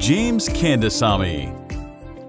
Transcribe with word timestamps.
James 0.00 0.48
Kandasamy. 0.48 1.52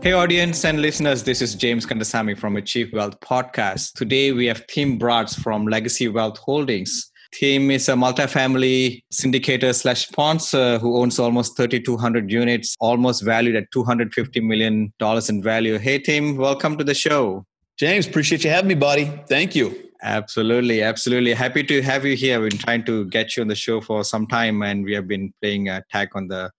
Hey, 0.03 0.11
audience 0.11 0.65
and 0.65 0.81
listeners, 0.81 1.23
this 1.23 1.41
is 1.41 1.55
James 1.55 1.85
Kandasamy 1.85 2.37
from 2.37 2.57
Achieve 2.57 2.91
Wealth 2.91 3.17
Podcast. 3.21 3.93
Today 3.93 4.33
we 4.33 4.45
have 4.47 4.67
Tim 4.67 4.99
Bratz 4.99 5.41
from 5.41 5.65
Legacy 5.65 6.09
Wealth 6.09 6.37
Holdings. 6.39 7.09
Tim 7.31 7.71
is 7.71 7.87
a 7.87 7.93
multifamily 7.93 9.03
syndicator 9.13 9.73
slash 9.73 10.05
sponsor 10.05 10.79
who 10.79 10.97
owns 10.97 11.17
almost 11.17 11.55
3,200 11.55 12.29
units, 12.29 12.75
almost 12.81 13.23
valued 13.23 13.55
at 13.55 13.71
$250 13.71 14.43
million 14.43 14.91
in 15.29 15.41
value. 15.41 15.77
Hey, 15.77 15.97
Tim, 15.97 16.35
welcome 16.35 16.77
to 16.77 16.83
the 16.83 16.93
show. 16.93 17.45
James, 17.77 18.05
appreciate 18.05 18.43
you 18.43 18.49
having 18.49 18.67
me, 18.67 18.75
buddy. 18.75 19.05
Thank 19.29 19.55
you. 19.55 19.91
Absolutely, 20.03 20.81
absolutely. 20.81 21.33
Happy 21.33 21.63
to 21.63 21.81
have 21.81 22.05
you 22.05 22.17
here. 22.17 22.41
We've 22.41 22.49
been 22.49 22.59
trying 22.59 22.83
to 22.83 23.05
get 23.05 23.37
you 23.37 23.41
on 23.41 23.47
the 23.47 23.55
show 23.55 23.79
for 23.79 24.03
some 24.03 24.27
time, 24.27 24.61
and 24.61 24.83
we 24.83 24.93
have 24.93 25.07
been 25.07 25.33
playing 25.41 25.69
a 25.69 25.85
tag 25.89 26.09
on 26.15 26.27
the 26.27 26.51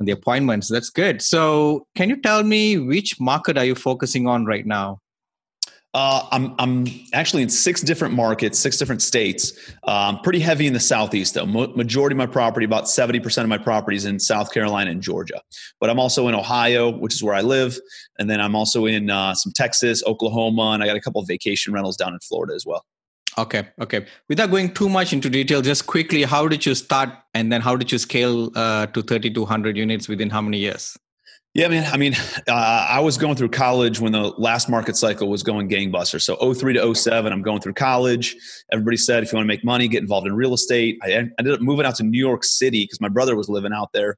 on 0.00 0.06
the 0.06 0.12
appointments. 0.12 0.68
That's 0.68 0.90
good. 0.90 1.22
So, 1.22 1.86
can 1.94 2.08
you 2.08 2.20
tell 2.20 2.42
me 2.42 2.78
which 2.78 3.20
market 3.20 3.58
are 3.58 3.64
you 3.64 3.74
focusing 3.74 4.26
on 4.26 4.44
right 4.44 4.66
now? 4.66 4.98
Uh, 5.94 6.26
I'm 6.32 6.54
I'm 6.58 6.86
actually 7.12 7.42
in 7.42 7.50
six 7.50 7.82
different 7.82 8.14
markets, 8.14 8.58
six 8.58 8.78
different 8.78 9.02
states. 9.02 9.74
Um, 9.84 10.20
pretty 10.20 10.40
heavy 10.40 10.66
in 10.66 10.72
the 10.72 10.80
southeast, 10.80 11.34
though. 11.34 11.44
Mo- 11.44 11.72
majority 11.76 12.14
of 12.14 12.18
my 12.18 12.26
property, 12.26 12.64
about 12.64 12.88
seventy 12.88 13.20
percent 13.20 13.44
of 13.44 13.50
my 13.50 13.58
property, 13.58 13.98
is 13.98 14.06
in 14.06 14.18
South 14.18 14.52
Carolina 14.54 14.90
and 14.90 15.02
Georgia. 15.02 15.42
But 15.80 15.90
I'm 15.90 15.98
also 15.98 16.28
in 16.28 16.34
Ohio, 16.34 16.88
which 16.88 17.12
is 17.12 17.22
where 17.22 17.34
I 17.34 17.42
live, 17.42 17.78
and 18.18 18.30
then 18.30 18.40
I'm 18.40 18.56
also 18.56 18.86
in 18.86 19.10
uh, 19.10 19.34
some 19.34 19.52
Texas, 19.54 20.02
Oklahoma, 20.06 20.70
and 20.70 20.82
I 20.82 20.86
got 20.86 20.96
a 20.96 21.00
couple 21.00 21.20
of 21.20 21.28
vacation 21.28 21.74
rentals 21.74 21.98
down 21.98 22.14
in 22.14 22.20
Florida 22.20 22.54
as 22.54 22.64
well. 22.64 22.86
Okay, 23.38 23.66
okay. 23.80 24.06
Without 24.28 24.50
going 24.50 24.74
too 24.74 24.88
much 24.88 25.12
into 25.12 25.30
detail, 25.30 25.62
just 25.62 25.86
quickly, 25.86 26.22
how 26.22 26.48
did 26.48 26.66
you 26.66 26.74
start, 26.74 27.10
and 27.34 27.50
then 27.50 27.60
how 27.60 27.76
did 27.76 27.90
you 27.90 27.98
scale 27.98 28.50
uh, 28.54 28.86
to 28.86 29.02
3,200 29.02 29.76
units 29.76 30.08
within 30.08 30.28
how 30.28 30.42
many 30.42 30.58
years? 30.58 30.96
Yeah, 31.54 31.68
man. 31.68 31.90
I 31.92 31.96
mean, 31.96 32.14
uh, 32.48 32.52
I 32.52 33.00
was 33.00 33.16
going 33.18 33.36
through 33.36 33.50
college 33.50 34.00
when 34.00 34.12
the 34.12 34.32
last 34.38 34.68
market 34.68 34.96
cycle 34.96 35.28
was 35.28 35.42
going 35.42 35.68
gangbusters. 35.68 36.22
So 36.22 36.52
03 36.52 36.74
to 36.74 36.94
07, 36.94 37.32
I'm 37.32 37.42
going 37.42 37.60
through 37.60 37.74
college. 37.74 38.36
Everybody 38.70 38.96
said, 38.96 39.22
if 39.22 39.32
you 39.32 39.36
want 39.36 39.44
to 39.44 39.48
make 39.48 39.64
money, 39.64 39.88
get 39.88 40.02
involved 40.02 40.26
in 40.26 40.34
real 40.34 40.54
estate. 40.54 40.98
I 41.02 41.12
ended 41.12 41.52
up 41.52 41.60
moving 41.60 41.86
out 41.86 41.96
to 41.96 42.04
New 42.04 42.18
York 42.18 42.44
City 42.44 42.84
because 42.84 43.00
my 43.00 43.08
brother 43.08 43.36
was 43.36 43.48
living 43.48 43.72
out 43.72 43.92
there. 43.92 44.16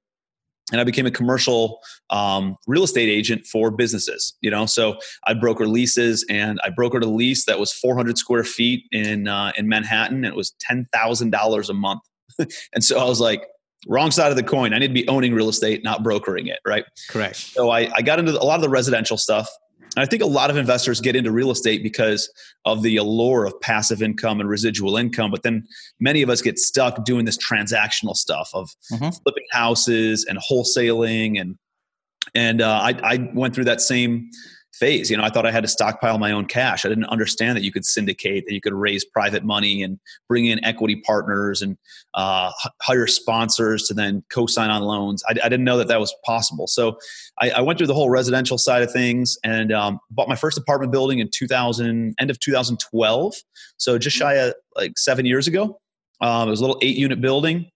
And 0.72 0.80
I 0.80 0.84
became 0.84 1.04
a 1.04 1.10
commercial 1.10 1.80
um, 2.08 2.56
real 2.66 2.84
estate 2.84 3.08
agent 3.08 3.46
for 3.46 3.70
businesses. 3.70 4.34
You 4.40 4.50
know, 4.50 4.66
so 4.66 4.96
I 5.24 5.34
broker 5.34 5.66
leases, 5.66 6.24
and 6.30 6.58
I 6.64 6.70
brokered 6.70 7.02
a 7.02 7.08
lease 7.08 7.44
that 7.44 7.58
was 7.58 7.72
400 7.72 8.16
square 8.16 8.44
feet 8.44 8.84
in 8.92 9.28
uh, 9.28 9.52
in 9.58 9.68
Manhattan, 9.68 10.18
and 10.18 10.26
it 10.26 10.36
was 10.36 10.54
ten 10.60 10.86
thousand 10.92 11.30
dollars 11.30 11.68
a 11.68 11.74
month. 11.74 12.00
and 12.38 12.82
so 12.82 12.98
I 12.98 13.04
was 13.04 13.20
like, 13.20 13.46
wrong 13.86 14.10
side 14.10 14.30
of 14.30 14.36
the 14.36 14.42
coin. 14.42 14.72
I 14.72 14.78
need 14.78 14.88
to 14.88 14.94
be 14.94 15.06
owning 15.08 15.34
real 15.34 15.48
estate, 15.48 15.84
not 15.84 16.02
brokering 16.02 16.46
it, 16.46 16.58
right? 16.66 16.84
Correct. 17.08 17.36
So 17.36 17.70
I, 17.70 17.90
I 17.94 18.02
got 18.02 18.18
into 18.18 18.32
a 18.32 18.44
lot 18.44 18.56
of 18.56 18.62
the 18.62 18.68
residential 18.68 19.16
stuff. 19.16 19.48
I 19.96 20.06
think 20.06 20.22
a 20.22 20.26
lot 20.26 20.50
of 20.50 20.56
investors 20.56 21.00
get 21.00 21.16
into 21.16 21.30
real 21.30 21.50
estate 21.50 21.82
because 21.82 22.30
of 22.64 22.82
the 22.82 22.96
allure 22.96 23.44
of 23.44 23.60
passive 23.60 24.02
income 24.02 24.40
and 24.40 24.48
residual 24.48 24.96
income. 24.96 25.30
But 25.30 25.42
then 25.42 25.66
many 26.00 26.22
of 26.22 26.30
us 26.30 26.42
get 26.42 26.58
stuck 26.58 27.04
doing 27.04 27.24
this 27.24 27.38
transactional 27.38 28.14
stuff 28.14 28.50
of 28.54 28.70
mm-hmm. 28.92 29.10
flipping 29.10 29.44
houses 29.50 30.24
and 30.28 30.38
wholesaling. 30.38 31.40
And, 31.40 31.56
and 32.34 32.60
uh, 32.60 32.80
I, 32.82 33.14
I 33.14 33.30
went 33.34 33.54
through 33.54 33.64
that 33.64 33.80
same 33.80 34.30
phase. 34.78 35.10
You 35.10 35.16
know, 35.16 35.24
I 35.24 35.30
thought 35.30 35.46
I 35.46 35.50
had 35.50 35.62
to 35.62 35.68
stockpile 35.68 36.18
my 36.18 36.32
own 36.32 36.46
cash. 36.46 36.84
I 36.84 36.88
didn't 36.88 37.06
understand 37.06 37.56
that 37.56 37.62
you 37.62 37.72
could 37.72 37.84
syndicate, 37.84 38.44
that 38.46 38.54
you 38.54 38.60
could 38.60 38.72
raise 38.72 39.04
private 39.04 39.44
money 39.44 39.82
and 39.82 39.98
bring 40.28 40.46
in 40.46 40.64
equity 40.64 40.96
partners 40.96 41.62
and 41.62 41.76
uh, 42.14 42.50
hire 42.82 43.06
sponsors 43.06 43.84
to 43.84 43.94
then 43.94 44.22
co-sign 44.30 44.70
on 44.70 44.82
loans. 44.82 45.22
I, 45.28 45.32
I, 45.32 45.48
didn't 45.48 45.64
know 45.64 45.78
that 45.78 45.88
that 45.88 46.00
was 46.00 46.14
possible. 46.24 46.66
So 46.66 46.98
I, 47.40 47.50
I 47.50 47.60
went 47.60 47.78
through 47.78 47.88
the 47.88 47.94
whole 47.94 48.10
residential 48.10 48.58
side 48.58 48.82
of 48.82 48.92
things 48.92 49.36
and 49.44 49.72
um, 49.72 49.98
bought 50.10 50.28
my 50.28 50.36
first 50.36 50.58
apartment 50.58 50.92
building 50.92 51.18
in 51.18 51.28
2000, 51.32 52.14
end 52.18 52.30
of 52.30 52.38
2012. 52.40 53.34
So 53.76 53.98
just 53.98 54.16
shy 54.16 54.34
of 54.34 54.54
like 54.76 54.98
seven 54.98 55.26
years 55.26 55.48
ago. 55.48 55.80
Um, 56.20 56.48
it 56.48 56.50
was 56.50 56.60
a 56.60 56.62
little 56.62 56.78
eight 56.82 56.96
unit 56.96 57.20
building 57.20 57.70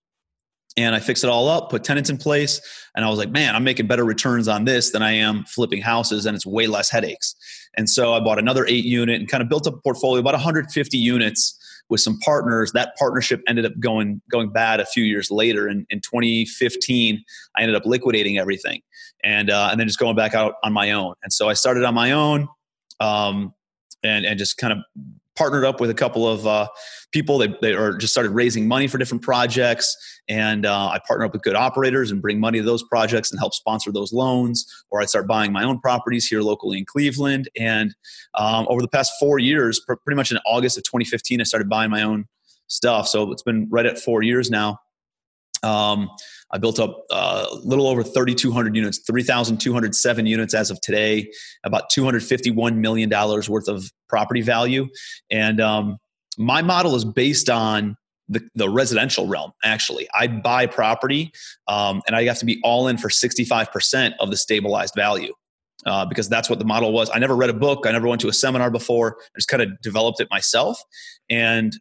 and 0.79 0.95
I 0.95 1.01
fixed 1.01 1.25
it 1.25 1.31
all 1.31 1.49
up, 1.49 1.71
put 1.71 1.83
tenants 1.83 2.09
in 2.09 2.17
place, 2.17 2.61
and 2.95 3.05
I 3.05 3.09
was 3.09 3.19
like, 3.19 3.31
man, 3.31 3.57
I'm 3.57 3.65
making 3.65 3.89
better 3.89 4.05
returns 4.05 4.47
on 4.47 4.65
this 4.65 4.93
than 4.93 5.03
I 5.03 5.13
am 5.13 5.45
flipping 5.45 5.83
houses, 5.83 6.25
and 6.25 6.37
it's 6.37 6.47
way 6.47 6.69
less 6.69 6.89
headaches. 6.89 7.35
And 7.77 7.91
so 7.91 8.15
I 8.15 8.21
bought 8.21 8.39
another 8.39 8.65
eight 8.67 8.85
unit 8.85 9.19
and 9.21 9.29
kind 9.29 9.43
of 9.43 9.49
built 9.49 9.67
up 9.67 9.75
a 9.75 9.79
portfolio, 9.79 10.21
about 10.21 10.35
150 10.35 10.97
units 10.97 11.59
with 11.91 12.01
some 12.01 12.19
partners. 12.21 12.71
That 12.73 12.97
partnership 12.97 13.43
ended 13.49 13.67
up 13.67 13.73
going 13.81 14.23
going 14.31 14.51
bad 14.51 14.79
a 14.79 14.87
few 14.87 15.03
years 15.03 15.31
later. 15.33 15.69
In, 15.69 15.85
in 15.91 16.01
2015, 16.01 17.25
I 17.57 17.63
ended 17.63 17.75
up 17.75 17.85
liquidating 17.85 18.39
everything, 18.39 18.81
and 19.25 19.51
uh, 19.51 19.69
and 19.73 19.81
then 19.81 19.89
just 19.89 19.99
going 19.99 20.15
back 20.15 20.35
out 20.35 20.55
on 20.63 20.73
my 20.73 20.93
own. 20.93 21.15
And 21.25 21.33
so 21.33 21.49
I 21.49 21.55
started 21.55 21.85
on 21.85 21.95
my 21.95 22.13
own, 22.13 22.47
um, 23.01 23.53
and 24.05 24.25
and 24.25 24.39
just 24.39 24.59
kind 24.59 24.73
of 24.73 24.79
partnered 25.39 25.65
up 25.65 25.81
with 25.81 25.89
a 25.89 25.95
couple 25.95 26.27
of 26.27 26.47
uh, 26.47 26.67
people 27.13 27.39
that, 27.39 27.61
that 27.61 27.77
are 27.77 27.97
just 27.97 28.13
started 28.13 28.31
raising 28.31 28.67
money 28.67 28.89
for 28.89 28.99
different 28.99 29.23
projects. 29.23 29.97
And 30.29 30.67
uh, 30.67 30.89
i 30.89 30.99
partner 31.07 31.25
up 31.25 31.33
with 31.33 31.43
good 31.43 31.55
operators 31.55 32.11
and 32.11 32.21
bring 32.21 32.41
money 32.41 32.59
to 32.59 32.65
those 32.65 32.83
projects 32.83 33.31
and 33.31 33.39
help 33.39 33.55
sponsor 33.55 33.93
those 33.93 34.13
loans. 34.13 34.67
Or 34.91 35.01
i 35.01 35.05
start 35.05 35.29
buying 35.29 35.53
my 35.53 35.63
own 35.63 35.81
properties 35.81 36.27
here 36.27 36.43
locally 36.43 36.79
in 36.79 36.85
cleveland. 36.85 37.49
And 37.57 37.95
um, 38.35 38.67
over 38.69 38.83
the 38.83 38.89
past 38.89 39.13
four 39.21 39.39
years 39.39 39.81
pr- 39.81 39.95
pretty 39.95 40.17
much 40.17 40.33
in 40.33 40.39
august 40.45 40.77
of 40.77 40.83
2015 40.85 41.41
i 41.41 41.45
started 41.45 41.69
buying 41.69 41.91
my 41.91 42.03
own 42.03 42.27
stuff. 42.67 43.09
So 43.09 43.31
it's 43.31 43.43
been 43.43 43.69
right 43.71 43.87
at 43.87 43.99
four 43.99 44.23
years 44.23 44.51
now 44.51 44.81
um, 45.63 46.11
I 46.51 46.59
built 46.59 46.79
up 46.79 47.05
a 47.11 47.15
uh, 47.15 47.47
little 47.63 47.87
over 47.87 48.03
3,200 48.03 48.75
units, 48.75 48.99
3,207 49.07 50.27
units 50.27 50.55
as 50.55 50.71
of 50.71 50.81
today, 50.81 51.31
about 51.65 51.91
$251 51.91 52.77
million 52.77 53.11
worth 53.11 53.69
of 53.69 53.91
property 54.09 54.41
value. 54.41 54.89
And 55.31 55.61
um, 55.61 55.99
my 56.39 56.63
model 56.63 56.95
is 56.95 57.05
based 57.05 57.51
on 57.51 57.97
the, 58.29 58.47
the 58.55 58.69
residential 58.69 59.27
realm, 59.27 59.53
actually. 59.65 60.09
I 60.15 60.27
buy 60.29 60.67
property 60.67 61.33
um, 61.67 62.03
and 62.07 62.15
I 62.15 62.25
have 62.25 62.39
to 62.39 62.47
be 62.47 62.61
all 62.63 62.89
in 62.89 62.99
for 62.99 63.09
65% 63.09 64.13
of 64.21 64.31
the 64.31 64.37
stabilized 64.37 64.95
value. 64.95 65.35
Uh, 65.87 66.05
because 66.05 66.29
that's 66.29 66.51
what 66.51 66.59
the 66.59 66.65
model 66.65 66.93
was. 66.93 67.09
I 67.15 67.21
never 67.21 67.37
read 67.37 67.51
a 67.51 67.55
book. 67.55 67.87
I 67.87 67.93
never 67.93 68.09
went 68.09 68.21
to 68.23 68.29
a 68.29 68.33
seminar 68.33 68.69
before. 68.69 69.17
I 69.21 69.39
just 69.39 69.47
kind 69.47 69.63
of 69.63 69.81
developed 69.81 70.21
it 70.21 70.27
myself. 70.29 70.83
And 71.31 71.73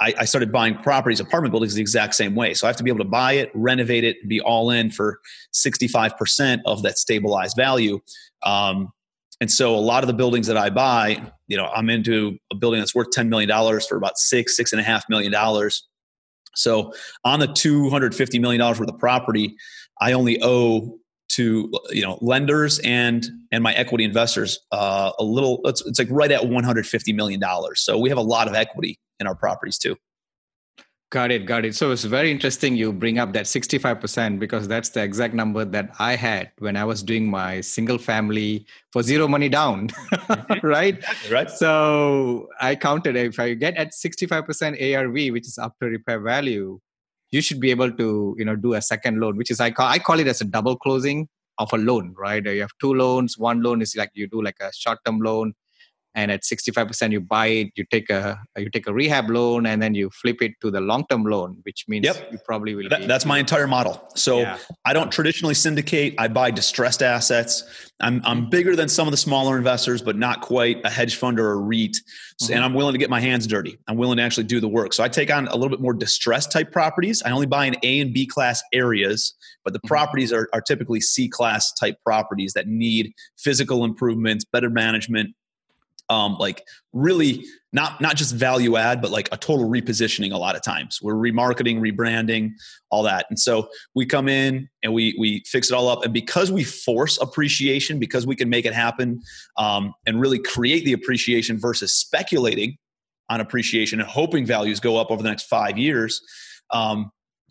I, 0.00 0.14
I, 0.20 0.24
started 0.26 0.52
buying 0.52 0.76
properties, 0.76 1.20
apartment 1.20 1.52
buildings 1.52 1.74
the 1.74 1.80
exact 1.80 2.14
same 2.14 2.34
way. 2.34 2.54
So 2.54 2.66
I 2.66 2.68
have 2.68 2.76
to 2.76 2.84
be 2.84 2.90
able 2.90 3.04
to 3.04 3.10
buy 3.10 3.32
it, 3.32 3.50
renovate 3.54 4.04
it, 4.04 4.16
be 4.28 4.40
all 4.40 4.70
in 4.70 4.90
for 4.90 5.20
65% 5.54 6.60
of 6.66 6.82
that 6.82 6.98
stabilized 6.98 7.56
value. 7.56 8.00
Um, 8.42 8.90
and 9.40 9.50
so 9.50 9.74
a 9.74 9.80
lot 9.80 10.02
of 10.02 10.06
the 10.06 10.14
buildings 10.14 10.46
that 10.46 10.56
I 10.56 10.70
buy, 10.70 11.22
you 11.48 11.56
know, 11.56 11.66
I'm 11.66 11.90
into 11.90 12.38
a 12.52 12.56
building 12.56 12.80
that's 12.80 12.94
worth 12.94 13.08
$10 13.14 13.28
million 13.28 13.50
for 13.80 13.96
about 13.96 14.18
six, 14.18 14.56
six 14.56 14.72
and 14.72 14.80
a 14.80 14.84
half 14.84 15.04
million 15.08 15.32
dollars. 15.32 15.86
So 16.54 16.92
on 17.24 17.40
the 17.40 17.48
$250 17.48 18.40
million 18.40 18.62
worth 18.66 18.80
of 18.80 18.98
property, 18.98 19.56
I 20.00 20.12
only 20.12 20.38
owe 20.42 20.98
to 21.28 21.70
you 21.90 22.02
know 22.02 22.18
lenders 22.20 22.78
and 22.80 23.26
and 23.50 23.62
my 23.62 23.72
equity 23.74 24.04
investors 24.04 24.60
uh, 24.72 25.10
a 25.18 25.24
little 25.24 25.60
it's, 25.64 25.84
it's 25.86 25.98
like 25.98 26.08
right 26.10 26.30
at 26.30 26.46
150 26.46 27.12
million 27.12 27.40
dollars 27.40 27.80
so 27.80 27.98
we 27.98 28.08
have 28.08 28.18
a 28.18 28.22
lot 28.22 28.48
of 28.48 28.54
equity 28.54 28.98
in 29.20 29.26
our 29.26 29.34
properties 29.34 29.78
too. 29.78 29.96
Got 31.10 31.30
it, 31.30 31.46
got 31.46 31.64
it. 31.64 31.76
So 31.76 31.92
it's 31.92 32.02
very 32.02 32.32
interesting 32.32 32.74
you 32.74 32.92
bring 32.92 33.20
up 33.20 33.32
that 33.34 33.44
65% 33.44 34.40
because 34.40 34.66
that's 34.66 34.88
the 34.88 35.04
exact 35.04 35.34
number 35.34 35.64
that 35.64 35.90
I 36.00 36.16
had 36.16 36.50
when 36.58 36.76
I 36.76 36.84
was 36.84 37.00
doing 37.00 37.30
my 37.30 37.60
single 37.60 37.96
family 37.96 38.66
for 38.92 39.04
zero 39.04 39.28
money 39.28 39.48
down. 39.48 39.90
right? 40.64 41.02
Right. 41.30 41.48
So 41.48 42.48
I 42.60 42.74
counted 42.74 43.14
if 43.14 43.38
I 43.38 43.54
get 43.54 43.76
at 43.76 43.92
65% 43.92 44.96
ARV, 44.96 45.32
which 45.32 45.46
is 45.46 45.58
after 45.58 45.86
repair 45.86 46.18
value, 46.18 46.80
you 47.30 47.40
should 47.42 47.60
be 47.60 47.70
able 47.70 47.92
to, 47.92 48.34
you 48.38 48.44
know, 48.44 48.56
do 48.56 48.74
a 48.74 48.82
second 48.82 49.20
loan, 49.20 49.36
which 49.36 49.50
is 49.50 49.60
I 49.60 49.70
call 49.70 49.88
I 49.88 49.98
call 49.98 50.20
it 50.20 50.26
as 50.26 50.40
a 50.40 50.44
double 50.44 50.76
closing 50.76 51.28
of 51.58 51.72
a 51.72 51.78
loan, 51.78 52.14
right? 52.16 52.44
You 52.44 52.60
have 52.60 52.70
two 52.80 52.94
loans. 52.94 53.38
One 53.38 53.62
loan 53.62 53.82
is 53.82 53.96
like 53.96 54.10
you 54.14 54.28
do 54.28 54.42
like 54.42 54.56
a 54.60 54.72
short-term 54.72 55.20
loan 55.20 55.54
and 56.16 56.30
at 56.32 56.42
65% 56.42 57.12
you 57.12 57.20
buy 57.20 57.46
it 57.46 57.68
you 57.76 57.84
take 57.92 58.10
a 58.10 58.40
you 58.56 58.70
take 58.70 58.88
a 58.88 58.92
rehab 58.92 59.30
loan 59.30 59.66
and 59.66 59.80
then 59.80 59.94
you 59.94 60.10
flip 60.10 60.40
it 60.40 60.52
to 60.62 60.70
the 60.70 60.80
long-term 60.80 61.24
loan 61.24 61.58
which 61.62 61.84
means 61.86 62.06
yep. 62.06 62.28
you 62.32 62.38
probably 62.44 62.74
will 62.74 62.88
that, 62.88 63.06
that's 63.06 63.26
my 63.26 63.38
entire 63.38 63.68
model 63.68 64.02
so 64.14 64.40
yeah. 64.40 64.58
i 64.84 64.92
don't 64.92 65.12
traditionally 65.12 65.54
syndicate 65.54 66.14
i 66.18 66.26
buy 66.26 66.50
distressed 66.50 67.02
assets 67.02 67.92
I'm, 68.00 68.20
I'm 68.26 68.50
bigger 68.50 68.76
than 68.76 68.90
some 68.90 69.06
of 69.06 69.10
the 69.10 69.16
smaller 69.16 69.56
investors 69.56 70.02
but 70.02 70.16
not 70.16 70.40
quite 70.40 70.80
a 70.84 70.90
hedge 70.90 71.16
fund 71.16 71.38
or 71.38 71.52
a 71.52 71.56
reit 71.56 71.90
mm-hmm. 71.90 72.54
and 72.54 72.64
i'm 72.64 72.74
willing 72.74 72.94
to 72.94 72.98
get 72.98 73.10
my 73.10 73.20
hands 73.20 73.46
dirty 73.46 73.78
i'm 73.86 73.96
willing 73.96 74.16
to 74.16 74.22
actually 74.22 74.44
do 74.44 74.58
the 74.58 74.68
work 74.68 74.94
so 74.94 75.04
i 75.04 75.08
take 75.08 75.30
on 75.30 75.46
a 75.48 75.54
little 75.54 75.68
bit 75.68 75.80
more 75.80 75.94
distressed 75.94 76.50
type 76.50 76.72
properties 76.72 77.22
i 77.24 77.30
only 77.30 77.46
buy 77.46 77.66
in 77.66 77.76
a 77.82 78.00
and 78.00 78.14
b 78.14 78.26
class 78.26 78.62
areas 78.72 79.34
but 79.64 79.72
the 79.72 79.78
mm-hmm. 79.80 79.88
properties 79.88 80.32
are, 80.32 80.48
are 80.54 80.62
typically 80.62 81.00
c 81.00 81.28
class 81.28 81.72
type 81.74 81.96
properties 82.04 82.54
that 82.54 82.66
need 82.66 83.12
physical 83.36 83.84
improvements 83.84 84.44
better 84.44 84.70
management 84.70 85.34
um, 86.08 86.36
like 86.38 86.62
really 86.92 87.44
not 87.72 88.00
not 88.00 88.16
just 88.16 88.34
value 88.34 88.76
add, 88.76 89.02
but 89.02 89.10
like 89.10 89.28
a 89.32 89.36
total 89.36 89.68
repositioning. 89.68 90.32
A 90.32 90.36
lot 90.36 90.56
of 90.56 90.62
times 90.62 90.98
we're 91.02 91.14
remarketing, 91.14 91.80
rebranding, 91.80 92.52
all 92.90 93.02
that, 93.02 93.26
and 93.28 93.38
so 93.38 93.68
we 93.94 94.06
come 94.06 94.28
in 94.28 94.68
and 94.82 94.92
we 94.92 95.14
we 95.18 95.42
fix 95.46 95.70
it 95.70 95.74
all 95.74 95.88
up. 95.88 96.04
And 96.04 96.12
because 96.12 96.50
we 96.50 96.64
force 96.64 97.18
appreciation, 97.20 97.98
because 97.98 98.26
we 98.26 98.36
can 98.36 98.48
make 98.48 98.66
it 98.66 98.74
happen, 98.74 99.20
um, 99.56 99.94
and 100.06 100.20
really 100.20 100.38
create 100.38 100.84
the 100.84 100.92
appreciation 100.92 101.58
versus 101.58 101.92
speculating 101.92 102.76
on 103.28 103.40
appreciation 103.40 104.00
and 104.00 104.08
hoping 104.08 104.46
values 104.46 104.80
go 104.80 104.96
up 104.96 105.10
over 105.10 105.22
the 105.22 105.28
next 105.28 105.44
five 105.44 105.76
years. 105.76 106.22
Um, 106.70 107.10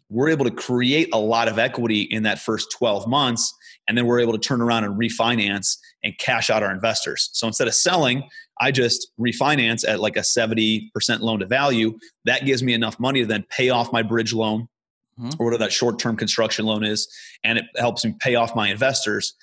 we're 0.09 0.29
able 0.29 0.45
to 0.45 0.51
create 0.51 1.09
a 1.13 1.17
lot 1.17 1.47
of 1.47 1.57
equity 1.57 2.01
in 2.01 2.23
that 2.23 2.39
first 2.39 2.71
12 2.77 3.07
months 3.07 3.53
and 3.87 3.97
then 3.97 4.05
we're 4.05 4.19
able 4.19 4.33
to 4.33 4.39
turn 4.39 4.61
around 4.61 4.83
and 4.83 4.99
refinance 4.99 5.77
and 6.03 6.17
cash 6.17 6.49
out 6.49 6.63
our 6.63 6.71
investors 6.71 7.29
so 7.33 7.47
instead 7.47 7.67
of 7.67 7.73
selling 7.73 8.23
I 8.59 8.71
just 8.71 9.11
refinance 9.19 9.87
at 9.87 9.99
like 9.99 10.15
a 10.15 10.21
70% 10.21 10.89
loan 11.19 11.39
to 11.39 11.45
value. 11.45 11.97
That 12.25 12.45
gives 12.45 12.63
me 12.63 12.73
enough 12.73 12.99
money 12.99 13.21
to 13.21 13.25
then 13.25 13.45
pay 13.49 13.69
off 13.69 13.91
my 13.91 14.01
bridge 14.01 14.33
loan 14.33 14.67
mm-hmm. 15.19 15.29
or 15.39 15.45
whatever 15.45 15.63
that 15.63 15.73
short 15.73 15.99
term 15.99 16.15
construction 16.15 16.65
loan 16.65 16.83
is. 16.83 17.07
And 17.43 17.57
it 17.57 17.65
helps 17.77 18.05
me 18.05 18.15
pay 18.19 18.35
off 18.35 18.55
my 18.55 18.69
investors. 18.69 19.33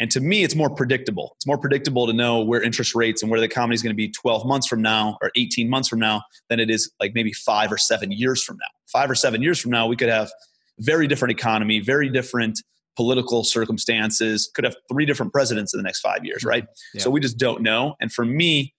And 0.00 0.10
to 0.10 0.20
me, 0.20 0.42
it's 0.42 0.56
more 0.56 0.70
predictable. 0.70 1.34
It's 1.36 1.46
more 1.46 1.58
predictable 1.58 2.06
to 2.08 2.12
know 2.12 2.42
where 2.42 2.60
interest 2.60 2.96
rates 2.96 3.22
and 3.22 3.30
where 3.30 3.38
the 3.38 3.46
economy 3.46 3.74
is 3.74 3.82
going 3.82 3.92
to 3.92 3.96
be 3.96 4.10
12 4.10 4.44
months 4.44 4.66
from 4.66 4.82
now 4.82 5.18
or 5.22 5.30
18 5.36 5.70
months 5.70 5.88
from 5.88 6.00
now 6.00 6.22
than 6.48 6.58
it 6.58 6.68
is 6.68 6.90
like 6.98 7.12
maybe 7.14 7.32
five 7.32 7.70
or 7.70 7.78
seven 7.78 8.10
years 8.10 8.42
from 8.42 8.56
now. 8.56 8.66
Five 8.86 9.10
or 9.10 9.14
seven 9.14 9.40
years 9.40 9.60
from 9.60 9.70
now, 9.70 9.86
we 9.86 9.94
could 9.94 10.08
have 10.08 10.32
very 10.80 11.06
different 11.06 11.30
economy, 11.38 11.78
very 11.78 12.08
different 12.08 12.60
political 12.96 13.44
circumstances, 13.44 14.50
could 14.54 14.64
have 14.64 14.76
three 14.90 15.06
different 15.06 15.32
presidents 15.32 15.74
in 15.74 15.78
the 15.78 15.84
next 15.84 16.00
five 16.00 16.24
years, 16.24 16.44
right? 16.44 16.64
Yeah. 16.94 17.02
So 17.02 17.10
we 17.10 17.20
just 17.20 17.38
don't 17.38 17.62
know. 17.62 17.94
And 18.00 18.12
for 18.12 18.24
me, 18.24 18.74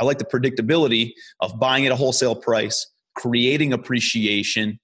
I 0.00 0.04
like 0.04 0.18
the 0.18 0.24
predictability 0.24 1.12
of 1.40 1.58
buying 1.58 1.86
at 1.86 1.92
a 1.92 1.96
wholesale 1.96 2.34
price, 2.34 2.86
creating 3.16 3.72
appreciation, 3.72 4.78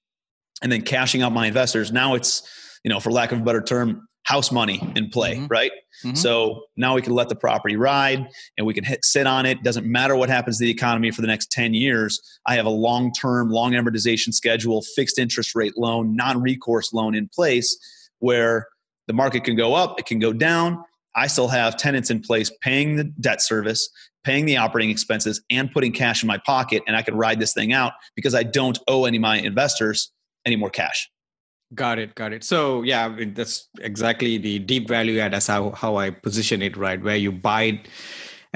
and 0.62 0.70
then 0.70 0.82
cashing 0.82 1.22
out 1.22 1.32
my 1.32 1.46
investors. 1.46 1.90
Now 1.90 2.14
it's, 2.14 2.42
you 2.84 2.90
know, 2.90 3.00
for 3.00 3.10
lack 3.10 3.32
of 3.32 3.40
a 3.40 3.42
better 3.42 3.62
term, 3.62 4.06
house 4.24 4.50
money 4.50 4.82
in 4.96 5.08
play, 5.08 5.36
mm-hmm. 5.36 5.46
right? 5.46 5.70
Mm-hmm. 6.04 6.16
So 6.16 6.64
now 6.76 6.94
we 6.94 7.02
can 7.02 7.14
let 7.14 7.28
the 7.28 7.36
property 7.36 7.76
ride 7.76 8.26
and 8.58 8.66
we 8.66 8.74
can 8.74 8.82
hit, 8.82 9.04
sit 9.04 9.26
on 9.26 9.46
it. 9.46 9.62
Doesn't 9.62 9.86
matter 9.86 10.16
what 10.16 10.28
happens 10.28 10.58
to 10.58 10.64
the 10.64 10.70
economy 10.70 11.12
for 11.12 11.20
the 11.20 11.28
next 11.28 11.50
10 11.52 11.74
years. 11.74 12.20
I 12.44 12.56
have 12.56 12.66
a 12.66 12.70
long 12.70 13.12
term, 13.12 13.50
long 13.50 13.72
amortization 13.72 14.34
schedule, 14.34 14.82
fixed 14.96 15.18
interest 15.18 15.54
rate 15.54 15.78
loan, 15.78 16.16
non 16.16 16.42
recourse 16.42 16.92
loan 16.92 17.14
in 17.14 17.28
place 17.32 17.78
where 18.20 18.66
the 19.06 19.12
market 19.12 19.44
can 19.44 19.56
go 19.56 19.74
up, 19.74 19.98
it 19.98 20.06
can 20.06 20.18
go 20.18 20.32
down. 20.32 20.82
I 21.14 21.28
still 21.28 21.48
have 21.48 21.76
tenants 21.76 22.10
in 22.10 22.20
place 22.20 22.50
paying 22.60 22.96
the 22.96 23.04
debt 23.04 23.40
service, 23.40 23.88
paying 24.24 24.44
the 24.44 24.56
operating 24.58 24.90
expenses, 24.90 25.42
and 25.50 25.72
putting 25.72 25.92
cash 25.92 26.22
in 26.22 26.26
my 26.26 26.38
pocket, 26.38 26.82
and 26.86 26.96
I 26.96 27.02
can 27.02 27.14
ride 27.14 27.40
this 27.40 27.54
thing 27.54 27.72
out 27.72 27.92
because 28.14 28.34
I 28.34 28.42
don't 28.42 28.78
owe 28.86 29.04
any 29.04 29.16
of 29.16 29.22
my 29.22 29.38
investors 29.38 30.12
any 30.44 30.56
more 30.56 30.70
cash. 30.70 31.08
Got 31.74 31.98
it, 31.98 32.14
got 32.14 32.32
it. 32.32 32.44
So 32.44 32.82
yeah, 32.82 33.16
that's 33.34 33.68
exactly 33.80 34.38
the 34.38 34.60
deep 34.60 34.88
value 34.88 35.18
add. 35.18 35.32
That's 35.32 35.48
how 35.48 35.70
how 35.72 35.96
I 35.96 36.10
position 36.10 36.62
it, 36.62 36.76
right? 36.76 37.02
Where 37.02 37.16
you 37.16 37.32
buy 37.32 37.80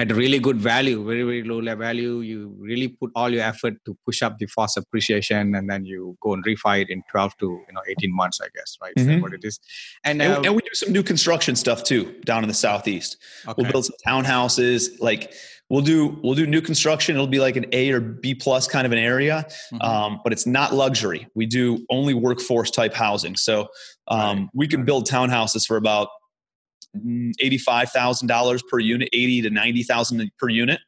at 0.01 0.09
a 0.09 0.15
really 0.15 0.39
good 0.39 0.57
value, 0.57 1.05
very, 1.05 1.21
very 1.21 1.43
low 1.43 1.61
value. 1.75 2.21
You 2.21 2.55
really 2.57 2.87
put 2.87 3.11
all 3.15 3.29
your 3.29 3.43
effort 3.43 3.75
to 3.85 3.95
push 4.03 4.23
up 4.23 4.39
the 4.39 4.47
fast 4.47 4.75
appreciation 4.75 5.53
and 5.53 5.69
then 5.69 5.85
you 5.85 6.17
go 6.21 6.33
and 6.33 6.43
refi 6.43 6.81
it 6.81 6.89
in 6.89 7.03
12 7.11 7.37
to 7.37 7.45
you 7.45 7.73
know 7.73 7.81
18 7.87 8.15
months, 8.15 8.41
I 8.41 8.47
guess, 8.55 8.77
right? 8.81 8.95
Mm-hmm. 8.95 9.21
what 9.21 9.33
it 9.33 9.43
is. 9.43 9.59
And, 10.03 10.19
and, 10.19 10.33
uh, 10.33 10.41
and, 10.43 10.55
we 10.55 10.61
do 10.61 10.73
some 10.73 10.91
new 10.91 11.03
construction 11.03 11.55
stuff 11.55 11.83
too 11.83 12.15
down 12.25 12.43
in 12.43 12.47
the 12.47 12.55
southeast. 12.55 13.17
Okay. 13.47 13.61
We'll 13.61 13.71
build 13.71 13.85
some 13.85 13.95
townhouses, 14.05 14.99
like 14.99 15.33
we'll 15.69 15.83
do 15.83 16.19
we'll 16.23 16.35
do 16.35 16.47
new 16.47 16.61
construction. 16.61 17.15
It'll 17.15 17.27
be 17.27 17.39
like 17.39 17.55
an 17.55 17.67
A 17.71 17.91
or 17.91 17.99
B 17.99 18.33
plus 18.33 18.67
kind 18.67 18.87
of 18.87 18.91
an 18.91 18.97
area, 18.97 19.45
mm-hmm. 19.71 19.81
um, 19.81 20.19
but 20.23 20.33
it's 20.33 20.47
not 20.47 20.73
luxury. 20.73 21.27
We 21.35 21.45
do 21.45 21.85
only 21.91 22.15
workforce 22.15 22.71
type 22.71 22.95
housing. 22.95 23.35
So 23.35 23.67
um, 24.07 24.19
right. 24.39 24.47
we 24.55 24.67
can 24.67 24.83
build 24.83 25.07
townhouses 25.07 25.67
for 25.67 25.77
about 25.77 26.07
$85,000 26.97 28.61
per 28.69 28.79
unit, 28.79 29.09
80 29.13 29.41
to 29.43 29.49
90,000 29.49 30.31
per 30.37 30.49
unit. 30.49 30.79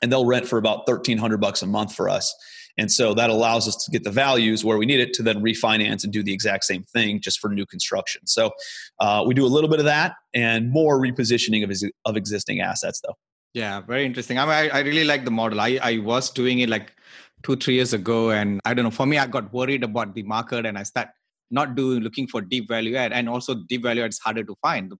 And 0.00 0.10
they'll 0.10 0.26
rent 0.26 0.46
for 0.46 0.58
about 0.58 0.88
1300 0.88 1.40
bucks 1.40 1.62
a 1.62 1.66
month 1.66 1.94
for 1.94 2.08
us. 2.08 2.34
And 2.78 2.90
so 2.90 3.14
that 3.14 3.30
allows 3.30 3.68
us 3.68 3.76
to 3.84 3.90
get 3.90 4.02
the 4.02 4.10
values 4.10 4.64
where 4.64 4.78
we 4.78 4.86
need 4.86 5.00
it 5.00 5.12
to 5.14 5.22
then 5.22 5.42
refinance 5.42 6.04
and 6.04 6.12
do 6.12 6.22
the 6.22 6.32
exact 6.32 6.64
same 6.64 6.82
thing 6.84 7.20
just 7.20 7.38
for 7.38 7.50
new 7.50 7.66
construction. 7.66 8.26
So 8.26 8.50
uh, 8.98 9.24
we 9.26 9.34
do 9.34 9.44
a 9.44 9.48
little 9.48 9.68
bit 9.68 9.78
of 9.78 9.84
that 9.84 10.14
and 10.34 10.70
more 10.70 11.00
repositioning 11.00 11.62
of, 11.62 11.90
of 12.04 12.16
existing 12.16 12.60
assets 12.60 13.00
though. 13.06 13.14
Yeah, 13.54 13.82
very 13.82 14.06
interesting. 14.06 14.38
I, 14.38 14.44
mean, 14.44 14.72
I, 14.72 14.78
I 14.78 14.80
really 14.80 15.04
like 15.04 15.26
the 15.26 15.30
model. 15.30 15.60
I, 15.60 15.78
I 15.82 15.98
was 15.98 16.30
doing 16.30 16.60
it 16.60 16.70
like 16.70 16.94
two, 17.42 17.56
three 17.56 17.74
years 17.74 17.92
ago. 17.92 18.30
And 18.30 18.60
I 18.64 18.72
don't 18.72 18.84
know, 18.84 18.90
for 18.90 19.06
me, 19.06 19.18
I 19.18 19.26
got 19.26 19.52
worried 19.52 19.84
about 19.84 20.14
the 20.14 20.22
market 20.22 20.64
and 20.64 20.78
I 20.78 20.84
start 20.84 21.08
not 21.50 21.74
doing 21.74 22.00
looking 22.00 22.26
for 22.26 22.40
deep 22.40 22.68
value 22.68 22.96
add. 22.96 23.12
And 23.12 23.28
also 23.28 23.54
deep 23.54 23.82
value 23.82 24.02
add 24.02 24.10
is 24.10 24.18
harder 24.18 24.44
to 24.44 24.54
find. 24.62 24.90
The 24.90 24.96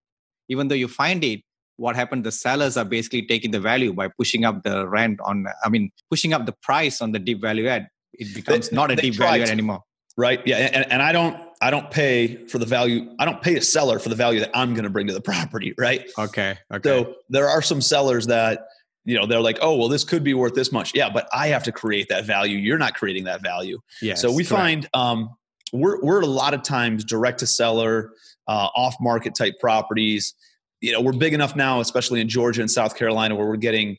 even 0.48 0.68
though 0.68 0.74
you 0.74 0.88
find 0.88 1.22
it 1.24 1.40
what 1.76 1.96
happened 1.96 2.24
the 2.24 2.32
sellers 2.32 2.76
are 2.76 2.84
basically 2.84 3.26
taking 3.26 3.50
the 3.50 3.60
value 3.60 3.92
by 3.92 4.08
pushing 4.08 4.44
up 4.44 4.62
the 4.62 4.86
rent 4.88 5.18
on 5.24 5.46
i 5.64 5.68
mean 5.68 5.90
pushing 6.10 6.32
up 6.32 6.46
the 6.46 6.54
price 6.62 7.00
on 7.00 7.12
the 7.12 7.18
deep 7.18 7.40
value 7.40 7.66
add. 7.66 7.88
It 8.12 8.34
becomes 8.34 8.68
they, 8.68 8.76
not 8.76 8.90
a 8.90 8.96
deep 8.96 9.14
value 9.14 9.42
add 9.42 9.48
anymore. 9.48 9.80
right? 10.16 10.40
Yeah 10.46 10.58
and, 10.58 10.90
and 10.92 11.02
i 11.02 11.12
don't 11.12 11.36
i 11.60 11.70
don't 11.70 11.90
pay 11.90 12.46
for 12.46 12.58
the 12.58 12.66
value 12.66 13.14
i 13.18 13.24
don't 13.24 13.40
pay 13.42 13.56
a 13.56 13.62
seller 13.62 13.98
for 13.98 14.10
the 14.10 14.14
value 14.14 14.40
that 14.40 14.50
i'm 14.54 14.74
going 14.74 14.84
to 14.84 14.90
bring 14.90 15.06
to 15.06 15.14
the 15.14 15.20
property 15.32 15.74
right? 15.78 16.10
Okay 16.18 16.58
okay. 16.72 16.88
So 16.88 17.14
there 17.30 17.48
are 17.48 17.62
some 17.62 17.80
sellers 17.80 18.26
that 18.26 18.66
you 19.04 19.16
know 19.16 19.26
they're 19.26 19.40
like 19.40 19.58
oh 19.62 19.76
well 19.76 19.88
this 19.88 20.04
could 20.04 20.22
be 20.22 20.34
worth 20.34 20.54
this 20.54 20.70
much. 20.70 20.94
Yeah 20.94 21.08
but 21.10 21.28
i 21.32 21.48
have 21.48 21.62
to 21.64 21.72
create 21.72 22.08
that 22.10 22.24
value. 22.24 22.58
You're 22.58 22.78
not 22.78 22.94
creating 22.94 23.24
that 23.24 23.42
value. 23.42 23.80
Yeah 24.02 24.14
so 24.14 24.30
we 24.30 24.44
correct. 24.44 24.50
find 24.50 24.88
um 24.94 25.30
we're, 25.72 26.00
we're 26.02 26.20
a 26.20 26.26
lot 26.26 26.52
of 26.52 26.62
times 26.62 27.02
direct 27.02 27.38
to 27.38 27.46
seller 27.46 28.12
uh, 28.48 28.68
off 28.74 28.96
market 29.00 29.34
type 29.34 29.54
properties. 29.60 30.34
You 30.80 30.92
know, 30.92 31.00
we're 31.00 31.12
big 31.12 31.34
enough 31.34 31.54
now, 31.54 31.80
especially 31.80 32.20
in 32.20 32.28
Georgia 32.28 32.60
and 32.60 32.70
South 32.70 32.96
Carolina, 32.96 33.36
where 33.36 33.46
we're 33.46 33.56
getting, 33.56 33.98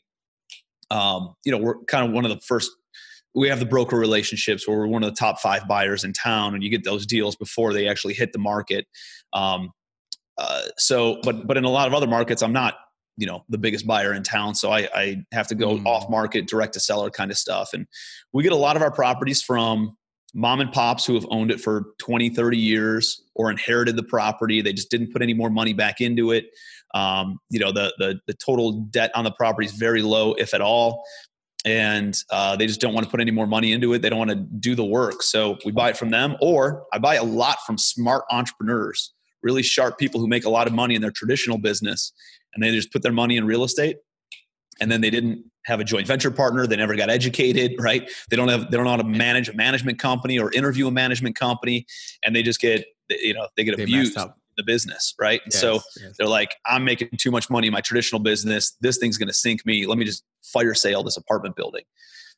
um, 0.90 1.34
you 1.44 1.52
know, 1.52 1.58
we're 1.58 1.82
kind 1.84 2.06
of 2.06 2.12
one 2.12 2.24
of 2.24 2.30
the 2.30 2.40
first. 2.40 2.70
We 3.34 3.48
have 3.48 3.58
the 3.58 3.66
broker 3.66 3.96
relationships 3.96 4.68
where 4.68 4.78
we're 4.78 4.86
one 4.86 5.02
of 5.02 5.10
the 5.10 5.16
top 5.16 5.40
five 5.40 5.66
buyers 5.66 6.04
in 6.04 6.12
town, 6.12 6.54
and 6.54 6.62
you 6.62 6.70
get 6.70 6.84
those 6.84 7.06
deals 7.06 7.36
before 7.36 7.72
they 7.72 7.88
actually 7.88 8.14
hit 8.14 8.32
the 8.32 8.38
market. 8.38 8.86
Um, 9.32 9.70
uh, 10.38 10.62
so, 10.76 11.20
but 11.22 11.46
but 11.46 11.56
in 11.56 11.64
a 11.64 11.70
lot 11.70 11.88
of 11.88 11.94
other 11.94 12.06
markets, 12.06 12.42
I'm 12.42 12.52
not 12.52 12.74
you 13.16 13.26
know 13.26 13.44
the 13.48 13.58
biggest 13.58 13.86
buyer 13.86 14.12
in 14.12 14.22
town 14.22 14.54
so 14.54 14.70
i, 14.70 14.88
I 14.94 15.24
have 15.32 15.46
to 15.48 15.54
go 15.54 15.76
mm. 15.76 15.86
off 15.86 16.10
market 16.10 16.48
direct 16.48 16.74
to 16.74 16.80
seller 16.80 17.10
kind 17.10 17.30
of 17.30 17.38
stuff 17.38 17.70
and 17.72 17.86
we 18.32 18.42
get 18.42 18.52
a 18.52 18.56
lot 18.56 18.76
of 18.76 18.82
our 18.82 18.90
properties 18.90 19.42
from 19.42 19.96
mom 20.34 20.60
and 20.60 20.72
pops 20.72 21.06
who 21.06 21.14
have 21.14 21.26
owned 21.30 21.50
it 21.50 21.60
for 21.60 21.86
20 21.98 22.30
30 22.30 22.58
years 22.58 23.22
or 23.34 23.50
inherited 23.50 23.96
the 23.96 24.02
property 24.02 24.60
they 24.60 24.72
just 24.72 24.90
didn't 24.90 25.12
put 25.12 25.22
any 25.22 25.34
more 25.34 25.50
money 25.50 25.72
back 25.72 26.00
into 26.00 26.32
it. 26.32 26.46
Um, 26.94 27.38
you 27.50 27.58
know 27.58 27.72
the, 27.72 27.92
the, 27.98 28.20
the 28.26 28.34
total 28.34 28.72
debt 28.72 29.10
on 29.14 29.24
the 29.24 29.32
property 29.32 29.66
is 29.66 29.72
very 29.72 30.02
low 30.02 30.34
if 30.34 30.54
at 30.54 30.60
all. 30.60 31.04
And 31.66 32.14
uh, 32.30 32.56
they 32.56 32.66
just 32.66 32.78
don't 32.78 32.92
want 32.92 33.06
to 33.06 33.10
put 33.10 33.20
any 33.20 33.30
more 33.30 33.46
money 33.46 33.72
into 33.72 33.94
it. 33.94 34.02
They 34.02 34.10
don't 34.10 34.18
want 34.18 34.30
to 34.32 34.36
do 34.36 34.74
the 34.74 34.84
work. 34.84 35.22
So 35.22 35.56
we 35.64 35.72
buy 35.72 35.88
it 35.88 35.96
from 35.96 36.10
them 36.10 36.36
or 36.40 36.84
i 36.92 36.98
buy 36.98 37.14
a 37.14 37.24
lot 37.24 37.58
from 37.66 37.78
smart 37.78 38.24
entrepreneurs 38.30 39.14
really 39.44 39.62
sharp 39.62 39.98
people 39.98 40.20
who 40.20 40.26
make 40.26 40.44
a 40.44 40.50
lot 40.50 40.66
of 40.66 40.72
money 40.72 40.96
in 40.96 41.02
their 41.02 41.12
traditional 41.12 41.58
business 41.58 42.12
and 42.54 42.64
they 42.64 42.70
just 42.70 42.92
put 42.92 43.02
their 43.02 43.12
money 43.12 43.36
in 43.36 43.44
real 43.44 43.62
estate 43.62 43.98
and 44.80 44.90
then 44.90 45.00
they 45.00 45.10
didn't 45.10 45.44
have 45.64 45.80
a 45.80 45.84
joint 45.84 46.06
venture 46.06 46.30
partner. 46.30 46.66
They 46.66 46.76
never 46.76 46.94
got 46.94 47.10
educated 47.10 47.74
right? 47.78 48.08
They 48.30 48.36
don't 48.36 48.48
have 48.48 48.70
they 48.70 48.76
don't 48.76 48.84
know 48.84 48.90
how 48.90 48.96
to 48.96 49.04
manage 49.04 49.48
a 49.48 49.54
management 49.54 49.98
company 49.98 50.38
or 50.38 50.52
interview 50.52 50.86
a 50.88 50.90
management 50.90 51.36
company 51.36 51.86
and 52.22 52.34
they 52.34 52.42
just 52.42 52.60
get 52.60 52.84
you 53.10 53.34
know 53.34 53.48
they 53.56 53.64
get 53.64 53.76
they 53.76 53.82
abused 53.82 54.16
in 54.16 54.28
the 54.56 54.62
business 54.62 55.14
right? 55.20 55.40
Yes, 55.46 55.60
so 55.60 55.80
yes. 56.00 56.14
they're 56.18 56.28
like 56.28 56.54
i'm 56.66 56.84
making 56.84 57.08
too 57.18 57.30
much 57.30 57.50
money 57.50 57.66
in 57.66 57.72
my 57.72 57.80
traditional 57.80 58.20
business. 58.20 58.76
This 58.80 58.98
thing's 58.98 59.18
going 59.18 59.28
to 59.28 59.34
sink 59.34 59.64
me. 59.66 59.86
Let 59.86 59.98
me 59.98 60.04
just 60.04 60.24
fire 60.42 60.74
sale 60.74 61.02
this 61.02 61.16
apartment 61.16 61.56
building. 61.56 61.84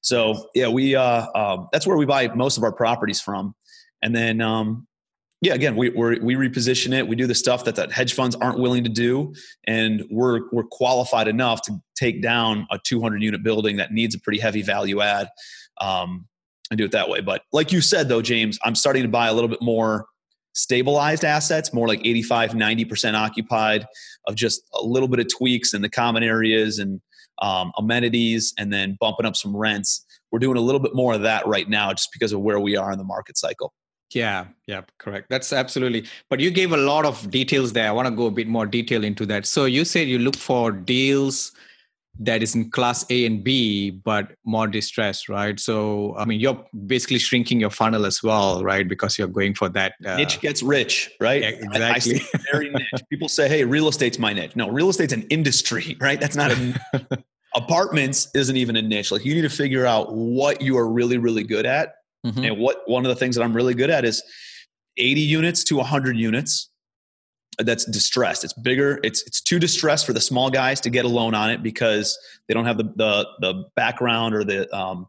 So 0.00 0.49
yeah 0.54 0.68
we 0.68 0.95
uh 0.95 1.26
um, 1.35 1.68
that's 1.73 1.87
where 1.87 1.97
we 1.97 2.06
buy 2.06 2.28
most 2.28 2.56
of 2.56 2.62
our 2.62 2.73
properties 2.73 3.21
from. 3.21 3.54
And 4.02 4.14
then 4.14 4.40
um 4.40 4.87
yeah, 5.46 5.54
again, 5.54 5.76
we 5.76 5.90
we 5.90 6.34
reposition 6.34 6.92
it. 6.92 7.06
We 7.06 7.14
do 7.14 7.28
the 7.28 7.34
stuff 7.34 7.64
that 7.66 7.76
that 7.76 7.92
hedge 7.92 8.14
funds 8.14 8.34
aren't 8.34 8.58
willing 8.58 8.82
to 8.82 8.90
do, 8.90 9.32
and 9.68 10.04
we're 10.10 10.40
we're 10.50 10.64
qualified 10.64 11.28
enough 11.28 11.62
to 11.62 11.78
take 11.94 12.20
down 12.20 12.66
a 12.72 12.80
200 12.82 13.22
unit 13.22 13.44
building 13.44 13.76
that 13.76 13.92
needs 13.92 14.16
a 14.16 14.18
pretty 14.18 14.40
heavy 14.40 14.62
value 14.62 15.00
add, 15.00 15.28
um, 15.80 16.26
and 16.68 16.78
do 16.78 16.84
it 16.84 16.90
that 16.90 17.08
way. 17.08 17.20
But 17.20 17.42
like 17.52 17.70
you 17.70 17.80
said, 17.80 18.08
though, 18.08 18.22
James, 18.22 18.58
I'm 18.64 18.74
starting 18.74 19.04
to 19.04 19.08
buy 19.08 19.28
a 19.28 19.32
little 19.32 19.48
bit 19.48 19.62
more 19.62 20.06
stabilized 20.54 21.24
assets, 21.24 21.72
more 21.72 21.86
like 21.86 22.00
85, 22.04 22.52
90% 22.52 23.14
occupied, 23.14 23.86
of 24.26 24.34
just 24.34 24.62
a 24.74 24.82
little 24.82 25.06
bit 25.06 25.20
of 25.20 25.28
tweaks 25.28 25.74
in 25.74 25.82
the 25.82 25.88
common 25.88 26.24
areas 26.24 26.80
and 26.80 27.00
um, 27.40 27.70
amenities, 27.78 28.52
and 28.58 28.72
then 28.72 28.96
bumping 28.98 29.26
up 29.26 29.36
some 29.36 29.54
rents. 29.56 30.04
We're 30.32 30.40
doing 30.40 30.56
a 30.56 30.60
little 30.60 30.80
bit 30.80 30.94
more 30.94 31.14
of 31.14 31.22
that 31.22 31.46
right 31.46 31.68
now, 31.68 31.92
just 31.92 32.08
because 32.12 32.32
of 32.32 32.40
where 32.40 32.58
we 32.58 32.74
are 32.74 32.90
in 32.90 32.98
the 32.98 33.04
market 33.04 33.38
cycle. 33.38 33.72
Yeah, 34.12 34.46
yeah, 34.66 34.82
correct. 34.98 35.28
That's 35.28 35.52
absolutely. 35.52 36.06
But 36.30 36.40
you 36.40 36.50
gave 36.50 36.72
a 36.72 36.76
lot 36.76 37.04
of 37.04 37.30
details 37.30 37.72
there. 37.72 37.88
I 37.88 37.92
want 37.92 38.06
to 38.06 38.14
go 38.14 38.26
a 38.26 38.30
bit 38.30 38.46
more 38.46 38.66
detail 38.66 39.04
into 39.04 39.26
that. 39.26 39.46
So 39.46 39.64
you 39.64 39.84
said 39.84 40.08
you 40.08 40.18
look 40.18 40.36
for 40.36 40.70
deals 40.70 41.52
that 42.18 42.42
is 42.42 42.54
in 42.54 42.70
class 42.70 43.04
A 43.10 43.26
and 43.26 43.44
B, 43.44 43.90
but 43.90 44.32
more 44.44 44.66
distressed, 44.66 45.28
right? 45.28 45.58
So, 45.60 46.16
I 46.16 46.25
mean, 46.25 46.40
you're 46.40 46.64
basically 46.86 47.18
shrinking 47.18 47.60
your 47.60 47.70
funnel 47.70 48.06
as 48.06 48.22
well, 48.22 48.62
right? 48.62 48.88
Because 48.88 49.18
you're 49.18 49.28
going 49.28 49.54
for 49.54 49.68
that. 49.70 49.94
Uh, 50.04 50.16
niche 50.16 50.40
gets 50.40 50.62
rich, 50.62 51.10
right? 51.20 51.42
Yeah, 51.42 51.48
exactly. 51.48 52.20
I, 52.20 52.38
I 52.38 52.40
very 52.50 52.70
niche. 52.70 53.02
People 53.10 53.28
say, 53.28 53.48
hey, 53.48 53.64
real 53.64 53.88
estate's 53.88 54.18
my 54.18 54.32
niche. 54.32 54.56
No, 54.56 54.68
real 54.70 54.88
estate's 54.88 55.12
an 55.12 55.26
industry, 55.28 55.96
right? 56.00 56.20
That's 56.20 56.36
not 56.36 56.52
a. 56.52 57.25
apartments 57.54 58.28
isn't 58.34 58.56
even 58.56 58.76
a 58.76 58.82
niche. 58.82 59.10
Like, 59.10 59.25
you 59.25 59.34
need 59.34 59.42
to 59.42 59.50
figure 59.50 59.84
out 59.86 60.14
what 60.14 60.60
you 60.62 60.76
are 60.78 60.88
really, 60.88 61.18
really 61.18 61.42
good 61.42 61.66
at 61.66 61.94
Mm-hmm. 62.26 62.45
And 62.45 62.59
what 62.59 62.83
one 62.87 63.04
of 63.04 63.09
the 63.09 63.16
things 63.16 63.37
that 63.37 63.42
I'm 63.42 63.54
really 63.54 63.75
good 63.75 63.90
at 63.90 64.04
is 64.04 64.23
80 64.99 65.21
units 65.21 65.64
to 65.64 65.76
100 65.76 66.16
units. 66.16 66.71
That's 67.59 67.87
distressed. 67.87 68.45
It's 68.45 68.52
bigger. 68.52 69.00
It's 69.02 69.26
it's 69.26 69.40
too 69.40 69.59
distressed 69.59 70.04
for 70.04 70.12
the 70.12 70.21
small 70.21 70.50
guys 70.50 70.78
to 70.83 70.90
get 70.90 71.06
a 71.06 71.09
loan 71.09 71.35
on 71.35 71.50
it 71.50 71.62
because 71.62 72.18
they 72.49 72.54
don't 72.54 72.66
have 72.66 72.76
the 72.76 72.92
the, 72.97 73.26
the 73.40 73.64
background 73.76 74.35
or 74.35 74.45
the 74.45 74.76
um, 74.76 75.06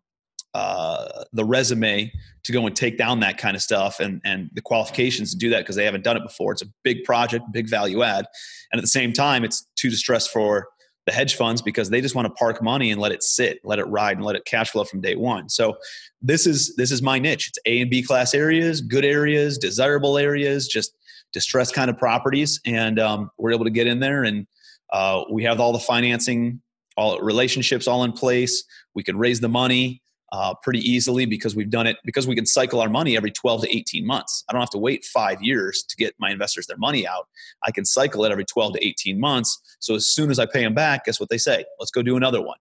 uh, 0.53 1.25
the 1.33 1.43
resume 1.43 2.09
to 2.43 2.51
go 2.53 2.65
and 2.65 2.73
take 2.73 2.97
down 2.97 3.19
that 3.19 3.37
kind 3.37 3.57
of 3.57 3.61
stuff 3.61 3.99
and 3.99 4.21
and 4.23 4.49
the 4.53 4.61
qualifications 4.61 5.31
to 5.31 5.37
do 5.37 5.49
that 5.49 5.59
because 5.59 5.75
they 5.75 5.83
haven't 5.83 6.05
done 6.05 6.15
it 6.15 6.23
before. 6.23 6.53
It's 6.53 6.61
a 6.61 6.69
big 6.85 7.03
project, 7.03 7.43
big 7.51 7.69
value 7.69 8.01
add, 8.01 8.25
and 8.71 8.79
at 8.79 8.81
the 8.81 8.87
same 8.87 9.11
time, 9.11 9.43
it's 9.43 9.67
too 9.75 9.89
distressed 9.89 10.31
for 10.31 10.69
the 11.07 11.13
hedge 11.13 11.35
funds 11.35 11.61
because 11.61 11.89
they 11.89 12.01
just 12.01 12.13
want 12.13 12.27
to 12.27 12.33
park 12.33 12.61
money 12.61 12.91
and 12.91 13.01
let 13.01 13.13
it 13.13 13.23
sit, 13.23 13.59
let 13.63 13.79
it 13.79 13.85
ride, 13.85 14.17
and 14.17 14.25
let 14.25 14.35
it 14.35 14.43
cash 14.45 14.69
flow 14.71 14.83
from 14.83 14.99
day 14.99 15.15
one. 15.15 15.49
So 15.49 15.77
this 16.21 16.45
is 16.45 16.75
this 16.75 16.91
is 16.91 17.01
my 17.01 17.17
niche. 17.17 17.47
It's 17.47 17.59
A 17.65 17.81
and 17.81 17.89
B 17.89 18.03
class 18.03 18.33
areas, 18.33 18.81
good 18.81 19.05
areas, 19.05 19.57
desirable 19.57 20.17
areas, 20.17 20.67
just 20.67 20.95
distressed 21.31 21.73
kind 21.73 21.89
of 21.89 21.97
properties, 21.97 22.59
and 22.65 22.99
um, 22.99 23.31
we're 23.37 23.53
able 23.53 23.63
to 23.63 23.71
get 23.71 23.87
in 23.87 24.01
there 24.01 24.23
and 24.23 24.45
uh, 24.91 25.23
we 25.31 25.43
have 25.43 25.59
all 25.59 25.73
the 25.73 25.79
financing, 25.79 26.61
all 26.97 27.19
relationships 27.19 27.87
all 27.87 28.03
in 28.03 28.11
place. 28.11 28.63
We 28.93 29.03
can 29.03 29.17
raise 29.17 29.39
the 29.39 29.49
money 29.49 30.01
uh, 30.31 30.53
pretty 30.61 30.79
easily 30.79 31.25
because 31.25 31.55
we've 31.55 31.69
done 31.69 31.87
it 31.87 31.97
because 32.03 32.27
we 32.27 32.35
can 32.35 32.45
cycle 32.45 32.81
our 32.81 32.89
money 32.89 33.15
every 33.15 33.31
12 33.31 33.61
to 33.61 33.75
18 33.75 34.05
months. 34.05 34.43
I 34.49 34.53
don't 34.53 34.61
have 34.61 34.69
to 34.71 34.77
wait 34.77 35.05
five 35.05 35.41
years 35.41 35.83
to 35.83 35.95
get 35.95 36.15
my 36.19 36.31
investors 36.31 36.67
their 36.67 36.77
money 36.77 37.07
out. 37.07 37.27
I 37.63 37.71
can 37.71 37.85
cycle 37.85 38.25
it 38.25 38.31
every 38.31 38.45
12 38.45 38.73
to 38.73 38.85
18 38.85 39.19
months. 39.19 39.59
So 39.79 39.95
as 39.95 40.07
soon 40.07 40.29
as 40.29 40.39
I 40.39 40.45
pay 40.45 40.63
them 40.63 40.73
back, 40.73 41.05
guess 41.05 41.19
what 41.19 41.29
they 41.29 41.37
say? 41.37 41.65
Let's 41.79 41.91
go 41.91 42.01
do 42.01 42.17
another 42.17 42.41
one. 42.41 42.57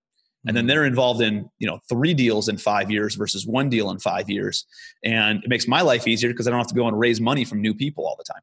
And 0.46 0.56
then 0.56 0.62
mm-hmm. 0.62 0.68
they're 0.68 0.84
involved 0.84 1.20
in 1.22 1.50
you 1.58 1.66
know 1.66 1.80
three 1.88 2.14
deals 2.14 2.48
in 2.48 2.56
five 2.56 2.90
years 2.90 3.16
versus 3.16 3.46
one 3.46 3.68
deal 3.68 3.90
in 3.90 3.98
five 3.98 4.30
years, 4.30 4.64
and 5.02 5.42
it 5.42 5.48
makes 5.48 5.66
my 5.66 5.80
life 5.80 6.06
easier 6.06 6.30
because 6.30 6.46
I 6.46 6.50
don't 6.50 6.60
have 6.60 6.68
to 6.68 6.74
go 6.74 6.86
and 6.86 6.96
raise 6.98 7.20
money 7.20 7.44
from 7.44 7.60
new 7.60 7.74
people 7.74 8.06
all 8.06 8.16
the 8.16 8.24
time. 8.24 8.42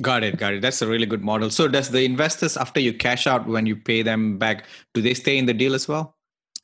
Got 0.00 0.22
it, 0.24 0.38
got 0.38 0.54
it. 0.54 0.62
That's 0.62 0.80
a 0.80 0.86
really 0.86 1.04
good 1.04 1.22
model. 1.22 1.50
So, 1.50 1.68
does 1.68 1.90
the 1.90 2.04
investors 2.04 2.56
after 2.56 2.80
you 2.80 2.94
cash 2.94 3.26
out 3.26 3.46
when 3.46 3.66
you 3.66 3.76
pay 3.76 4.00
them 4.00 4.38
back, 4.38 4.64
do 4.94 5.02
they 5.02 5.12
stay 5.12 5.36
in 5.36 5.44
the 5.44 5.52
deal 5.52 5.74
as 5.74 5.86
well? 5.86 6.16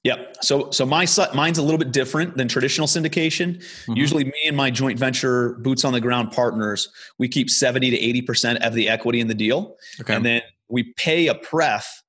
Yep. 0.09 0.37
So 0.41 0.71
so 0.71 0.87
my 0.87 1.07
mine's 1.35 1.59
a 1.59 1.63
little 1.63 1.77
bit 1.77 1.93
different 1.93 2.39
than 2.39 2.49
traditional 2.49 2.87
syndication. 2.87 3.57
Mm-hmm. 3.59 3.93
Usually, 3.93 4.25
me 4.25 4.41
and 4.47 4.57
my 4.57 4.71
joint 4.71 4.99
venture 4.99 5.53
boots 5.59 5.85
on 5.85 5.93
the 5.93 6.01
ground 6.01 6.33
partners, 6.33 6.89
we 7.19 7.29
keep 7.29 7.51
seventy 7.51 7.91
to 7.91 7.99
eighty 7.99 8.23
percent 8.23 8.63
of 8.63 8.73
the 8.73 8.89
equity 8.89 9.21
in 9.21 9.29
the 9.29 9.35
deal, 9.35 9.77
okay. 10.01 10.15
and 10.15 10.25
then 10.25 10.41
we 10.71 10.95
pay 10.95 11.27
a 11.27 11.35
pref, 11.35 12.03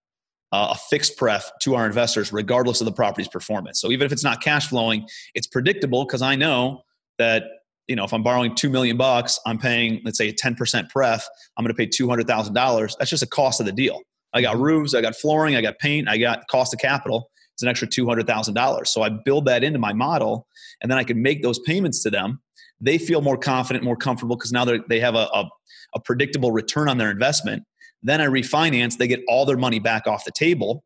uh, 0.53 0.69
a 0.71 0.75
fixed 0.89 1.17
pref 1.17 1.51
to 1.63 1.75
our 1.75 1.85
investors, 1.85 2.31
regardless 2.31 2.79
of 2.79 2.85
the 2.85 2.93
property's 2.93 3.27
performance. 3.27 3.81
So 3.81 3.91
even 3.91 4.05
if 4.05 4.13
it's 4.13 4.23
not 4.23 4.41
cash 4.41 4.69
flowing, 4.69 5.05
it's 5.35 5.47
predictable 5.47 6.05
because 6.05 6.21
I 6.21 6.37
know 6.37 6.83
that 7.17 7.43
you 7.89 7.97
know 7.97 8.05
if 8.05 8.13
I'm 8.13 8.23
borrowing 8.23 8.55
two 8.55 8.69
million 8.69 8.95
bucks, 8.95 9.37
I'm 9.45 9.57
paying 9.57 9.99
let's 10.05 10.17
say 10.17 10.29
a 10.29 10.33
ten 10.33 10.55
percent 10.55 10.87
pref. 10.87 11.27
I'm 11.57 11.65
going 11.65 11.75
to 11.75 11.77
pay 11.77 11.85
two 11.85 12.07
hundred 12.07 12.27
thousand 12.27 12.53
dollars. 12.53 12.95
That's 12.97 13.09
just 13.09 13.23
a 13.23 13.27
cost 13.27 13.59
of 13.59 13.65
the 13.65 13.73
deal. 13.73 13.99
I 14.31 14.41
got 14.41 14.53
mm-hmm. 14.53 14.63
roofs, 14.63 14.95
I 14.95 15.01
got 15.01 15.17
flooring, 15.17 15.57
I 15.57 15.61
got 15.61 15.79
paint, 15.79 16.07
I 16.07 16.17
got 16.17 16.47
cost 16.47 16.73
of 16.73 16.79
capital 16.79 17.29
it's 17.59 17.63
an 17.63 17.67
extra 17.67 17.89
$200,000. 17.89 18.87
So 18.87 19.01
I 19.01 19.09
build 19.09 19.45
that 19.47 19.65
into 19.65 19.79
my 19.79 19.91
model 19.91 20.47
and 20.79 20.89
then 20.89 20.97
I 20.97 21.03
can 21.03 21.21
make 21.21 21.43
those 21.43 21.59
payments 21.59 22.01
to 22.03 22.09
them. 22.09 22.39
They 22.79 22.97
feel 22.97 23.19
more 23.19 23.37
confident, 23.37 23.83
more 23.83 23.97
comfortable 23.97 24.37
because 24.37 24.53
now 24.53 24.63
they 24.63 24.99
have 25.01 25.15
a, 25.15 25.27
a, 25.33 25.49
a 25.93 25.99
predictable 25.99 26.53
return 26.53 26.87
on 26.87 26.97
their 26.97 27.11
investment. 27.11 27.63
Then 28.01 28.21
I 28.21 28.27
refinance, 28.27 28.97
they 28.97 29.09
get 29.09 29.19
all 29.27 29.45
their 29.45 29.57
money 29.57 29.79
back 29.79 30.07
off 30.07 30.23
the 30.23 30.31
table. 30.31 30.85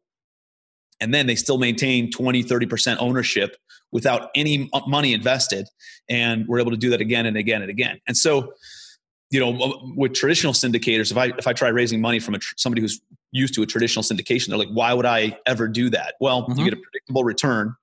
And 1.00 1.14
then 1.14 1.28
they 1.28 1.36
still 1.36 1.60
maintain 1.60 2.10
20, 2.10 2.44
30% 2.44 2.98
ownership 3.00 3.56
without 3.92 4.32
any 4.34 4.68
money 4.88 5.14
invested. 5.14 5.68
And 6.10 6.48
we're 6.48 6.60
able 6.60 6.72
to 6.72 6.78
do 6.78 6.90
that 6.90 7.02
again 7.02 7.28
and 7.28 7.38
again 7.38 7.62
and 7.62 7.70
again. 7.70 8.00
And 8.08 8.18
so 8.18 8.54
you 9.30 9.40
know, 9.40 9.94
with 9.96 10.14
traditional 10.14 10.54
syndicators, 10.54 11.10
if 11.10 11.18
I 11.18 11.34
if 11.40 11.48
I 11.48 11.54
try 11.54 11.70
raising 11.70 12.00
money 12.00 12.20
from 12.20 12.36
a 12.36 12.40
somebody 12.56 12.84
who's 12.84 13.02
used 13.34 13.54
to 13.56 13.64
a 13.64 13.66
traditional 13.66 14.04
syndication, 14.04 14.48
they're 14.48 14.58
like, 14.58 14.70
why 14.70 14.94
would 14.94 15.06
I 15.06 15.38
ever 15.46 15.68
do 15.68 15.90
that? 15.90 16.16
Well, 16.22 16.44
mm-hmm. 16.44 16.60
you 16.60 16.66
get 16.66 16.74
a 16.74 16.82
predictable 16.82 17.24
return, 17.24 17.76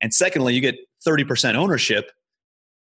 and 0.00 0.14
secondly, 0.14 0.54
you 0.54 0.60
get 0.60 0.76
thirty 1.04 1.24
percent 1.24 1.56
ownership. 1.56 2.12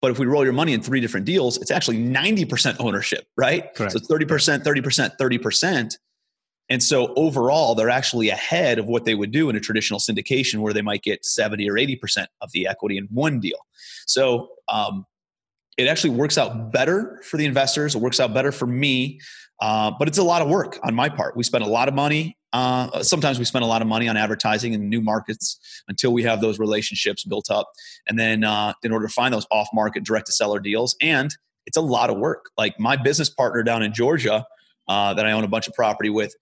But 0.01 0.11
if 0.11 0.19
we 0.19 0.25
roll 0.25 0.43
your 0.43 0.53
money 0.53 0.73
in 0.73 0.81
three 0.81 1.01
different 1.01 1.25
deals, 1.25 1.57
it's 1.57 1.71
actually 1.71 1.97
ninety 1.97 2.45
percent 2.45 2.77
ownership, 2.79 3.27
right? 3.37 3.73
Correct. 3.75 3.93
So 3.93 3.99
thirty 3.99 4.25
percent, 4.25 4.63
thirty 4.63 4.81
percent, 4.81 5.13
thirty 5.17 5.37
percent. 5.37 5.97
And 6.69 6.83
so 6.83 7.13
overall, 7.15 7.73
they're 7.73 7.89
actually 7.89 8.29
ahead 8.29 8.77
of 8.77 8.85
what 8.85 9.05
they 9.05 9.15
would 9.15 9.31
do 9.31 9.49
in 9.49 9.55
a 9.55 9.59
traditional 9.59 9.99
syndication 9.99 10.59
where 10.59 10.71
they 10.71 10.83
might 10.83 11.01
get 11.01 11.25
70 11.25 11.67
or 11.67 11.73
80% 11.73 12.27
of 12.41 12.51
the 12.51 12.67
equity 12.67 12.97
in 12.97 13.05
one 13.05 13.39
deal. 13.39 13.57
So 14.05 14.49
um, 14.67 15.05
it 15.77 15.87
actually 15.87 16.11
works 16.11 16.37
out 16.37 16.71
better 16.71 17.21
for 17.23 17.37
the 17.37 17.45
investors. 17.45 17.95
It 17.95 18.01
works 18.01 18.19
out 18.19 18.33
better 18.33 18.51
for 18.51 18.67
me, 18.67 19.19
uh, 19.61 19.91
but 19.97 20.07
it's 20.07 20.17
a 20.17 20.23
lot 20.23 20.41
of 20.41 20.49
work 20.49 20.79
on 20.83 20.95
my 20.95 21.09
part. 21.09 21.35
We 21.35 21.43
spend 21.43 21.63
a 21.63 21.67
lot 21.67 21.87
of 21.87 21.93
money. 21.93 22.37
Uh, 22.51 23.03
sometimes 23.03 23.37
we 23.37 23.45
spend 23.45 23.63
a 23.63 23.67
lot 23.67 23.81
of 23.81 23.87
money 23.87 24.07
on 24.07 24.17
advertising 24.17 24.73
in 24.73 24.89
new 24.89 25.01
markets 25.01 25.59
until 25.87 26.11
we 26.13 26.23
have 26.23 26.41
those 26.41 26.57
relationships 26.57 27.23
built 27.23 27.51
up, 27.51 27.69
and 28.07 28.17
then 28.17 28.43
uh, 28.43 28.73
in 28.83 28.91
order 28.91 29.07
to 29.07 29.13
find 29.13 29.33
those 29.33 29.45
off-market 29.51 30.03
direct-to-seller 30.03 30.59
deals, 30.59 30.95
and 31.01 31.35
it's 31.65 31.77
a 31.77 31.81
lot 31.81 32.09
of 32.09 32.17
work. 32.17 32.49
Like 32.57 32.79
my 32.79 32.95
business 32.95 33.29
partner 33.29 33.61
down 33.61 33.83
in 33.83 33.93
Georgia, 33.93 34.45
uh, 34.87 35.13
that 35.13 35.25
I 35.25 35.31
own 35.31 35.43
a 35.43 35.47
bunch 35.47 35.67
of 35.67 35.73
property 35.75 36.09
with, 36.09 36.33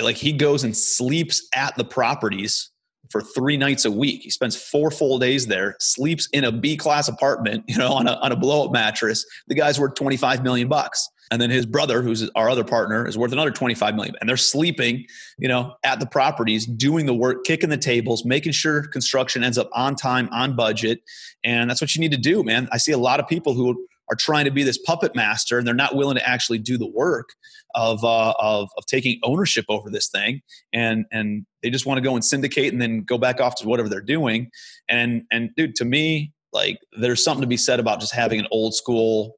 like 0.00 0.16
he 0.16 0.32
goes 0.32 0.64
and 0.64 0.74
sleeps 0.74 1.46
at 1.54 1.76
the 1.76 1.84
properties 1.84 2.70
for 3.10 3.20
three 3.20 3.56
nights 3.56 3.84
a 3.84 3.90
week. 3.90 4.22
He 4.22 4.30
spends 4.30 4.56
four 4.56 4.90
full 4.90 5.18
days 5.18 5.46
there, 5.46 5.76
sleeps 5.80 6.28
in 6.32 6.44
a 6.44 6.52
B 6.52 6.76
class 6.76 7.08
apartment, 7.08 7.64
you 7.68 7.76
know, 7.76 7.92
on 7.92 8.08
a, 8.08 8.12
on 8.14 8.32
a 8.32 8.36
blow 8.36 8.64
up 8.64 8.72
mattress. 8.72 9.24
The 9.48 9.54
guy's 9.54 9.78
worth 9.78 9.94
25 9.94 10.42
million 10.42 10.68
bucks. 10.68 11.06
And 11.30 11.40
then 11.40 11.50
his 11.50 11.64
brother, 11.64 12.02
who's 12.02 12.28
our 12.30 12.50
other 12.50 12.64
partner, 12.64 13.06
is 13.06 13.16
worth 13.16 13.32
another 13.32 13.52
25 13.52 13.94
million. 13.94 14.16
And 14.20 14.28
they're 14.28 14.36
sleeping, 14.36 15.06
you 15.38 15.48
know, 15.48 15.74
at 15.84 16.00
the 16.00 16.06
properties, 16.06 16.66
doing 16.66 17.06
the 17.06 17.14
work, 17.14 17.44
kicking 17.44 17.70
the 17.70 17.76
tables, 17.76 18.24
making 18.24 18.52
sure 18.52 18.86
construction 18.88 19.44
ends 19.44 19.56
up 19.56 19.70
on 19.72 19.94
time, 19.94 20.28
on 20.32 20.56
budget. 20.56 21.00
And 21.44 21.70
that's 21.70 21.80
what 21.80 21.94
you 21.94 22.00
need 22.00 22.12
to 22.12 22.18
do, 22.18 22.42
man. 22.42 22.68
I 22.72 22.78
see 22.78 22.92
a 22.92 22.98
lot 22.98 23.20
of 23.20 23.28
people 23.28 23.54
who 23.54 23.86
are 24.10 24.16
trying 24.16 24.44
to 24.44 24.50
be 24.50 24.64
this 24.64 24.78
puppet 24.78 25.14
master 25.14 25.58
and 25.58 25.66
they're 25.66 25.74
not 25.74 25.94
willing 25.94 26.16
to 26.16 26.28
actually 26.28 26.58
do 26.58 26.76
the 26.76 26.86
work 26.86 27.28
of, 27.76 28.02
uh, 28.04 28.34
of, 28.40 28.68
of 28.76 28.84
taking 28.86 29.20
ownership 29.22 29.64
over 29.68 29.88
this 29.88 30.08
thing 30.08 30.42
and 30.72 31.04
and 31.12 31.46
they 31.62 31.70
just 31.70 31.86
want 31.86 31.98
to 31.98 32.02
go 32.02 32.14
and 32.14 32.24
syndicate 32.24 32.72
and 32.72 32.82
then 32.82 33.02
go 33.02 33.16
back 33.16 33.40
off 33.40 33.54
to 33.54 33.68
whatever 33.68 33.88
they're 33.88 34.00
doing 34.00 34.50
and 34.88 35.22
and 35.30 35.50
dude 35.56 35.76
to 35.76 35.84
me 35.84 36.32
like 36.52 36.80
there's 36.98 37.22
something 37.22 37.42
to 37.42 37.46
be 37.46 37.56
said 37.56 37.78
about 37.78 38.00
just 38.00 38.12
having 38.12 38.40
an 38.40 38.48
old 38.50 38.74
school 38.74 39.36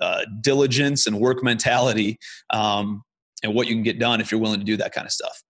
uh, 0.00 0.24
diligence 0.40 1.06
and 1.06 1.18
work 1.18 1.42
mentality 1.42 2.18
um, 2.50 3.02
and 3.42 3.54
what 3.54 3.66
you 3.66 3.74
can 3.74 3.82
get 3.82 3.98
done 3.98 4.20
if 4.20 4.30
you're 4.30 4.40
willing 4.40 4.60
to 4.60 4.66
do 4.66 4.76
that 4.76 4.92
kind 4.92 5.06
of 5.06 5.12
stuff 5.12 5.42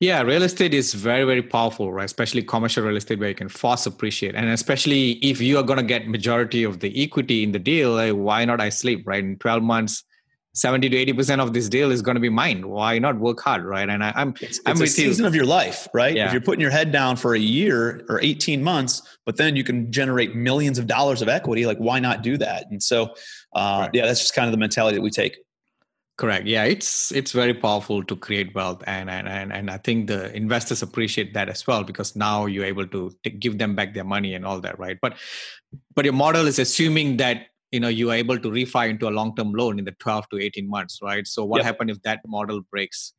yeah, 0.00 0.20
real 0.22 0.42
estate 0.42 0.74
is 0.74 0.92
very, 0.92 1.24
very 1.24 1.42
powerful, 1.42 1.92
right? 1.92 2.04
Especially 2.04 2.42
commercial 2.42 2.84
real 2.84 2.96
estate 2.96 3.18
where 3.18 3.30
you 3.30 3.34
can 3.34 3.48
fast 3.48 3.86
appreciate. 3.86 4.34
And 4.34 4.48
especially 4.48 5.12
if 5.12 5.40
you 5.40 5.56
are 5.58 5.62
going 5.62 5.78
to 5.78 5.84
get 5.84 6.06
majority 6.06 6.64
of 6.64 6.80
the 6.80 7.02
equity 7.02 7.42
in 7.42 7.52
the 7.52 7.58
deal, 7.58 7.92
like, 7.92 8.12
why 8.12 8.44
not 8.44 8.60
I 8.60 8.68
sleep, 8.68 9.06
right? 9.06 9.24
In 9.24 9.38
12 9.38 9.62
months, 9.62 10.04
70 10.54 10.88
to 10.88 10.96
80 10.96 11.12
percent 11.14 11.40
of 11.40 11.52
this 11.52 11.68
deal 11.68 11.90
is 11.90 12.00
going 12.00 12.14
to 12.14 12.20
be 12.20 12.28
mine. 12.28 12.68
Why 12.68 12.98
not 12.98 13.18
work 13.18 13.40
hard 13.40 13.64
right? 13.64 13.88
And 13.88 14.02
I, 14.02 14.12
am 14.14 14.34
it's, 14.40 14.60
i'm 14.66 14.72
it's 14.72 14.82
a 14.82 14.86
season 14.86 15.24
you. 15.24 15.28
of 15.28 15.34
your 15.34 15.44
life 15.44 15.88
right? 15.92 16.14
Yeah. 16.14 16.26
if 16.26 16.32
you're 16.32 16.40
putting 16.40 16.60
your 16.60 16.70
head 16.70 16.92
down 16.92 17.16
for 17.16 17.34
a 17.34 17.38
year 17.38 18.04
or 18.08 18.20
18 18.22 18.62
months 18.62 19.02
but 19.26 19.36
then 19.36 19.56
you 19.56 19.64
can 19.64 19.90
generate 19.90 20.34
millions 20.36 20.78
of 20.78 20.86
dollars 20.86 21.22
of 21.22 21.28
equity 21.28 21.66
like 21.66 21.78
why 21.78 21.98
not 21.98 22.22
do 22.22 22.36
that? 22.38 22.66
And 22.70 22.82
so 22.82 23.14
uh, 23.54 23.82
right. 23.82 23.90
yeah 23.92 24.06
that's 24.06 24.20
just 24.20 24.34
kind 24.34 24.46
of 24.46 24.52
the 24.52 24.58
mentality 24.58 24.96
that 24.96 25.02
we 25.02 25.10
take. 25.10 25.38
Correct. 26.16 26.46
Yeah 26.46 26.64
it's 26.64 27.10
it's 27.10 27.32
very 27.32 27.54
powerful 27.54 28.04
to 28.04 28.14
create 28.14 28.54
wealth 28.54 28.84
and 28.86 29.10
and 29.10 29.26
and, 29.26 29.52
and 29.52 29.68
i 29.68 29.78
think 29.78 30.06
the 30.06 30.32
investors 30.36 30.82
appreciate 30.82 31.34
that 31.34 31.48
as 31.48 31.66
well 31.66 31.82
because 31.82 32.14
now 32.14 32.46
you're 32.46 32.64
able 32.64 32.86
to 32.86 33.10
give 33.40 33.58
them 33.58 33.74
back 33.74 33.94
their 33.94 34.04
money 34.04 34.34
and 34.34 34.46
all 34.46 34.60
that 34.60 34.78
right? 34.78 34.98
But 35.02 35.16
but 35.96 36.04
your 36.04 36.14
model 36.14 36.46
is 36.46 36.60
assuming 36.60 37.16
that 37.16 37.48
you 37.74 37.80
know 37.80 37.88
you 37.88 38.10
are 38.10 38.14
able 38.14 38.38
to 38.38 38.50
refi 38.50 38.88
into 38.88 39.08
a 39.08 39.14
long-term 39.18 39.52
loan 39.52 39.78
in 39.78 39.84
the 39.84 39.92
12 39.92 40.28
to 40.30 40.40
18 40.40 40.68
months 40.68 41.00
right 41.02 41.26
so 41.26 41.44
what 41.44 41.58
yep. 41.58 41.66
happens 41.66 41.90
if 41.96 42.02
that 42.02 42.20
model 42.26 42.60
breaks 42.70 43.12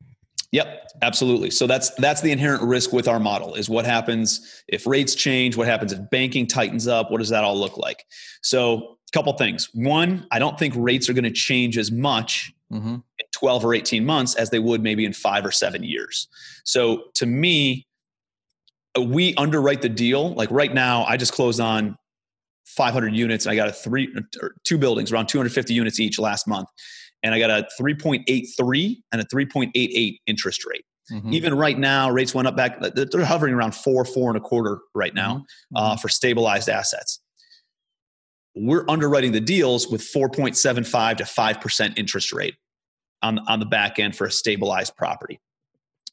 Yep, 0.52 0.90
absolutely. 1.02 1.50
So 1.50 1.66
that's 1.66 1.90
that's 1.96 2.20
the 2.20 2.30
inherent 2.30 2.62
risk 2.62 2.92
with 2.92 3.08
our 3.08 3.18
model 3.18 3.54
is 3.54 3.68
what 3.68 3.84
happens 3.84 4.62
if 4.68 4.86
rates 4.86 5.14
change, 5.14 5.56
what 5.56 5.66
happens 5.66 5.92
if 5.92 5.98
banking 6.10 6.46
tightens 6.46 6.86
up, 6.86 7.10
what 7.10 7.18
does 7.18 7.28
that 7.30 7.44
all 7.44 7.58
look 7.58 7.76
like? 7.76 8.04
So, 8.42 8.96
a 9.08 9.12
couple 9.12 9.32
things. 9.34 9.68
One, 9.74 10.26
I 10.30 10.38
don't 10.38 10.58
think 10.58 10.72
rates 10.76 11.08
are 11.08 11.12
going 11.12 11.24
to 11.24 11.30
change 11.30 11.76
as 11.76 11.92
much 11.92 12.52
mm-hmm. 12.72 12.94
in 12.94 13.26
12 13.32 13.64
or 13.64 13.74
18 13.74 14.06
months 14.06 14.34
as 14.36 14.50
they 14.50 14.58
would 14.58 14.82
maybe 14.82 15.04
in 15.04 15.12
5 15.12 15.44
or 15.44 15.50
7 15.50 15.82
years. 15.82 16.28
So, 16.64 17.04
to 17.14 17.26
me, 17.26 17.86
we 18.98 19.34
underwrite 19.34 19.82
the 19.82 19.88
deal. 19.88 20.32
Like 20.34 20.50
right 20.50 20.72
now, 20.72 21.04
I 21.04 21.16
just 21.16 21.32
closed 21.32 21.60
on 21.60 21.98
500 22.66 23.14
units. 23.14 23.46
I 23.46 23.54
got 23.56 23.68
a 23.68 23.72
three 23.72 24.12
or 24.40 24.54
two 24.64 24.78
buildings 24.78 25.12
around 25.12 25.28
250 25.28 25.72
units 25.72 26.00
each 26.00 26.18
last 26.18 26.46
month. 26.46 26.68
And 27.22 27.34
I 27.34 27.38
got 27.38 27.50
a 27.50 27.66
3.83 27.80 28.96
and 29.12 29.20
a 29.20 29.24
3.88 29.24 30.18
interest 30.26 30.66
rate. 30.66 30.84
Mm-hmm. 31.10 31.32
Even 31.32 31.54
right 31.54 31.78
now, 31.78 32.10
rates 32.10 32.34
went 32.34 32.48
up 32.48 32.56
back. 32.56 32.80
They're 32.80 33.24
hovering 33.24 33.54
around 33.54 33.74
four, 33.74 34.04
four 34.04 34.28
and 34.30 34.36
a 34.36 34.40
quarter 34.40 34.80
right 34.94 35.14
now 35.14 35.36
mm-hmm. 35.36 35.76
uh, 35.76 35.96
for 35.96 36.08
stabilized 36.08 36.68
assets. 36.68 37.20
We're 38.54 38.84
underwriting 38.88 39.32
the 39.32 39.40
deals 39.40 39.88
with 39.88 40.00
4.75 40.02 41.18
to 41.18 41.24
5% 41.24 41.98
interest 41.98 42.32
rate 42.32 42.56
on, 43.22 43.38
on 43.48 43.60
the 43.60 43.66
back 43.66 43.98
end 43.98 44.16
for 44.16 44.26
a 44.26 44.30
stabilized 44.30 44.96
property. 44.96 45.38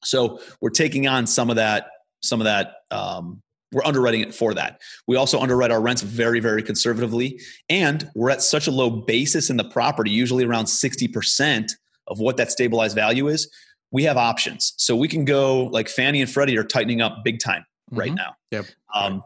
So 0.04 0.42
we're 0.62 0.70
taking 0.70 1.08
on 1.08 1.26
some 1.26 1.50
of 1.50 1.56
that, 1.56 1.88
some 2.22 2.42
of 2.42 2.46
that 2.46 2.76
um, 2.92 3.42
we're 3.74 3.84
underwriting 3.86 4.22
it 4.22 4.34
for 4.34 4.54
that. 4.54 4.80
We 5.08 5.16
also 5.16 5.40
underwrite 5.40 5.72
our 5.72 5.82
rents 5.82 6.02
very, 6.02 6.40
very 6.40 6.64
conservatively. 6.64 7.40
And 7.70 8.10
we're 8.16 8.30
at 8.30 8.42
such 8.42 8.68
a 8.68 8.72
low 8.72 8.90
basis 8.90 9.50
in 9.50 9.58
the 9.58 9.64
property, 9.64 10.12
usually 10.12 10.46
around 10.46 10.66
60% 10.66 11.72
of 12.08 12.20
what 12.20 12.38
that 12.38 12.52
stabilized 12.52 12.96
value 12.96 13.28
is. 13.28 13.52
We 13.92 14.04
have 14.04 14.18
options. 14.18 14.74
So 14.78 14.96
we 14.96 15.08
can 15.08 15.26
go 15.26 15.66
like 15.66 15.90
Fannie 15.90 16.22
and 16.22 16.30
Freddie 16.30 16.58
are 16.58 16.64
tightening 16.64 17.02
up 17.02 17.24
big 17.24 17.40
time 17.40 17.62
mm-hmm. 17.92 18.00
right 18.00 18.14
now. 18.14 18.36
Yep. 18.52 18.66
Um, 18.94 19.24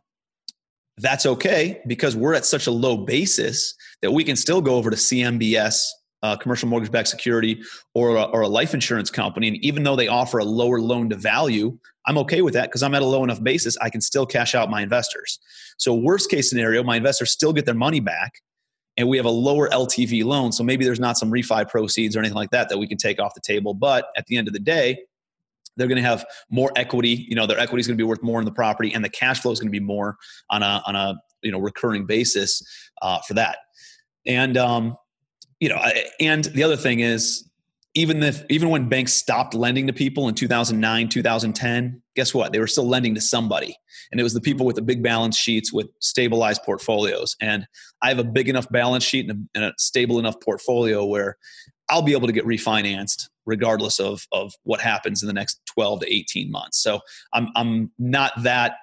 that's 0.97 1.25
okay 1.25 1.81
because 1.85 2.15
we're 2.15 2.33
at 2.33 2.45
such 2.45 2.67
a 2.67 2.71
low 2.71 2.97
basis 2.97 3.75
that 4.01 4.11
we 4.11 4.23
can 4.23 4.35
still 4.35 4.61
go 4.61 4.75
over 4.75 4.89
to 4.89 4.95
CMBS 4.95 5.83
uh, 6.23 6.35
commercial 6.35 6.67
mortgage 6.67 6.91
backed 6.91 7.07
security 7.07 7.61
or 7.93 8.15
a, 8.15 8.23
or 8.23 8.41
a 8.41 8.47
life 8.47 8.73
insurance 8.73 9.09
company. 9.09 9.47
And 9.47 9.57
even 9.57 9.83
though 9.83 9.95
they 9.95 10.07
offer 10.07 10.39
a 10.39 10.43
lower 10.43 10.81
loan 10.81 11.09
to 11.09 11.15
value, 11.15 11.77
I'm 12.07 12.17
okay 12.19 12.41
with 12.41 12.53
that 12.53 12.69
because 12.69 12.83
I'm 12.83 12.95
at 12.95 13.01
a 13.01 13.05
low 13.05 13.23
enough 13.23 13.43
basis, 13.43 13.77
I 13.81 13.89
can 13.89 14.01
still 14.01 14.25
cash 14.25 14.55
out 14.55 14.69
my 14.69 14.81
investors. 14.81 15.39
So, 15.77 15.93
worst 15.93 16.29
case 16.29 16.49
scenario, 16.49 16.83
my 16.83 16.95
investors 16.95 17.31
still 17.31 17.53
get 17.53 17.65
their 17.65 17.75
money 17.75 17.99
back 17.99 18.41
and 18.95 19.07
we 19.07 19.17
have 19.17 19.25
a 19.25 19.31
lower 19.31 19.69
LTV 19.69 20.23
loan. 20.23 20.51
So, 20.51 20.63
maybe 20.63 20.85
there's 20.85 20.99
not 20.99 21.17
some 21.17 21.31
refi 21.31 21.67
proceeds 21.69 22.15
or 22.15 22.19
anything 22.19 22.35
like 22.35 22.49
that 22.51 22.69
that 22.69 22.77
we 22.77 22.87
can 22.87 22.97
take 22.97 23.19
off 23.19 23.33
the 23.35 23.41
table. 23.41 23.73
But 23.73 24.07
at 24.15 24.25
the 24.27 24.37
end 24.37 24.47
of 24.47 24.53
the 24.53 24.59
day, 24.59 24.99
they're 25.75 25.87
going 25.87 26.01
to 26.01 26.07
have 26.07 26.25
more 26.49 26.71
equity. 26.75 27.25
You 27.29 27.35
know, 27.35 27.45
their 27.45 27.59
equity 27.59 27.81
is 27.81 27.87
going 27.87 27.97
to 27.97 28.03
be 28.03 28.07
worth 28.07 28.23
more 28.23 28.39
in 28.39 28.45
the 28.45 28.51
property, 28.51 28.93
and 28.93 29.05
the 29.05 29.09
cash 29.09 29.41
flow 29.41 29.51
is 29.51 29.59
going 29.59 29.71
to 29.71 29.79
be 29.79 29.83
more 29.83 30.17
on 30.49 30.63
a 30.63 30.81
on 30.85 30.95
a 30.95 31.15
you 31.43 31.51
know 31.51 31.59
recurring 31.59 32.05
basis 32.05 32.63
uh, 33.01 33.19
for 33.21 33.35
that. 33.35 33.59
And 34.25 34.57
um, 34.57 34.97
you 35.59 35.69
know, 35.69 35.81
and 36.19 36.45
the 36.45 36.63
other 36.63 36.75
thing 36.75 36.99
is, 36.99 37.47
even 37.97 38.21
if 38.21 38.43
even 38.49 38.69
when 38.69 38.87
banks 38.87 39.13
stopped 39.13 39.55
lending 39.55 39.87
to 39.87 39.93
people 39.93 40.27
in 40.29 40.35
2009, 40.35 41.09
2010, 41.09 42.01
guess 42.15 42.31
what? 42.31 42.53
They 42.53 42.59
were 42.59 42.67
still 42.67 42.87
lending 42.87 43.15
to 43.15 43.21
somebody, 43.21 43.75
and 44.11 44.19
it 44.19 44.23
was 44.23 44.35
the 44.35 44.41
people 44.41 44.67
with 44.67 44.75
the 44.75 44.83
big 44.83 45.01
balance 45.01 45.35
sheets 45.35 45.73
with 45.73 45.87
stabilized 45.99 46.61
portfolios. 46.63 47.35
And 47.41 47.65
I 48.03 48.09
have 48.09 48.19
a 48.19 48.23
big 48.23 48.49
enough 48.49 48.69
balance 48.69 49.03
sheet 49.03 49.27
and 49.27 49.31
a, 49.31 49.57
and 49.57 49.65
a 49.65 49.73
stable 49.79 50.19
enough 50.19 50.39
portfolio 50.41 51.05
where 51.05 51.37
I'll 51.89 52.03
be 52.03 52.11
able 52.11 52.27
to 52.27 52.33
get 52.33 52.45
refinanced 52.45 53.29
regardless 53.47 53.99
of 53.99 54.27
of 54.31 54.53
what 54.61 54.79
happens 54.79 55.23
in 55.23 55.27
the 55.27 55.33
next 55.33 55.59
12 55.73 56.01
to 56.01 56.13
18 56.13 56.51
months. 56.51 56.83
So 56.83 56.99
I'm 57.33 57.47
I'm 57.55 57.91
not 57.97 58.31
that 58.43 58.75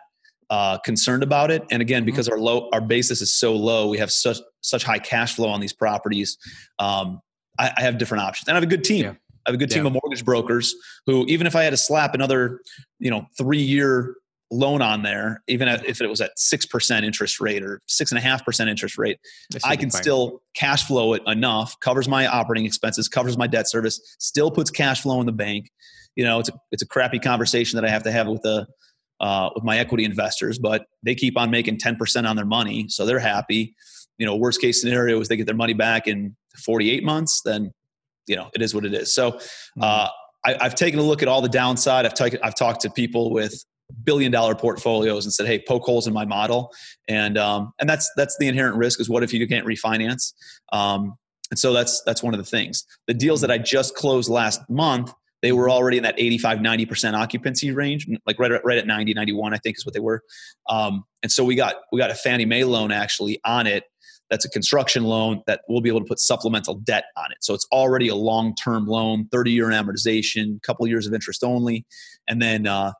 uh, 0.51 0.79
concerned 0.79 1.23
about 1.23 1.53
it. 1.53 1.63
And 1.71 1.81
again, 1.81 2.01
mm-hmm. 2.01 2.07
because 2.07 2.29
our 2.29 2.39
low 2.39 2.69
our 2.73 2.81
basis 2.81 3.21
is 3.21 3.33
so 3.33 3.55
low, 3.55 3.89
we 3.89 3.99
have 3.99 4.11
such 4.11 4.39
such 4.61 4.83
high 4.83 4.99
cash 4.99 5.37
flow 5.37 5.51
on 5.51 5.61
these 5.61 5.73
properties. 5.73 6.37
Um, 6.81 7.21
I, 7.59 7.73
I, 7.77 7.83
have 7.83 7.99
different 7.99 8.25
options, 8.25 8.49
and 8.49 8.57
I 8.57 8.61
have 8.61 8.65
a 8.65 8.71
good 8.71 8.85
team. 8.85 9.05
Yeah. 9.05 9.15
I 9.47 9.51
have 9.51 9.55
a 9.55 9.59
good 9.59 9.71
team 9.71 9.85
yeah. 9.85 9.89
of 9.89 9.93
mortgage 10.03 10.25
brokers 10.25 10.75
who, 11.07 11.27
even 11.27 11.47
if 11.47 11.55
I 11.55 11.63
had 11.63 11.71
to 11.71 11.77
slap 11.77 12.15
another, 12.15 12.61
you 12.99 13.11
know, 13.11 13.27
three 13.37 13.61
year 13.61 14.17
loan 14.51 14.81
on 14.81 15.03
there, 15.03 15.43
even 15.49 15.69
if 15.69 16.01
it 16.01 16.07
was 16.09 16.21
at 16.21 16.31
six 16.39 16.65
percent 16.65 17.05
interest 17.05 17.41
rate 17.41 17.63
or 17.63 17.81
six 17.87 18.11
and 18.11 18.19
a 18.19 18.23
half 18.23 18.45
percent 18.45 18.71
interest 18.71 18.97
rate, 18.97 19.19
I 19.65 19.77
can 19.77 19.91
still 19.91 20.41
cash 20.55 20.85
flow 20.85 21.13
it 21.13 21.23
enough, 21.27 21.79
covers 21.81 22.09
my 22.09 22.27
operating 22.27 22.65
expenses, 22.65 23.09
covers 23.09 23.37
my 23.37 23.47
debt 23.47 23.69
service, 23.69 24.17
still 24.19 24.51
puts 24.51 24.71
cash 24.71 25.03
flow 25.03 25.21
in 25.21 25.27
the 25.27 25.33
bank. 25.33 25.71
You 26.17 26.25
know, 26.25 26.39
it's 26.39 26.49
a, 26.49 26.53
it's 26.71 26.83
a 26.83 26.87
crappy 26.87 27.19
conversation 27.19 27.77
that 27.77 27.85
I 27.85 27.91
have 27.91 28.05
to 28.05 28.13
have 28.13 28.27
with 28.29 28.45
a 28.47 28.67
uh, 29.21 29.51
with 29.55 29.65
my 29.65 29.79
equity 29.79 30.05
investors, 30.05 30.59
but 30.59 30.87
they 31.03 31.15
keep 31.15 31.39
on 31.39 31.51
making 31.51 31.79
10% 31.79 32.29
on 32.29 32.37
their 32.37 32.45
money. 32.45 32.89
So 32.89 33.07
they're 33.07 33.19
happy. 33.19 33.75
You 34.19 34.27
know, 34.27 34.37
worst 34.37 34.61
case 34.61 34.81
scenario 34.81 35.21
is 35.21 35.29
they 35.29 35.37
get 35.37 35.47
their 35.47 35.55
money 35.55 35.73
back 35.73 36.07
in 36.07 36.37
48 36.65 37.05
months, 37.05 37.43
then, 37.45 37.73
you 38.27 38.37
know, 38.37 38.51
it 38.55 38.63
is 38.63 38.75
what 38.75 38.85
it 38.85 38.95
is. 38.95 39.15
So 39.15 39.33
mm-hmm. 39.33 39.83
uh, 39.83 40.09
I, 40.45 40.63
have 40.63 40.75
taken 40.75 40.99
a 40.99 41.03
look 41.03 41.23
at 41.23 41.29
all 41.29 41.41
the 41.41 41.49
downside. 41.49 42.07
I've, 42.07 42.15
taken, 42.15 42.39
I've 42.43 42.55
talked 42.55 42.83
to 42.83 42.91
people 42.91 43.33
with 43.33 43.65
billion 44.05 44.31
dollar 44.31 44.55
portfolios 44.55 45.25
and 45.25 45.33
said, 45.33 45.47
Hey, 45.47 45.63
poke 45.67 45.85
holes 45.85 46.07
in 46.07 46.13
my 46.13 46.25
model. 46.25 46.73
And, 47.09 47.37
um, 47.37 47.73
and 47.81 47.89
that's, 47.89 48.11
that's 48.17 48.37
the 48.39 48.49
inherent 48.49 48.77
risk 48.77 49.01
is 49.01 49.09
what 49.09 49.23
if 49.23 49.33
you 49.33 49.47
can't 49.47 49.67
refinance? 49.67 50.33
Um, 50.73 51.17
and 51.51 51.59
so 51.59 51.73
that's, 51.73 52.03
that's 52.05 52.23
one 52.23 52.35
of 52.35 52.39
the 52.39 52.45
things. 52.45 52.85
The 53.07 53.15
deals 53.15 53.41
that 53.43 53.51
I 53.51 53.59
just 53.59 53.95
closed 53.95 54.31
last 54.31 54.61
month, 54.69 55.13
they 55.43 55.53
were 55.53 55.69
already 55.69 55.99
in 55.99 56.05
that 56.05 56.15
85 56.17 56.59
90% 56.59 57.13
occupancy 57.13 57.71
range 57.71 58.09
like 58.27 58.39
right, 58.39 58.51
right 58.65 58.79
at 58.79 58.87
90 58.87 59.13
91 59.13 59.53
i 59.53 59.59
think 59.59 59.77
is 59.77 59.85
what 59.85 59.93
they 59.93 60.01
were 60.01 60.23
um, 60.71 61.05
and 61.23 61.31
so 61.31 61.45
we 61.45 61.55
got 61.55 61.75
we 61.93 61.99
got 61.99 62.11
a 62.11 62.15
fannie 62.15 62.47
mae 62.47 62.65
loan 62.65 62.91
actually 62.91 63.39
on 63.45 63.67
it 63.67 63.85
that's 64.35 64.45
a 64.45 64.51
construction 64.51 65.05
loan 65.05 65.41
that 65.47 65.61
we'll 65.69 65.81
be 65.81 65.89
able 65.89 66.01
to 66.01 66.07
put 66.07 66.19
supplemental 66.19 66.75
debt 66.75 67.05
on 67.17 67.31
it 67.31 67.39
so 67.41 67.55
it's 67.55 67.67
already 67.71 68.09
a 68.09 68.17
long-term 68.17 68.87
loan 68.87 69.29
30 69.31 69.53
year 69.53 69.69
amortization 69.69 70.61
couple 70.63 70.85
years 70.89 71.07
of 71.07 71.15
interest 71.15 71.45
only 71.45 71.87
and 72.27 72.43
then 72.43 72.67
uh, 72.67 72.93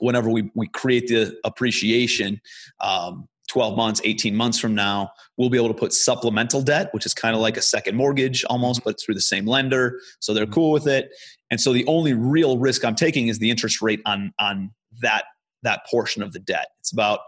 whenever 0.00 0.28
we, 0.28 0.50
we 0.54 0.68
create 0.68 1.08
the 1.08 1.34
appreciation 1.44 2.40
um, 2.80 3.26
12 3.48 3.76
months, 3.76 4.00
18 4.04 4.36
months 4.36 4.60
from 4.60 4.76
now, 4.76 5.10
we'll 5.36 5.50
be 5.50 5.56
able 5.56 5.66
to 5.66 5.74
put 5.74 5.92
supplemental 5.92 6.62
debt, 6.62 6.88
which 6.94 7.04
is 7.04 7.12
kind 7.12 7.34
of 7.34 7.40
like 7.40 7.56
a 7.56 7.62
second 7.62 7.96
mortgage 7.96 8.44
almost, 8.44 8.84
but 8.84 9.00
through 9.00 9.14
the 9.14 9.20
same 9.20 9.44
lender. 9.44 9.98
So 10.20 10.32
they're 10.32 10.44
mm-hmm. 10.44 10.54
cool 10.54 10.70
with 10.70 10.86
it. 10.86 11.10
And 11.50 11.60
so 11.60 11.72
the 11.72 11.84
only 11.86 12.14
real 12.14 12.58
risk 12.58 12.84
I'm 12.84 12.94
taking 12.94 13.26
is 13.26 13.40
the 13.40 13.50
interest 13.50 13.82
rate 13.82 14.00
on, 14.06 14.32
on 14.38 14.70
that, 15.02 15.24
that 15.64 15.84
portion 15.90 16.22
of 16.22 16.32
the 16.32 16.38
debt. 16.38 16.68
It's 16.78 16.92
about, 16.92 17.20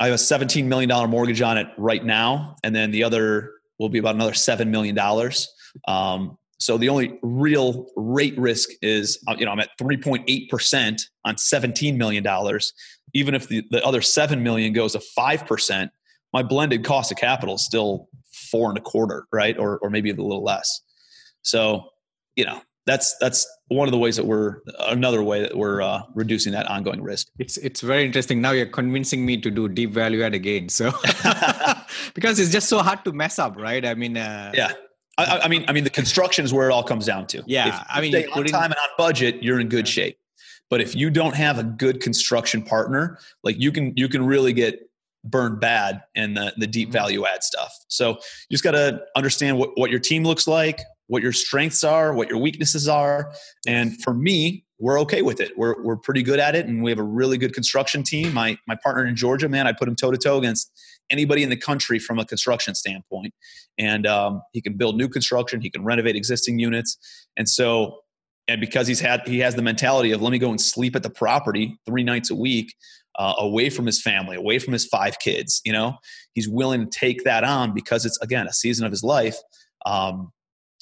I 0.00 0.06
have 0.06 0.14
a 0.14 0.16
$17 0.16 0.64
million 0.64 1.10
mortgage 1.10 1.42
on 1.42 1.58
it 1.58 1.68
right 1.76 2.02
now. 2.02 2.56
And 2.64 2.74
then 2.74 2.90
the 2.90 3.04
other 3.04 3.52
will 3.78 3.90
be 3.90 3.98
about 3.98 4.14
another 4.14 4.32
$7 4.32 4.66
million. 4.68 4.98
Um, 5.86 6.38
so 6.58 6.78
the 6.78 6.88
only 6.88 7.18
real 7.22 7.86
rate 7.96 8.36
risk 8.38 8.70
is, 8.82 9.22
uh, 9.28 9.36
you 9.38 9.44
know, 9.44 9.52
I'm 9.52 9.60
at 9.60 9.70
3.8% 9.80 11.02
on 11.24 11.34
$17 11.34 11.96
million. 11.96 12.26
Even 13.14 13.34
if 13.34 13.48
the, 13.48 13.62
the 13.70 13.84
other 13.84 14.00
7 14.00 14.42
million 14.42 14.72
goes 14.72 14.92
to 14.92 15.02
5%, 15.18 15.90
my 16.32 16.42
blended 16.42 16.84
cost 16.84 17.12
of 17.12 17.18
capital 17.18 17.56
is 17.56 17.64
still 17.64 18.08
four 18.50 18.70
and 18.70 18.78
a 18.78 18.80
quarter, 18.80 19.26
right? 19.32 19.58
Or, 19.58 19.78
or 19.78 19.90
maybe 19.90 20.10
a 20.10 20.14
little 20.14 20.44
less. 20.44 20.80
So, 21.42 21.88
you 22.36 22.44
know, 22.44 22.60
that's 22.86 23.16
that's 23.18 23.46
one 23.70 23.86
of 23.86 23.92
the 23.92 23.98
ways 23.98 24.16
that 24.16 24.26
we're 24.26 24.56
another 24.80 25.22
way 25.22 25.42
that 25.42 25.56
we're 25.56 25.80
uh, 25.80 26.02
reducing 26.14 26.52
that 26.52 26.68
ongoing 26.68 27.00
risk. 27.00 27.28
It's 27.38 27.56
it's 27.58 27.80
very 27.80 28.04
interesting. 28.04 28.40
Now 28.40 28.50
you're 28.50 28.66
convincing 28.66 29.24
me 29.24 29.40
to 29.40 29.50
do 29.50 29.68
deep 29.68 29.92
value 29.92 30.22
add 30.22 30.34
again. 30.34 30.68
So 30.68 30.90
because 32.14 32.40
it's 32.40 32.50
just 32.50 32.68
so 32.68 32.78
hard 32.78 33.04
to 33.04 33.12
mess 33.12 33.38
up, 33.38 33.56
right? 33.56 33.84
I 33.84 33.94
mean, 33.94 34.16
uh, 34.16 34.52
yeah. 34.54 34.72
I, 35.18 35.40
I, 35.44 35.48
mean, 35.48 35.66
I 35.68 35.72
mean, 35.72 35.84
the 35.84 35.90
construction 35.90 36.46
is 36.46 36.52
where 36.52 36.68
it 36.70 36.72
all 36.72 36.82
comes 36.82 37.04
down 37.04 37.26
to. 37.28 37.42
Yeah, 37.46 37.84
I 37.90 38.00
mean, 38.00 38.12
stay 38.12 38.26
on 38.26 38.44
time 38.46 38.72
and 38.72 38.74
on 38.74 38.88
budget, 38.96 39.42
you're 39.42 39.60
in 39.60 39.68
good 39.68 39.86
shape. 39.86 40.18
But 40.70 40.80
if 40.80 40.96
you 40.96 41.10
don't 41.10 41.34
have 41.34 41.58
a 41.58 41.64
good 41.64 42.00
construction 42.00 42.62
partner, 42.62 43.18
like 43.42 43.58
you 43.58 43.70
can, 43.70 43.92
you 43.96 44.08
can 44.08 44.24
really 44.24 44.52
get 44.52 44.90
burned 45.24 45.60
bad 45.60 46.02
in 46.14 46.34
the, 46.34 46.54
the 46.56 46.66
deep 46.66 46.88
mm-hmm. 46.88 46.92
value 46.92 47.26
add 47.26 47.42
stuff. 47.42 47.72
So 47.88 48.10
you 48.12 48.52
just 48.52 48.64
got 48.64 48.72
to 48.72 49.02
understand 49.14 49.58
what, 49.58 49.76
what 49.76 49.90
your 49.90 50.00
team 50.00 50.24
looks 50.24 50.46
like, 50.46 50.80
what 51.10 51.24
your 51.24 51.32
strengths 51.32 51.82
are, 51.82 52.14
what 52.14 52.28
your 52.28 52.38
weaknesses 52.38 52.86
are. 52.86 53.32
And 53.66 54.00
for 54.00 54.14
me, 54.14 54.64
we're 54.78 55.00
okay 55.00 55.22
with 55.22 55.40
it. 55.40 55.50
We're, 55.58 55.82
we're 55.82 55.96
pretty 55.96 56.22
good 56.22 56.38
at 56.38 56.54
it. 56.54 56.66
And 56.66 56.84
we 56.84 56.90
have 56.92 57.00
a 57.00 57.04
really 57.04 57.36
good 57.36 57.52
construction 57.52 58.04
team. 58.04 58.32
My, 58.32 58.56
my 58.68 58.76
partner 58.80 59.04
in 59.04 59.16
Georgia, 59.16 59.48
man, 59.48 59.66
I 59.66 59.72
put 59.72 59.88
him 59.88 59.96
toe 59.96 60.12
to 60.12 60.16
toe 60.16 60.38
against 60.38 60.70
anybody 61.10 61.42
in 61.42 61.50
the 61.50 61.56
country 61.56 61.98
from 61.98 62.20
a 62.20 62.24
construction 62.24 62.76
standpoint. 62.76 63.34
And 63.76 64.06
um, 64.06 64.40
he 64.52 64.62
can 64.62 64.74
build 64.74 64.96
new 64.96 65.08
construction. 65.08 65.60
He 65.60 65.68
can 65.68 65.82
renovate 65.82 66.14
existing 66.14 66.60
units. 66.60 66.96
And 67.36 67.48
so, 67.48 67.98
and 68.46 68.60
because 68.60 68.86
he's 68.86 69.00
had, 69.00 69.26
he 69.26 69.40
has 69.40 69.56
the 69.56 69.62
mentality 69.62 70.12
of 70.12 70.22
let 70.22 70.30
me 70.30 70.38
go 70.38 70.50
and 70.50 70.60
sleep 70.60 70.94
at 70.94 71.02
the 71.02 71.10
property 71.10 71.76
three 71.86 72.04
nights 72.04 72.30
a 72.30 72.36
week 72.36 72.72
uh, 73.18 73.34
away 73.38 73.68
from 73.68 73.84
his 73.84 74.00
family, 74.00 74.36
away 74.36 74.60
from 74.60 74.72
his 74.72 74.86
five 74.86 75.18
kids. 75.18 75.60
You 75.64 75.72
know, 75.72 75.94
he's 76.34 76.48
willing 76.48 76.88
to 76.88 76.98
take 76.98 77.24
that 77.24 77.42
on 77.42 77.74
because 77.74 78.06
it's 78.06 78.18
again 78.22 78.46
a 78.46 78.52
season 78.52 78.86
of 78.86 78.92
his 78.92 79.02
life. 79.02 79.36
Um, 79.84 80.30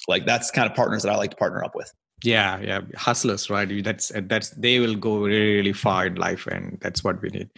like 0.07 0.25
that's 0.25 0.51
kind 0.51 0.69
of 0.69 0.75
partners 0.75 1.03
that 1.03 1.11
I 1.11 1.15
like 1.15 1.31
to 1.31 1.37
partner 1.37 1.63
up 1.63 1.75
with. 1.75 1.91
Yeah, 2.23 2.59
yeah, 2.59 2.81
hustlers, 2.95 3.49
right? 3.49 3.83
That's 3.83 4.11
that's 4.23 4.49
they 4.51 4.79
will 4.79 4.95
go 4.95 5.19
really, 5.19 5.55
really 5.55 5.73
far 5.73 6.07
in 6.07 6.15
life, 6.15 6.47
and 6.47 6.77
that's 6.81 7.03
what 7.03 7.21
we 7.21 7.29
need. 7.29 7.49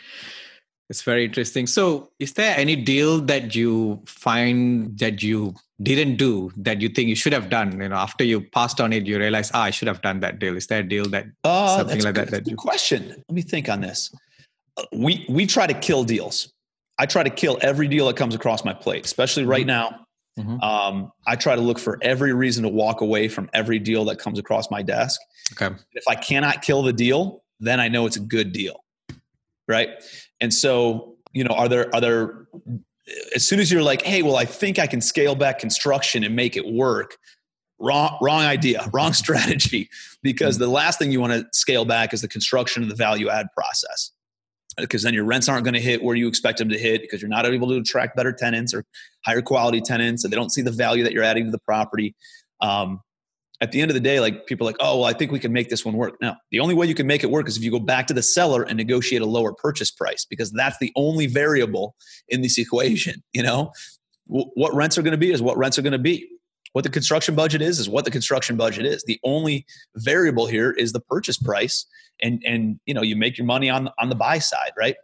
It's 0.89 1.01
very 1.01 1.25
interesting. 1.25 1.67
So, 1.67 2.10
is 2.19 2.34
there 2.34 2.56
any 2.58 2.75
deal 2.75 3.21
that 3.21 3.56
you 3.56 4.01
find 4.06 4.97
that 4.99 5.23
you 5.23 5.56
didn't 5.82 6.17
do 6.17 6.51
that 6.58 6.82
you 6.82 6.89
think 6.89 7.08
you 7.08 7.15
should 7.15 7.34
have 7.34 7.49
done? 7.49 7.82
You 7.82 7.89
know, 7.89 7.95
after 7.95 8.23
you 8.23 8.41
passed 8.41 8.80
on 8.80 8.93
it, 8.93 9.08
you 9.08 9.17
realize, 9.17 9.49
ah, 9.54 9.63
I 9.63 9.71
should 9.71 9.88
have 9.88 10.01
done 10.01 10.19
that 10.19 10.38
deal. 10.38 10.56
Is 10.56 10.67
there 10.67 10.82
a 10.82 10.88
deal 10.88 11.06
that 11.06 11.25
uh, 11.43 11.77
something 11.77 12.04
like 12.04 12.15
good, 12.15 12.27
that? 12.27 12.43
That 12.43 12.47
you 12.47 12.56
question. 12.56 13.08
Let 13.10 13.32
me 13.32 13.41
think 13.41 13.67
on 13.67 13.82
this 13.82 14.12
we 14.91 15.25
we 15.30 15.45
try 15.45 15.67
to 15.67 15.73
kill 15.73 16.04
deals. 16.04 16.51
I 16.99 17.06
try 17.06 17.23
to 17.23 17.30
kill 17.30 17.58
every 17.62 17.88
deal 17.88 18.08
that 18.08 18.15
comes 18.15 18.36
across 18.36 18.63
my 18.63 18.73
plate, 18.73 19.06
especially 19.06 19.45
right 19.45 19.62
mm-hmm. 19.62 19.89
now. 19.89 20.06
Mm-hmm. 20.39 20.62
Um, 20.62 21.12
I 21.28 21.36
try 21.36 21.56
to 21.56 21.62
look 21.62 21.78
for 21.78 22.00
every 22.02 22.34
reason 22.34 22.63
to 22.63 22.70
walk 22.70 23.02
away 23.02 23.28
from 23.28 23.50
every 23.54 23.80
deal 23.80 24.06
that 24.06 24.17
comes 24.17 24.39
across 24.39 24.72
my 24.72 24.82
desk. 24.82 25.20
Okay. 25.54 25.76
If 25.94 26.08
I 26.08 26.15
cannot 26.15 26.62
kill 26.62 26.84
the 26.84 26.94
deal, 26.94 27.44
then 27.60 27.80
I 27.80 27.89
know 27.89 28.06
it's 28.06 28.15
a 28.15 28.22
good 28.22 28.52
deal, 28.52 28.84
right? 29.67 29.89
And 30.39 30.54
so, 30.54 31.15
you 31.34 31.44
know, 31.44 31.54
are 31.54 31.67
there 31.67 31.94
are 31.94 32.02
there 32.02 32.48
as 33.36 33.46
soon 33.46 33.60
as 33.60 33.72
you're 33.72 33.84
like, 33.84 34.02
hey, 34.04 34.22
well, 34.22 34.38
I 34.38 34.46
think 34.46 34.80
I 34.80 34.88
can 34.88 35.02
scale 35.02 35.36
back 35.36 35.60
construction 35.60 36.24
and 36.24 36.36
make 36.36 36.56
it 36.56 36.65
work. 36.65 37.17
Wrong, 37.78 38.17
wrong 38.22 38.44
idea, 38.44 38.88
wrong 38.94 39.13
strategy. 39.13 39.89
Because 40.24 40.56
mm-hmm. 40.56 40.65
the 40.65 40.72
last 40.72 40.98
thing 40.98 41.12
you 41.12 41.20
want 41.20 41.34
to 41.34 41.46
scale 41.52 41.84
back 41.84 42.13
is 42.13 42.22
the 42.22 42.28
construction 42.28 42.84
of 42.84 42.89
the 42.89 42.96
value 42.96 43.30
add 43.30 43.48
process 43.56 44.12
because 44.77 45.03
then 45.03 45.13
your 45.13 45.25
rents 45.25 45.49
aren't 45.49 45.63
going 45.63 45.73
to 45.73 45.81
hit 45.81 46.03
where 46.03 46.15
you 46.15 46.27
expect 46.27 46.57
them 46.57 46.69
to 46.69 46.77
hit 46.77 47.01
because 47.01 47.21
you're 47.21 47.29
not 47.29 47.45
able 47.45 47.69
to 47.69 47.77
attract 47.77 48.15
better 48.15 48.31
tenants 48.31 48.73
or 48.73 48.86
higher 49.25 49.41
quality 49.41 49.81
tenants 49.81 50.23
and 50.23 50.31
they 50.31 50.36
don't 50.36 50.51
see 50.51 50.62
the 50.62 50.71
value 50.71 51.03
that 51.03 51.13
you're 51.13 51.23
adding 51.23 51.45
to 51.45 51.51
the 51.51 51.60
property. 51.60 52.15
Um, 52.62 53.01
at 53.60 53.71
the 53.71 53.79
end 53.79 53.91
of 53.91 53.95
the 53.95 54.01
day 54.01 54.19
like 54.19 54.47
people 54.47 54.65
are 54.67 54.71
like 54.71 54.77
oh 54.79 54.97
well 54.97 55.05
i 55.05 55.13
think 55.13 55.31
we 55.31 55.38
can 55.39 55.53
make 55.53 55.69
this 55.69 55.86
one 55.86 55.95
work. 55.95 56.15
Now 56.19 56.38
the 56.49 56.60
only 56.60 56.73
way 56.73 56.88
you 56.88 56.95
can 56.95 57.05
make 57.05 57.23
it 57.23 57.29
work 57.29 57.47
is 57.47 57.57
if 57.57 57.63
you 57.63 57.71
go 57.71 57.79
back 57.79 58.07
to 58.07 58.13
the 58.13 58.23
seller 58.23 58.63
and 58.63 58.75
negotiate 58.75 59.21
a 59.21 59.25
lower 59.25 59.53
purchase 59.53 59.91
price 59.91 60.25
because 60.25 60.51
that's 60.51 60.77
the 60.79 60.91
only 60.95 61.27
variable 61.27 61.95
in 62.27 62.41
this 62.41 62.57
equation 62.57 63.23
you 63.34 63.43
know? 63.43 63.71
What 64.27 64.73
rents 64.73 64.97
are 64.97 65.01
going 65.01 65.12
to 65.12 65.17
be 65.17 65.31
is 65.31 65.41
what 65.41 65.57
rents 65.57 65.77
are 65.77 65.81
going 65.81 65.91
to 65.91 65.99
be 65.99 66.29
what 66.73 66.84
the 66.84 66.89
construction 66.89 67.36
budget 67.36 67.62
is 67.62 67.79
is 67.79 67.89
what 67.89 68.05
the 68.05 68.12
construction 68.12 68.55
budget 68.55 68.86
is. 68.86 69.03
The 69.03 69.19
only 69.23 69.65
variable 69.95 70.47
here 70.47 70.71
is 70.71 70.93
the 70.93 71.01
purchase 71.01 71.38
price 71.38 71.86
and 72.21 72.41
and 72.45 72.79
you 72.86 72.93
know 72.93 73.01
you 73.01 73.15
make 73.15 73.38
your 73.38 73.45
money 73.45 73.69
on 73.69 73.89
on 73.99 74.10
the 74.10 74.15
buy 74.15 74.39
side 74.39 74.71
right? 74.77 74.95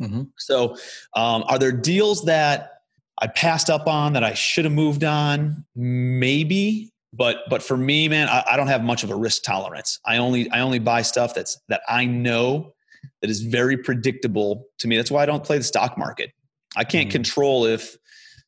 Mm-hmm. 0.00 0.24
so 0.36 0.76
um, 1.14 1.42
are 1.48 1.58
there 1.58 1.72
deals 1.72 2.26
that 2.26 2.82
i 3.22 3.26
passed 3.26 3.70
up 3.70 3.86
on 3.86 4.12
that 4.12 4.22
i 4.22 4.34
should 4.34 4.66
have 4.66 4.74
moved 4.74 5.04
on? 5.04 5.64
Maybe 5.74 6.92
but 7.14 7.38
but 7.48 7.62
for 7.62 7.78
me 7.78 8.08
man 8.08 8.28
I, 8.28 8.44
I 8.50 8.56
don't 8.56 8.66
have 8.66 8.84
much 8.84 9.04
of 9.04 9.10
a 9.10 9.16
risk 9.16 9.42
tolerance. 9.42 9.98
I 10.04 10.18
only 10.18 10.50
i 10.50 10.60
only 10.60 10.78
buy 10.78 11.02
stuff 11.02 11.34
that's 11.34 11.58
that 11.68 11.80
i 11.88 12.04
know 12.04 12.74
that 13.22 13.30
is 13.30 13.40
very 13.40 13.76
predictable 13.78 14.66
to 14.80 14.88
me. 14.88 14.96
That's 14.96 15.10
why 15.10 15.22
i 15.22 15.26
don't 15.26 15.42
play 15.42 15.58
the 15.58 15.64
stock 15.64 15.96
market. 15.96 16.32
I 16.76 16.84
can't 16.84 17.08
mm-hmm. 17.08 17.12
control 17.12 17.64
if 17.64 17.96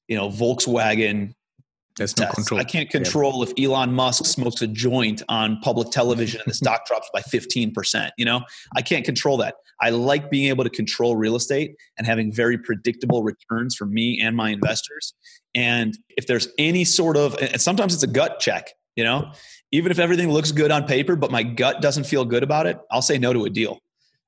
you 0.07 0.17
know 0.17 0.29
volkswagen 0.29 1.33
there's 1.99 2.17
no 2.17 2.31
control. 2.31 2.61
I 2.61 2.65
can't 2.65 2.89
control 2.89 3.45
yeah. 3.45 3.53
if 3.53 3.65
Elon 3.65 3.93
Musk 3.93 4.25
smokes 4.25 4.63
a 4.63 4.67
joint 4.67 5.23
on 5.29 5.61
public 5.61 5.91
television 5.91 6.41
and 6.41 6.51
the 6.51 6.55
stock 6.63 6.87
drops 6.87 7.11
by 7.13 7.21
15%. 7.21 8.11
You 8.17 8.25
know, 8.25 8.41
I 8.77 8.83
can't 8.83 9.05
control 9.05 9.37
that. 9.39 9.57
I 9.81 9.91
like 9.91 10.31
being 10.31 10.49
able 10.49 10.65
to 10.65 10.71
control 10.71 11.17
real 11.17 11.37
estate 11.37 11.75
and 11.97 12.07
having 12.07 12.33
very 12.33 12.59
predictable 12.59 13.23
returns 13.23 13.77
for 13.77 13.87
me 13.87 14.21
and 14.21 14.37
my 14.37 14.51
investors. 14.51 15.15
And 15.55 15.97
if 16.17 16.27
there's 16.27 16.49
any 16.59 16.85
sort 16.85 17.17
of, 17.17 17.37
and 17.41 17.61
sometimes 17.61 17.95
it's 17.95 18.03
a 18.03 18.09
gut 18.09 18.41
check, 18.41 18.73
you 18.97 19.05
know, 19.05 19.31
even 19.71 19.93
if 19.93 19.99
everything 19.99 20.31
looks 20.31 20.51
good 20.51 20.71
on 20.71 20.87
paper, 20.87 21.15
but 21.15 21.31
my 21.31 21.43
gut 21.43 21.83
doesn't 21.83 22.05
feel 22.05 22.25
good 22.25 22.43
about 22.43 22.67
it, 22.67 22.79
I'll 22.91 23.03
say 23.03 23.19
no 23.19 23.33
to 23.33 23.45
a 23.45 23.51
deal. 23.51 23.79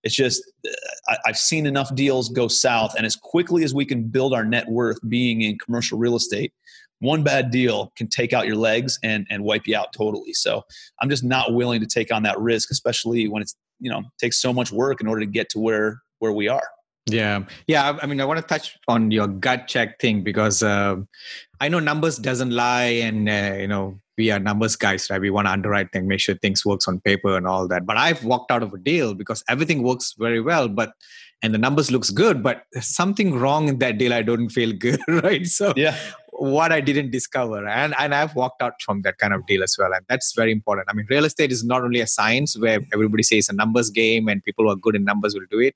It's 0.02 0.14
just, 0.14 0.42
uh, 0.66 0.70
I, 1.08 1.16
have 1.26 1.36
seen 1.36 1.66
enough 1.66 1.94
deals 1.94 2.30
go 2.30 2.48
south. 2.48 2.94
And 2.96 3.04
as 3.04 3.16
quickly 3.16 3.64
as 3.64 3.74
we 3.74 3.84
can 3.84 4.04
build 4.04 4.32
our 4.32 4.44
net 4.44 4.68
worth 4.68 4.98
being 5.08 5.42
in 5.42 5.58
commercial 5.58 5.98
real 5.98 6.16
estate, 6.16 6.52
one 7.00 7.22
bad 7.22 7.50
deal 7.50 7.92
can 7.96 8.06
take 8.06 8.32
out 8.32 8.46
your 8.46 8.56
legs 8.56 8.98
and 9.02 9.26
and 9.30 9.42
wipe 9.42 9.66
you 9.66 9.76
out 9.76 9.92
totally. 9.92 10.32
So 10.32 10.62
I'm 11.00 11.10
just 11.10 11.24
not 11.24 11.54
willing 11.54 11.80
to 11.80 11.86
take 11.86 12.12
on 12.12 12.22
that 12.22 12.38
risk, 12.38 12.70
especially 12.70 13.26
when 13.28 13.42
it's 13.42 13.56
you 13.80 13.90
know 13.90 14.02
takes 14.18 14.40
so 14.40 14.52
much 14.52 14.70
work 14.70 15.00
in 15.00 15.06
order 15.06 15.20
to 15.20 15.26
get 15.26 15.48
to 15.50 15.58
where 15.58 16.00
where 16.18 16.32
we 16.32 16.48
are. 16.48 16.62
Yeah, 17.06 17.44
yeah. 17.66 17.98
I 18.00 18.06
mean, 18.06 18.20
I 18.20 18.24
want 18.24 18.40
to 18.40 18.46
touch 18.46 18.78
on 18.86 19.10
your 19.10 19.26
gut 19.26 19.66
check 19.66 19.98
thing 19.98 20.22
because 20.22 20.62
uh, 20.62 20.96
I 21.60 21.68
know 21.68 21.80
numbers 21.80 22.18
doesn't 22.18 22.50
lie, 22.50 23.00
and 23.02 23.28
uh, 23.28 23.56
you 23.58 23.68
know 23.68 23.98
we 24.16 24.30
are 24.30 24.38
numbers 24.38 24.76
guys, 24.76 25.08
right? 25.10 25.20
We 25.20 25.30
want 25.30 25.46
to 25.46 25.52
underwrite 25.52 25.92
things, 25.92 26.06
make 26.06 26.20
sure 26.20 26.34
things 26.36 26.64
works 26.64 26.86
on 26.86 27.00
paper 27.00 27.36
and 27.36 27.46
all 27.46 27.66
that. 27.68 27.86
But 27.86 27.96
I've 27.96 28.22
walked 28.22 28.50
out 28.50 28.62
of 28.62 28.74
a 28.74 28.78
deal 28.78 29.14
because 29.14 29.42
everything 29.48 29.82
works 29.82 30.14
very 30.18 30.40
well, 30.40 30.68
but 30.68 30.92
and 31.42 31.54
the 31.54 31.58
numbers 31.58 31.90
looks 31.90 32.10
good, 32.10 32.42
but 32.42 32.64
something 32.80 33.34
wrong 33.34 33.68
in 33.68 33.78
that 33.78 33.96
deal. 33.96 34.12
I 34.12 34.22
don't 34.22 34.50
feel 34.50 34.72
good, 34.72 35.00
right? 35.08 35.46
So 35.46 35.72
yeah, 35.76 35.96
what 36.40 36.72
I 36.72 36.80
didn't 36.80 37.10
discover. 37.10 37.66
And, 37.68 37.94
and 37.98 38.14
I've 38.14 38.34
walked 38.34 38.62
out 38.62 38.80
from 38.80 39.02
that 39.02 39.18
kind 39.18 39.34
of 39.34 39.44
deal 39.46 39.62
as 39.62 39.76
well. 39.78 39.92
And 39.92 40.04
that's 40.08 40.32
very 40.34 40.50
important. 40.50 40.88
I 40.88 40.94
mean, 40.94 41.06
real 41.10 41.26
estate 41.26 41.52
is 41.52 41.62
not 41.62 41.84
only 41.84 42.00
a 42.00 42.06
science 42.06 42.58
where 42.58 42.80
everybody 42.94 43.22
says 43.22 43.50
a 43.50 43.52
numbers 43.52 43.90
game 43.90 44.26
and 44.26 44.42
people 44.42 44.64
who 44.64 44.70
are 44.70 44.76
good 44.76 44.96
in 44.96 45.04
numbers 45.04 45.34
will 45.34 45.44
do 45.50 45.60
it, 45.60 45.74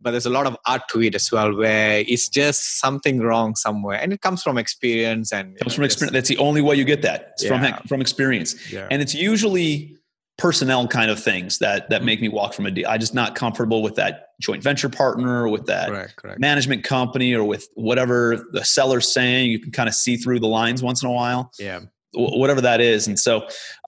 but 0.00 0.12
there's 0.12 0.24
a 0.24 0.30
lot 0.30 0.46
of 0.46 0.56
art 0.66 0.88
to 0.88 1.02
it 1.02 1.14
as 1.14 1.30
well 1.30 1.54
where 1.54 2.02
it's 2.08 2.30
just 2.30 2.80
something 2.80 3.20
wrong 3.20 3.54
somewhere. 3.54 4.00
And 4.00 4.14
it 4.14 4.22
comes 4.22 4.42
from 4.42 4.56
experience 4.56 5.30
and 5.30 5.58
comes 5.58 5.72
know, 5.72 5.74
from 5.74 5.84
experience. 5.84 6.14
That's 6.14 6.28
the 6.30 6.38
only 6.38 6.62
way 6.62 6.76
you 6.76 6.84
get 6.84 7.02
that. 7.02 7.32
It's 7.34 7.44
yeah. 7.44 7.76
from 7.76 7.86
from 7.86 8.00
experience. 8.00 8.72
Yeah. 8.72 8.88
And 8.90 9.02
it's 9.02 9.14
usually 9.14 9.98
personnel 10.42 10.88
kind 10.88 11.08
of 11.08 11.22
things 11.22 11.58
that 11.58 11.88
that 11.88 11.98
mm-hmm. 11.98 12.06
make 12.06 12.20
me 12.20 12.28
walk 12.28 12.52
from 12.52 12.66
a 12.66 12.70
deal. 12.70 12.88
I 12.88 12.98
just 12.98 13.14
not 13.14 13.36
comfortable 13.36 13.80
with 13.80 13.94
that 13.94 14.30
joint 14.40 14.60
venture 14.60 14.88
partner, 14.88 15.48
with 15.48 15.66
that 15.66 15.88
correct, 15.88 16.16
correct. 16.16 16.40
management 16.40 16.82
company, 16.82 17.32
or 17.32 17.44
with 17.44 17.68
whatever 17.74 18.44
the 18.50 18.64
seller's 18.64 19.10
saying. 19.10 19.52
You 19.52 19.60
can 19.60 19.70
kind 19.70 19.88
of 19.88 19.94
see 19.94 20.16
through 20.16 20.40
the 20.40 20.48
lines 20.48 20.82
once 20.82 21.00
in 21.00 21.08
a 21.08 21.12
while. 21.12 21.52
Yeah, 21.60 21.82
whatever 22.14 22.60
that 22.60 22.80
is. 22.80 23.06
And 23.06 23.18
so, 23.18 23.46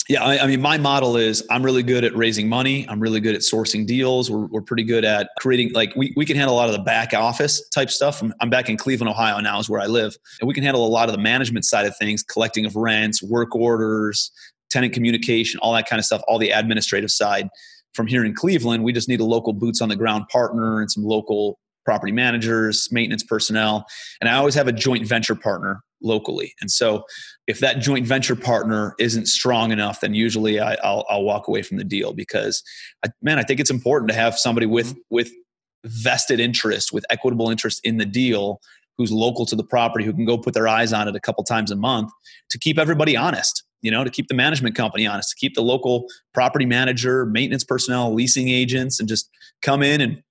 yeah, 0.09 0.23
I, 0.23 0.45
I, 0.45 0.47
mean, 0.47 0.61
my 0.61 0.79
model 0.79 1.17
is 1.17 1.47
I'm 1.51 1.63
really 1.63 1.83
good 1.83 2.05
at 2.05 2.15
raising 2.17 2.49
money. 2.49 2.87
I'm 2.89 3.01
really 3.01 3.21
good 3.21 3.35
at 3.35 3.41
sourcing 3.41 3.87
deals. 3.87 4.31
We're, 4.31 4.47
we're 4.47 4.63
pretty 4.63 4.85
good 4.85 5.05
at 5.05 5.29
creating, 5.41 5.73
like, 5.73 5.95
we, 5.97 6.13
we 6.17 6.25
can 6.25 6.37
handle 6.37 6.55
a 6.55 6.57
lot 6.57 6.69
of 6.69 6.75
the 6.75 6.83
back 6.83 7.13
office 7.15 7.67
type 7.69 7.91
stuff. 7.91 8.23
I'm, 8.23 8.33
I'm 8.41 8.51
back 8.51 8.69
in 8.69 8.77
Cleveland, 8.77 9.11
Ohio 9.11 9.41
now, 9.41 9.59
is 9.59 9.69
where 9.69 9.81
I 9.81 9.87
live. 9.87 10.17
And 10.41 10.49
we 10.49 10.55
can 10.55 10.63
handle 10.63 10.87
a 10.87 10.89
lot 10.89 11.09
of 11.09 11.15
the 11.15 11.21
management 11.21 11.65
side 11.65 11.87
of 11.87 11.97
things, 11.97 12.23
collecting 12.23 12.65
of 12.65 12.77
rents, 12.77 13.23
work 13.23 13.55
orders, 13.55 14.31
tenant 14.75 14.93
communication, 14.93 15.61
all 15.61 15.73
that 15.73 15.89
kind 15.89 15.99
of 15.99 16.05
stuff, 16.05 16.21
all 16.29 16.39
the 16.39 16.51
administrative 16.51 17.11
side. 17.11 17.49
From 17.95 18.09
here 18.09 18.25
in 18.25 18.35
Cleveland, 18.35 18.83
we 18.83 18.93
just 18.93 19.09
need 19.09 19.21
a 19.21 19.25
local 19.25 19.53
boots 19.53 19.81
on 19.81 19.89
the 19.89 19.97
ground 19.97 20.25
partner 20.29 20.81
and 20.81 20.91
some 20.91 21.05
local 21.05 21.59
property 21.85 22.13
managers, 22.13 22.89
maintenance 22.91 23.23
personnel. 23.23 23.87
And 24.21 24.29
I 24.29 24.35
always 24.35 24.55
have 24.55 24.67
a 24.67 24.73
joint 24.73 25.07
venture 25.07 25.37
partner 25.37 25.81
locally. 26.03 26.55
And 26.61 26.71
so 26.71 27.05
if 27.47 27.61
that 27.61 27.79
joint 27.79 28.07
venture 28.07 28.35
partner 28.35 28.95
isn't 28.99 29.27
strong 29.27 29.71
enough, 29.71 30.01
then 30.01 30.13
usually 30.13 30.59
I, 30.59 30.73
will 30.83 31.05
I'll 31.09 31.23
walk 31.23 31.47
away 31.47 31.63
from 31.63 31.77
the 31.77 31.85
deal 31.85 32.13
because, 32.13 32.63
I, 33.07 33.11
man, 33.23 33.39
I 33.39 33.43
think 33.43 33.61
it's 33.61 33.71
important 33.71 34.11
to 34.11 34.17
have 34.17 34.37
somebody 34.37 34.67
with 34.67 34.89
mm-hmm. 34.89 35.01
with 35.11 35.31
vested 35.85 36.41
interest, 36.41 36.93
with 36.93 37.05
equitable 37.11 37.51
interest 37.51 37.81
in 37.85 37.99
the 37.99 38.07
deal, 38.07 38.61
who's 38.99 39.13
local 39.13 39.47
to 39.47 39.57
the 39.57 39.65
property, 39.65 40.05
who 40.05 40.13
can 40.13 40.25
go 40.25 40.39
put 40.39 40.55
their 40.55 40.69
eyes 40.69 40.93
on 40.93 41.09
it 41.09 41.17
a 41.17 41.21
couple 41.21 41.43
times 41.45 41.71
a 41.71 41.77
month 41.77 42.11
to 42.51 42.59
keep 42.59 42.79
everybody 42.79 43.17
honest 43.17 43.65
you 43.85 43.91
know, 43.91 44.03
to 44.03 44.11
keep 44.11 44.29
the 44.29 44.35
management 44.35 44.75
company 44.75 45.07
honest, 45.07 45.31
to 45.31 45.37
keep 45.37 45.55
the 45.55 45.63
local 45.63 46.07
property 46.33 46.65
manager, 46.65 47.27
maintenance 47.27 47.63
personnel, 47.63 48.15
leasing 48.15 48.49
agents, 48.49 48.99
and 48.99 49.07
just 49.07 49.29
come 49.61 49.83
in 49.83 50.01
and 50.01 50.23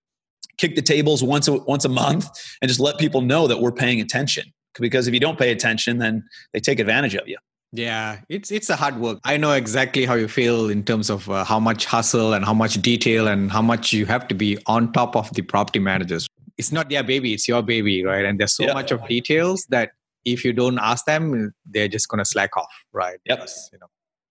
kick 0.57 0.75
the 0.75 0.81
tables 0.81 1.23
once 1.23 1.47
a, 1.47 1.53
once 1.53 1.85
a 1.85 1.89
month 1.89 2.27
and 2.61 2.67
just 2.67 2.79
let 2.79 2.97
people 2.97 3.21
know 3.21 3.47
that 3.47 3.61
we're 3.61 3.71
paying 3.71 4.01
attention. 4.01 4.51
Because 4.79 5.07
if 5.07 5.13
you 5.13 5.19
don't 5.19 5.37
pay 5.37 5.51
attention, 5.51 5.99
then 5.99 6.23
they 6.51 6.59
take 6.59 6.79
advantage 6.79 7.13
of 7.13 7.27
you. 7.27 7.37
Yeah, 7.75 8.21
it's 8.29 8.51
it's 8.51 8.69
a 8.69 8.75
hard 8.75 8.99
work. 8.99 9.19
I 9.23 9.37
know 9.37 9.51
exactly 9.53 10.05
how 10.05 10.13
you 10.13 10.27
feel 10.27 10.69
in 10.69 10.83
terms 10.83 11.09
of 11.09 11.29
uh, 11.29 11.43
how 11.43 11.59
much 11.59 11.85
hustle 11.85 12.33
and 12.33 12.45
how 12.45 12.53
much 12.53 12.79
detail 12.81 13.27
and 13.27 13.51
how 13.51 13.63
much 13.63 13.93
you 13.93 14.05
have 14.05 14.27
to 14.27 14.35
be 14.35 14.57
on 14.67 14.91
top 14.93 15.15
of 15.15 15.31
the 15.33 15.41
property 15.41 15.79
managers. 15.79 16.27
It's 16.57 16.71
not 16.71 16.89
their 16.89 17.03
baby 17.03 17.33
it's 17.33 17.47
your 17.47 17.61
baby 17.61 18.03
right 18.03 18.25
and 18.25 18.39
there's 18.39 18.55
so 18.55 18.63
Yep. 18.65 18.73
much 18.75 18.91
of 18.91 19.07
details 19.07 19.65
that 19.69 19.91
if 20.25 20.45
you 20.45 20.53
don't 20.53 20.79
ask 20.79 21.05
them 21.05 21.53
they're 21.65 21.87
just 21.87 22.07
going 22.09 22.19
to 22.19 22.25
slack 22.25 22.55
off 22.57 22.71
right 22.93 23.19
Yep. 23.25 23.37
Because, 23.39 23.69
you 23.73 23.79
know 23.79 23.87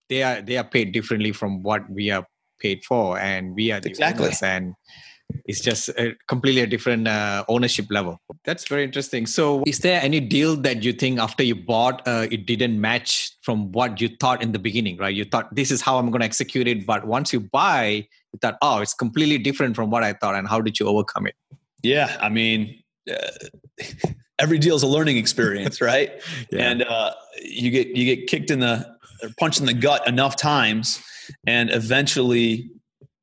they 0.09 0.23
are 0.23 0.43
they 0.43 0.57
are 0.57 0.65
paid 0.65 0.93
differently 0.93 1.33
from 1.33 1.63
what 1.63 1.89
we 1.91 2.11
are 2.11 2.27
paid 2.61 2.85
for 2.85 3.19
and 3.19 3.55
we 3.55 3.73
are 3.73 3.81
the 3.81 3.89
Exactly. 3.89 4.27
owners 4.27 4.43
and 4.43 4.75
it's 5.47 5.61
just 5.61 5.89
a 5.91 6.15
completely 6.29 6.61
a 6.61 6.67
different 6.67 7.09
uh, 7.09 7.43
ownership 7.49 7.87
level 7.91 8.21
that's 8.45 8.69
very 8.69 8.85
interesting 8.85 9.25
so 9.25 9.63
is 9.67 9.79
there 9.79 10.01
any 10.03 10.21
deal 10.21 10.57
that 10.57 10.83
you 10.83 10.93
think 10.93 11.19
after 11.19 11.43
you 11.43 11.55
bought 11.55 12.07
uh, 12.07 12.27
it 12.31 12.45
didn't 12.47 12.79
match 12.81 13.33
from 13.43 13.73
what 13.73 14.01
you 14.01 14.09
thought 14.21 14.43
in 14.43 14.53
the 14.53 14.59
beginning 14.59 14.97
right 14.99 15.15
you 15.15 15.25
thought 15.25 15.53
this 15.55 15.71
is 15.71 15.81
how 15.81 15.97
i'm 15.99 16.11
going 16.11 16.21
to 16.21 16.27
execute 16.27 16.69
it 16.69 16.85
but 16.87 17.07
once 17.07 17.33
you 17.33 17.41
buy 17.41 18.07
you 18.33 18.39
thought 18.43 18.57
oh 18.61 18.79
it's 18.81 18.93
completely 18.95 19.39
different 19.39 19.75
from 19.75 19.89
what 19.91 20.03
i 20.05 20.13
thought 20.13 20.35
and 20.35 20.47
how 20.49 20.61
did 20.61 20.79
you 20.79 20.87
overcome 20.87 21.27
it 21.27 21.35
Yeah, 21.83 22.17
I 22.21 22.29
mean, 22.29 22.83
uh, 23.11 23.85
every 24.39 24.59
deal 24.59 24.77
is 24.77 24.83
a 24.83 24.87
learning 24.87 25.17
experience, 25.17 25.81
right? 25.81 26.11
And 26.53 26.83
uh, 26.83 27.13
you 27.43 27.71
get 27.71 27.89
you 27.97 28.05
get 28.05 28.27
kicked 28.29 28.51
in 28.51 28.61
the 28.61 28.97
or 29.23 29.31
punched 29.39 29.61
in 29.61 29.67
the 29.67 29.75
gut 29.75 30.07
enough 30.07 30.37
times, 30.37 31.03
and 31.47 31.71
eventually 31.71 32.71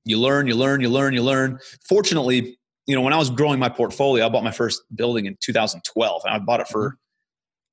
you 0.05 0.17
learn, 0.17 0.47
you 0.47 0.55
learn, 0.55 0.81
you 0.81 0.89
learn, 0.89 1.13
you 1.13 1.21
learn. 1.21 1.59
Fortunately, 1.87 2.57
you 2.87 2.95
know, 2.95 3.01
when 3.01 3.13
I 3.13 3.17
was 3.17 3.29
growing 3.29 3.59
my 3.59 3.69
portfolio, 3.69 4.25
I 4.25 4.29
bought 4.29 4.43
my 4.43 4.51
first 4.51 4.81
building 4.95 5.25
in 5.25 5.37
2012, 5.41 6.21
and 6.25 6.33
I 6.33 6.39
bought 6.39 6.61
it 6.61 6.67
for 6.67 6.97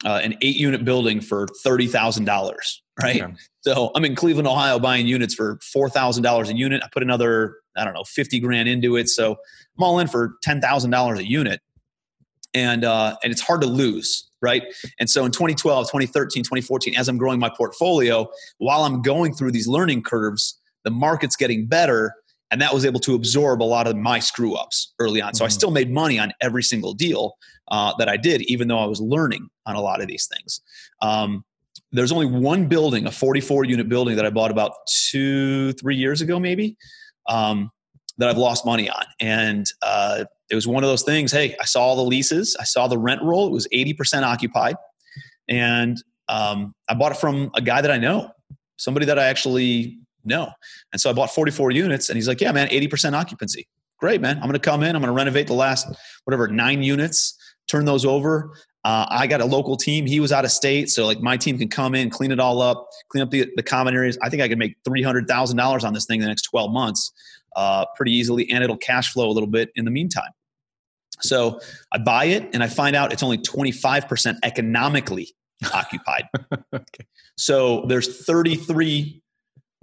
uh, 0.05 0.21
an 0.23 0.35
eight 0.43 0.57
unit 0.57 0.85
building 0.85 1.21
for 1.21 1.47
thirty 1.63 1.87
thousand 1.87 2.25
dollars, 2.25 2.83
right? 3.03 3.23
Okay. 3.23 3.35
So 3.61 3.91
I'm 3.95 4.05
in 4.05 4.15
Cleveland, 4.15 4.47
Ohio, 4.47 4.79
buying 4.79 5.07
units 5.07 5.35
for 5.35 5.59
four 5.73 5.89
thousand 5.89 6.23
dollars 6.23 6.51
a 6.51 6.57
unit. 6.57 6.83
I 6.85 6.89
put 6.93 7.03
another, 7.03 7.57
I 7.77 7.85
don't 7.85 7.95
know, 7.95 8.05
fifty 8.05 8.41
grand 8.41 8.69
into 8.69 8.97
it. 8.97 9.09
So 9.09 9.33
I'm 9.33 9.85
all 9.85 9.99
in 9.99 10.09
for 10.09 10.37
ten 10.43 10.61
thousand 10.61 10.91
dollars 10.91 11.19
a 11.19 11.29
unit, 11.29 11.61
and 12.55 12.85
uh, 12.85 13.17
and 13.23 13.33
it's 13.33 13.41
hard 13.41 13.61
to 13.63 13.67
lose, 13.67 14.29
right? 14.43 14.63
And 14.99 15.09
so 15.09 15.25
in 15.25 15.33
2012, 15.33 15.87
2013, 15.87 16.43
2014, 16.43 16.97
as 16.97 17.09
I'm 17.09 17.17
growing 17.17 17.41
my 17.41 17.51
portfolio, 17.51 18.29
while 18.59 18.85
I'm 18.85 19.03
going 19.03 19.35
through 19.35 19.53
these 19.53 19.67
learning 19.67 20.03
curves, 20.03 20.59
the 20.85 20.91
market's 20.91 21.37
getting 21.37 21.67
better, 21.67 22.15
and 22.51 22.61
that 22.61 22.73
was 22.73 22.85
able 22.85 23.01
to 23.01 23.15
absorb 23.15 23.63
a 23.63 23.65
lot 23.65 23.87
of 23.87 23.97
my 23.97 24.19
screw 24.19 24.55
ups 24.55 24.95
early 24.99 25.21
on. 25.21 25.35
So 25.35 25.45
I 25.45 25.49
Mhm. 25.49 25.53
still 25.53 25.71
made 25.71 25.91
money 25.91 26.19
on 26.19 26.33
every 26.41 26.63
single 26.63 26.95
deal 26.95 27.37
uh, 27.71 27.93
that 27.99 28.09
I 28.09 28.17
did, 28.17 28.43
even 28.43 28.69
though 28.69 28.79
I 28.79 28.87
was 28.87 29.01
learning 29.01 29.49
on 29.67 29.75
a 29.75 29.81
lot 29.81 30.01
of 30.01 30.07
these 30.07 30.27
things. 30.29 30.61
Um, 31.03 31.45
there's 31.93 32.13
only 32.13 32.27
one 32.27 32.69
building, 32.69 33.07
a 33.07 33.11
44 33.11 33.65
unit 33.65 33.89
building 33.89 34.17
that 34.17 34.25
I 34.27 34.31
bought 34.31 34.51
about 34.51 34.73
two, 35.11 35.73
three 35.73 35.97
years 35.97 36.21
ago, 36.21 36.39
maybe, 36.39 36.77
um, 37.29 37.71
that 38.19 38.29
I've 38.29 38.39
lost 38.39 38.65
money 38.65 38.89
on. 38.89 39.05
And 39.19 39.67
uh, 39.83 40.25
it 40.49 40.55
was 40.55 40.67
one 40.67 40.85
of 40.85 40.89
those 40.91 41.03
things. 41.03 41.33
Hey, 41.33 41.57
I 41.61 41.65
saw 41.65 41.81
all 41.83 41.97
the 41.97 42.05
leases, 42.05 42.57
I 42.61 42.65
saw 42.65 42.87
the 42.87 42.99
rent 42.99 43.21
roll. 43.23 43.47
It 43.49 43.53
was 43.53 43.67
80% 43.73 44.23
occupied. 44.23 44.77
And 45.49 45.97
um, 46.29 46.75
I 46.89 46.95
bought 46.95 47.13
it 47.13 47.19
from 47.19 47.51
a 47.55 47.61
guy 47.61 47.81
that 47.83 47.91
I 47.91 47.99
know, 47.99 48.31
somebody 48.77 49.07
that 49.07 49.19
I 49.19 49.27
actually 49.27 49.99
know. 50.27 50.51
And 50.93 51.01
so 51.01 51.11
I 51.11 51.13
bought 51.13 51.31
44 51.31 51.71
units. 51.71 52.09
And 52.09 52.17
he's 52.17 52.29
like, 52.29 52.41
Yeah, 52.41 52.53
man, 52.53 52.69
80% 52.69 53.13
occupancy. 53.13 53.67
Great, 53.99 54.21
man. 54.21 54.37
I'm 54.37 54.43
going 54.43 54.53
to 54.53 54.59
come 54.59 54.83
in, 54.83 54.95
I'm 54.95 55.03
going 55.03 55.13
to 55.13 55.17
renovate 55.17 55.47
the 55.47 55.55
last, 55.55 55.87
whatever, 56.25 56.49
nine 56.49 56.83
units, 56.83 57.39
turn 57.67 57.85
those 57.85 58.05
over. 58.05 58.53
Uh, 58.87 59.05
I 59.11 59.27
got 59.27 59.41
a 59.41 59.45
local 59.45 59.77
team. 59.77 60.07
He 60.07 60.21
was 60.21 60.31
out 60.31 60.45
of 60.45 60.53
state, 60.53 60.91
so 60.91 61.07
like 61.07 61.21
my 61.21 61.37
team 61.37 61.59
can 61.59 61.69
come 61.69 61.97
in, 61.97 62.09
clean 62.09 62.31
it 62.31 62.39
all 62.39 62.63
up, 62.63 62.89
clean 63.09 63.21
up 63.21 63.33
the, 63.33 63.51
the 63.57 63.63
common 63.63 63.95
areas. 63.95 64.17
I 64.23 64.29
think 64.31 64.43
I 64.43 64.49
could 64.49 64.59
make 64.59 64.77
three 64.85 65.03
hundred 65.03 65.27
thousand 65.27 65.57
dollars 65.57 65.83
on 65.83 65.93
this 65.93 66.07
thing 66.07 66.21
in 66.21 66.23
the 66.23 66.29
next 66.29 66.43
twelve 66.43 66.71
months, 66.71 67.11
uh, 67.57 67.87
pretty 67.97 68.13
easily, 68.13 68.49
and 68.49 68.63
it'll 68.63 68.77
cash 68.77 69.13
flow 69.13 69.29
a 69.29 69.33
little 69.33 69.49
bit 69.49 69.71
in 69.75 69.87
the 69.87 69.91
meantime. 69.91 70.31
So 71.21 71.59
I 71.91 71.99
buy 71.99 72.27
it, 72.27 72.49
and 72.53 72.63
I 72.63 72.69
find 72.69 72.95
out 72.95 73.13
it's 73.13 73.25
only 73.25 73.39
twenty 73.39 73.73
five 73.73 74.07
percent 74.07 74.39
economically 74.45 75.35
occupied. 75.75 76.29
okay. 76.73 77.07
So 77.37 77.87
there's 77.89 78.25
thirty 78.25 78.55
three 78.55 79.21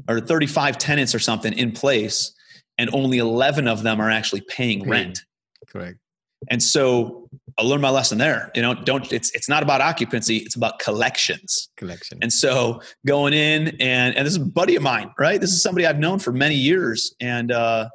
or 0.07 0.19
thirty 0.19 0.47
five 0.47 0.77
tenants 0.77 1.13
or 1.13 1.19
something 1.19 1.53
in 1.53 1.71
place, 1.71 2.33
and 2.77 2.89
only 2.93 3.17
eleven 3.17 3.67
of 3.67 3.83
them 3.83 3.99
are 3.99 4.09
actually 4.09 4.41
paying 4.41 4.87
rent. 4.87 5.21
correct 5.67 5.97
And 6.49 6.61
so 6.61 7.29
I 7.57 7.63
learned 7.63 7.81
my 7.81 7.89
lesson 7.89 8.17
there. 8.17 8.51
You 8.55 8.61
know, 8.61 8.73
don't 8.73 9.11
it's 9.11 9.31
it's 9.31 9.47
not 9.47 9.63
about 9.63 9.81
occupancy, 9.81 10.37
it's 10.37 10.55
about 10.55 10.79
collections. 10.79 11.69
collection 11.77 12.19
And 12.21 12.31
so 12.31 12.81
going 13.05 13.33
in 13.33 13.69
and 13.79 14.15
and 14.15 14.25
this 14.25 14.33
is 14.33 14.41
a 14.41 14.45
buddy 14.45 14.75
of 14.75 14.83
mine, 14.83 15.13
right? 15.19 15.39
This 15.39 15.51
is 15.51 15.61
somebody 15.61 15.85
I've 15.85 15.99
known 15.99 16.19
for 16.19 16.31
many 16.31 16.55
years 16.55 17.13
and 17.19 17.51
uh 17.51 17.89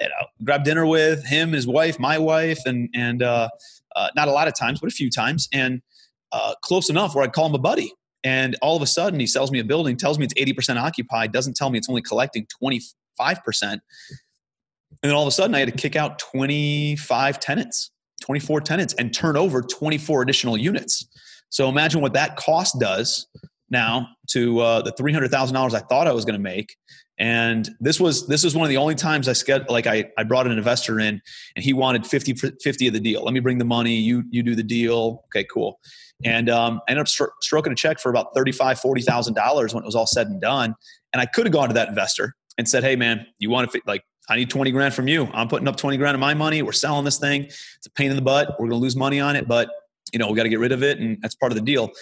you 0.00 0.06
know, 0.06 0.26
grab 0.44 0.62
dinner 0.62 0.86
with 0.86 1.24
him, 1.26 1.52
his 1.52 1.66
wife, 1.66 1.98
my 1.98 2.18
wife, 2.18 2.60
and 2.66 2.88
and 2.94 3.22
uh, 3.22 3.48
uh 3.96 4.08
not 4.14 4.28
a 4.28 4.32
lot 4.32 4.46
of 4.48 4.54
times, 4.54 4.80
but 4.80 4.88
a 4.88 4.94
few 4.94 5.10
times, 5.10 5.48
and 5.52 5.82
uh 6.32 6.54
close 6.62 6.88
enough 6.88 7.14
where 7.14 7.24
I'd 7.24 7.32
call 7.32 7.46
him 7.46 7.54
a 7.54 7.58
buddy. 7.58 7.92
And 8.24 8.56
all 8.62 8.76
of 8.76 8.82
a 8.82 8.86
sudden 8.86 9.20
he 9.20 9.26
sells 9.26 9.50
me 9.50 9.60
a 9.60 9.64
building, 9.64 9.96
tells 9.96 10.18
me 10.18 10.26
it's 10.26 10.34
80% 10.34 10.76
occupied, 10.76 11.32
doesn't 11.32 11.56
tell 11.56 11.70
me 11.70 11.78
it's 11.78 11.88
only 11.88 12.02
collecting 12.02 12.46
25%. 12.62 13.80
And 15.02 15.10
then 15.10 15.14
all 15.14 15.22
of 15.22 15.28
a 15.28 15.32
sudden, 15.32 15.54
I 15.54 15.60
had 15.60 15.68
to 15.68 15.74
kick 15.74 15.96
out 15.96 16.18
25 16.18 17.38
tenants, 17.38 17.90
24 18.22 18.62
tenants, 18.62 18.94
and 18.94 19.14
turn 19.14 19.36
over 19.36 19.62
24 19.62 20.22
additional 20.22 20.56
units. 20.56 21.06
So 21.50 21.68
imagine 21.68 22.00
what 22.00 22.14
that 22.14 22.36
cost 22.36 22.78
does 22.80 23.26
now 23.70 24.08
to 24.28 24.60
uh, 24.60 24.82
the 24.82 24.92
$300,000 24.92 25.74
I 25.74 25.78
thought 25.80 26.08
I 26.08 26.12
was 26.12 26.24
going 26.24 26.34
to 26.34 26.42
make. 26.42 26.76
And 27.20 27.68
this 27.80 27.98
was 27.98 28.28
this 28.28 28.44
was 28.44 28.54
one 28.54 28.64
of 28.64 28.68
the 28.68 28.76
only 28.76 28.94
times 28.94 29.28
I 29.28 29.32
sched- 29.32 29.68
like 29.68 29.88
I, 29.88 30.04
I 30.16 30.22
brought 30.22 30.46
an 30.46 30.52
investor 30.52 31.00
in 31.00 31.20
and 31.56 31.64
he 31.64 31.72
wanted 31.72 32.06
50, 32.06 32.34
50 32.34 32.86
of 32.86 32.92
the 32.92 33.00
deal. 33.00 33.24
Let 33.24 33.34
me 33.34 33.40
bring 33.40 33.58
the 33.58 33.64
money. 33.64 33.96
You 33.96 34.22
you 34.30 34.44
do 34.44 34.54
the 34.54 34.62
deal. 34.62 35.24
Okay, 35.26 35.44
cool. 35.52 35.80
And 36.24 36.50
um, 36.50 36.80
I 36.88 36.92
ended 36.92 37.02
up 37.02 37.06
stro- 37.06 37.30
stroking 37.40 37.72
a 37.72 37.76
check 37.76 38.00
for 38.00 38.10
about 38.10 38.34
$35,000, 38.34 39.04
$40,000 39.04 39.74
when 39.74 39.82
it 39.82 39.86
was 39.86 39.94
all 39.94 40.06
said 40.06 40.26
and 40.28 40.40
done. 40.40 40.74
And 41.12 41.20
I 41.20 41.26
could 41.26 41.46
have 41.46 41.52
gone 41.52 41.68
to 41.68 41.74
that 41.74 41.88
investor 41.88 42.34
and 42.56 42.68
said, 42.68 42.82
hey, 42.82 42.96
man, 42.96 43.26
you 43.38 43.50
want 43.50 43.70
to, 43.70 43.80
like, 43.86 44.02
I 44.28 44.36
need 44.36 44.50
20 44.50 44.70
grand 44.72 44.94
from 44.94 45.08
you. 45.08 45.28
I'm 45.32 45.48
putting 45.48 45.68
up 45.68 45.76
20 45.76 45.96
grand 45.96 46.14
of 46.14 46.20
my 46.20 46.34
money. 46.34 46.60
We're 46.62 46.72
selling 46.72 47.04
this 47.04 47.18
thing. 47.18 47.44
It's 47.44 47.86
a 47.86 47.90
pain 47.90 48.10
in 48.10 48.16
the 48.16 48.22
butt. 48.22 48.50
We're 48.58 48.68
going 48.68 48.72
to 48.72 48.76
lose 48.76 48.96
money 48.96 49.20
on 49.20 49.36
it, 49.36 49.48
but, 49.48 49.70
you 50.12 50.18
know, 50.18 50.28
we 50.28 50.36
got 50.36 50.42
to 50.42 50.48
get 50.48 50.58
rid 50.58 50.72
of 50.72 50.82
it. 50.82 50.98
And 50.98 51.18
that's 51.22 51.34
part 51.34 51.52
of 51.52 51.56
the 51.56 51.62
deal. 51.62 51.92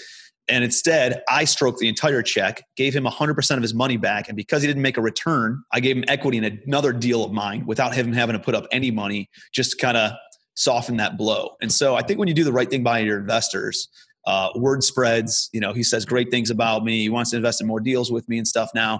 And 0.48 0.62
instead, 0.62 1.22
I 1.28 1.44
stroked 1.44 1.80
the 1.80 1.88
entire 1.88 2.22
check, 2.22 2.62
gave 2.76 2.94
him 2.94 3.04
100% 3.04 3.56
of 3.56 3.62
his 3.62 3.74
money 3.74 3.96
back. 3.96 4.28
And 4.28 4.36
because 4.36 4.62
he 4.62 4.68
didn't 4.68 4.82
make 4.82 4.96
a 4.96 5.00
return, 5.00 5.62
I 5.72 5.80
gave 5.80 5.96
him 5.96 6.04
equity 6.06 6.38
in 6.38 6.44
another 6.44 6.92
deal 6.92 7.24
of 7.24 7.32
mine 7.32 7.64
without 7.66 7.94
him 7.94 8.12
having 8.12 8.34
to 8.34 8.38
put 8.38 8.54
up 8.54 8.66
any 8.70 8.92
money, 8.92 9.28
just 9.52 9.78
kind 9.78 9.96
of 9.96 10.12
soften 10.56 10.96
that 10.96 11.16
blow. 11.16 11.50
And 11.62 11.72
so 11.72 11.94
I 11.94 12.02
think 12.02 12.18
when 12.18 12.28
you 12.28 12.34
do 12.34 12.44
the 12.44 12.52
right 12.52 12.68
thing 12.68 12.82
by 12.82 12.98
your 12.98 13.18
investors, 13.18 13.88
uh, 14.26 14.50
word 14.56 14.82
spreads. 14.82 15.48
You 15.52 15.60
know, 15.60 15.72
he 15.72 15.82
says 15.82 16.04
great 16.04 16.30
things 16.30 16.50
about 16.50 16.84
me. 16.84 17.00
He 17.02 17.08
wants 17.08 17.30
to 17.30 17.36
invest 17.36 17.60
in 17.60 17.66
more 17.66 17.80
deals 17.80 18.10
with 18.10 18.28
me 18.28 18.38
and 18.38 18.48
stuff 18.48 18.70
now. 18.74 18.94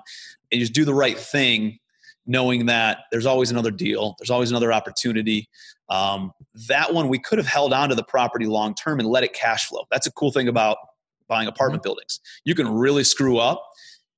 And 0.51 0.61
you 0.61 0.61
just 0.61 0.73
do 0.73 0.85
the 0.85 0.95
right 0.95 1.19
thing, 1.19 1.79
knowing 2.27 2.67
that 2.67 2.99
there's 3.11 3.27
always 3.27 3.51
another 3.51 3.73
deal, 3.73 4.15
there's 4.19 4.31
always 4.31 4.51
another 4.51 4.73
opportunity. 4.73 5.49
Um, 5.89 6.33
that 6.69 6.93
one 6.93 7.09
we 7.09 7.19
could 7.19 7.39
have 7.39 7.47
held 7.47 7.73
on 7.73 7.89
to 7.89 7.95
the 7.95 8.05
property 8.05 8.47
long 8.47 8.75
term 8.75 9.01
and 9.01 9.09
let 9.09 9.25
it 9.25 9.33
cash 9.33 9.67
flow. 9.67 9.85
That's 9.91 10.07
a 10.07 10.13
cool 10.13 10.31
thing 10.31 10.49
about 10.49 10.79
buying 11.29 11.49
apartment 11.49 11.83
buildings. 11.83 12.21
You 12.45 12.55
can 12.55 12.69
really 12.69 13.05
screw 13.05 13.39
up, 13.39 13.65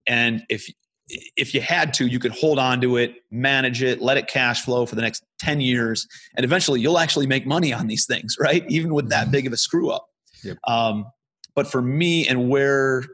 and 0.07 0.43
if 0.49 0.71
if 1.09 1.55
you 1.55 1.61
had 1.61 1.95
to, 1.95 2.07
you 2.07 2.19
could 2.19 2.33
hold 2.33 2.59
on 2.59 2.81
to 2.81 2.97
it, 2.97 3.17
manage 3.31 3.83
it, 3.83 4.01
let 4.01 4.17
it 4.17 4.27
cash 4.27 4.63
flow 4.63 4.87
for 4.87 4.95
the 4.95 5.03
next 5.03 5.25
10 5.41 5.61
years, 5.61 6.07
and 6.37 6.45
eventually 6.45 6.81
you'll 6.81 6.99
actually 6.99 7.27
make 7.27 7.47
money 7.47 7.73
on 7.73 7.87
these 7.87 8.07
things, 8.07 8.37
right? 8.41 8.65
Even 8.69 8.95
with 8.95 9.09
that 9.11 9.31
big 9.31 9.47
of 9.47 9.53
a 9.53 9.57
screw 9.57 9.91
up. 9.91 10.07
Yep. 10.45 10.59
Um, 10.65 11.07
but 11.55 11.67
for 11.67 11.83
me 11.83 12.27
and 12.29 12.49
where 12.49 13.05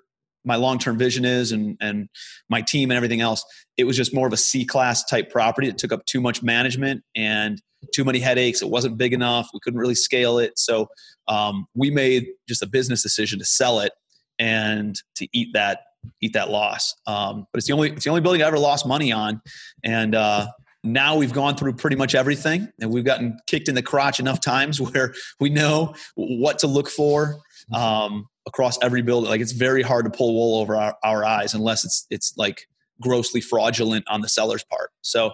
my 0.45 0.57
long-term 0.57 0.99
vision 0.99 1.25
is 1.25 1.53
and, 1.53 1.77
and 1.81 2.09
my 2.51 2.61
team 2.61 2.91
and 2.91 2.97
everything 2.97 3.23
else, 3.23 3.43
it 3.79 3.85
was 3.85 3.97
just 3.97 4.15
more 4.15 4.27
of 4.27 4.33
a 4.33 4.37
C-class 4.37 5.05
type 5.05 5.31
property. 5.31 5.69
It 5.69 5.79
took 5.79 5.93
up 5.93 6.05
too 6.05 6.21
much 6.21 6.43
management 6.43 7.03
and 7.17 7.63
too 7.95 8.05
many 8.05 8.19
headaches. 8.19 8.61
It 8.61 8.69
wasn't 8.69 8.99
big 8.99 9.15
enough. 9.15 9.49
We 9.55 9.61
couldn't 9.63 9.81
really 9.81 9.95
scale 9.95 10.39
it. 10.39 10.59
So 10.59 10.89
um, 11.29 11.67
we 11.75 11.91
made 11.91 12.27
just 12.47 12.63
a 12.63 12.67
business 12.67 13.03
decision 13.03 13.39
to 13.39 13.45
sell 13.47 13.81
it 13.81 13.93
and 14.39 14.95
to 15.17 15.27
eat 15.33 15.49
that 15.55 15.81
eat 16.21 16.33
that 16.35 16.51
loss. 16.51 16.95
Um, 17.07 17.47
but 17.53 17.59
it's 17.59 17.67
the 17.67 17.73
only 17.73 17.91
it's 17.91 18.05
the 18.05 18.11
only 18.11 18.21
building 18.21 18.43
I 18.43 18.47
ever 18.47 18.59
lost 18.59 18.87
money 18.87 19.13
on, 19.13 19.41
and 19.85 20.15
uh, 20.15 20.47
now 20.83 21.17
we've 21.17 21.33
gone 21.33 21.57
through 21.57 21.75
pretty 21.75 21.97
much 21.97 22.15
everything, 22.15 22.69
and 22.81 22.93
we've 22.93 23.05
gotten 23.05 23.39
kicked 23.47 23.69
in 23.69 23.75
the 23.75 23.83
crotch 23.83 24.21
enough 24.21 24.41
times 24.41 24.81
where 24.93 25.15
we 25.41 25.51
know 25.51 25.95
what 26.15 26.59
to 26.61 26.67
look 26.67 26.89
for 26.89 27.37
um, 27.73 28.27
across 28.47 28.79
every 28.83 29.03
building. 29.03 29.31
Like 29.31 29.41
it's 29.41 29.53
very 29.53 29.83
hard 29.83 30.05
to 30.05 30.11
pull 30.11 30.35
wool 30.35 30.61
over 30.61 30.77
our, 30.77 30.97
our 31.03 31.25
eyes 31.25 31.55
unless 31.55 31.85
it's 31.85 32.07
it's 32.11 32.35
like 32.37 32.67
grossly 33.01 33.41
fraudulent 33.41 34.05
on 34.09 34.21
the 34.21 34.29
seller's 34.29 34.65
part. 34.65 34.91
So. 35.03 35.33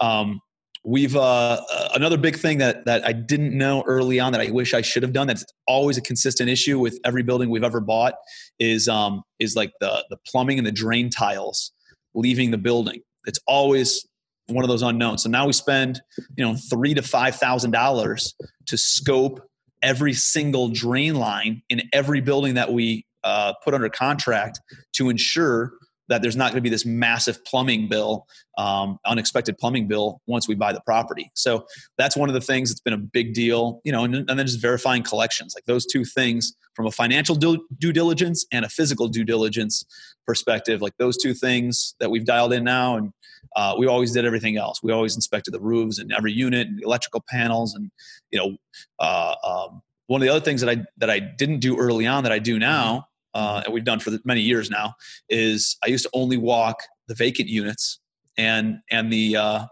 Um, 0.00 0.40
We've 0.88 1.14
uh, 1.14 1.60
another 1.94 2.16
big 2.16 2.38
thing 2.38 2.56
that 2.58 2.86
that 2.86 3.06
I 3.06 3.12
didn't 3.12 3.52
know 3.52 3.84
early 3.86 4.18
on 4.20 4.32
that 4.32 4.40
I 4.40 4.50
wish 4.50 4.72
I 4.72 4.80
should 4.80 5.02
have 5.02 5.12
done. 5.12 5.26
That's 5.26 5.44
always 5.66 5.98
a 5.98 6.00
consistent 6.00 6.48
issue 6.48 6.78
with 6.78 6.98
every 7.04 7.22
building 7.22 7.50
we've 7.50 7.62
ever 7.62 7.80
bought 7.80 8.14
is 8.58 8.88
um, 8.88 9.22
is 9.38 9.54
like 9.54 9.70
the 9.80 10.02
the 10.08 10.16
plumbing 10.26 10.56
and 10.56 10.66
the 10.66 10.72
drain 10.72 11.10
tiles 11.10 11.72
leaving 12.14 12.52
the 12.52 12.56
building. 12.56 13.02
It's 13.26 13.38
always 13.46 14.08
one 14.46 14.64
of 14.64 14.70
those 14.70 14.80
unknowns. 14.80 15.24
So 15.24 15.28
now 15.28 15.46
we 15.46 15.52
spend, 15.52 16.00
you 16.38 16.44
know, 16.46 16.56
three 16.56 16.94
to 16.94 17.02
five 17.02 17.36
thousand 17.36 17.72
dollars 17.72 18.34
to 18.68 18.78
scope 18.78 19.42
every 19.82 20.14
single 20.14 20.70
drain 20.70 21.16
line 21.16 21.60
in 21.68 21.82
every 21.92 22.22
building 22.22 22.54
that 22.54 22.72
we 22.72 23.04
uh, 23.24 23.52
put 23.62 23.74
under 23.74 23.90
contract 23.90 24.58
to 24.94 25.10
ensure 25.10 25.72
that 26.08 26.22
there's 26.22 26.36
not 26.36 26.52
going 26.52 26.56
to 26.56 26.62
be 26.62 26.70
this 26.70 26.86
massive 26.86 27.44
plumbing 27.44 27.88
bill, 27.88 28.26
um, 28.56 28.98
unexpected 29.06 29.58
plumbing 29.58 29.86
bill 29.86 30.20
once 30.26 30.48
we 30.48 30.54
buy 30.54 30.72
the 30.72 30.80
property. 30.80 31.30
So 31.34 31.66
that's 31.98 32.16
one 32.16 32.28
of 32.28 32.34
the 32.34 32.40
things 32.40 32.70
that's 32.70 32.80
been 32.80 32.94
a 32.94 32.98
big 32.98 33.34
deal, 33.34 33.80
you 33.84 33.92
know, 33.92 34.04
and, 34.04 34.14
and 34.14 34.38
then 34.38 34.46
just 34.46 34.60
verifying 34.60 35.02
collections, 35.02 35.54
like 35.54 35.64
those 35.66 35.86
two 35.86 36.04
things 36.04 36.54
from 36.74 36.86
a 36.86 36.90
financial 36.90 37.34
due, 37.34 37.66
diligence 37.78 38.46
and 38.52 38.64
a 38.64 38.68
physical 38.68 39.08
due 39.08 39.24
diligence 39.24 39.84
perspective, 40.26 40.80
like 40.80 40.96
those 40.98 41.16
two 41.16 41.34
things 41.34 41.94
that 42.00 42.10
we've 42.10 42.24
dialed 42.24 42.52
in 42.52 42.64
now. 42.64 42.96
And 42.96 43.12
uh, 43.56 43.74
we 43.78 43.86
always 43.86 44.12
did 44.12 44.24
everything 44.24 44.56
else. 44.56 44.82
We 44.82 44.92
always 44.92 45.14
inspected 45.14 45.52
the 45.52 45.60
roofs 45.60 45.98
and 45.98 46.12
every 46.12 46.32
unit 46.32 46.68
and 46.68 46.78
the 46.78 46.84
electrical 46.84 47.24
panels. 47.28 47.74
And, 47.74 47.90
you 48.30 48.38
know, 48.38 48.56
uh, 48.98 49.34
um, 49.44 49.82
one 50.06 50.22
of 50.22 50.26
the 50.26 50.30
other 50.32 50.44
things 50.44 50.60
that 50.62 50.70
I, 50.70 50.84
that 50.98 51.10
I 51.10 51.18
didn't 51.18 51.58
do 51.58 51.76
early 51.76 52.06
on 52.06 52.22
that 52.22 52.32
I 52.32 52.38
do 52.38 52.58
now 52.58 53.07
uh, 53.34 53.62
and 53.64 53.74
we've 53.74 53.84
done 53.84 54.00
for 54.00 54.12
many 54.24 54.40
years 54.40 54.70
now, 54.70 54.94
is 55.28 55.76
I 55.84 55.88
used 55.88 56.04
to 56.04 56.10
only 56.12 56.36
walk 56.36 56.82
the 57.06 57.14
vacant 57.14 57.48
units 57.48 58.00
and 58.36 58.78
and 58.90 59.12
the 59.12 59.36
uh, 59.36 59.66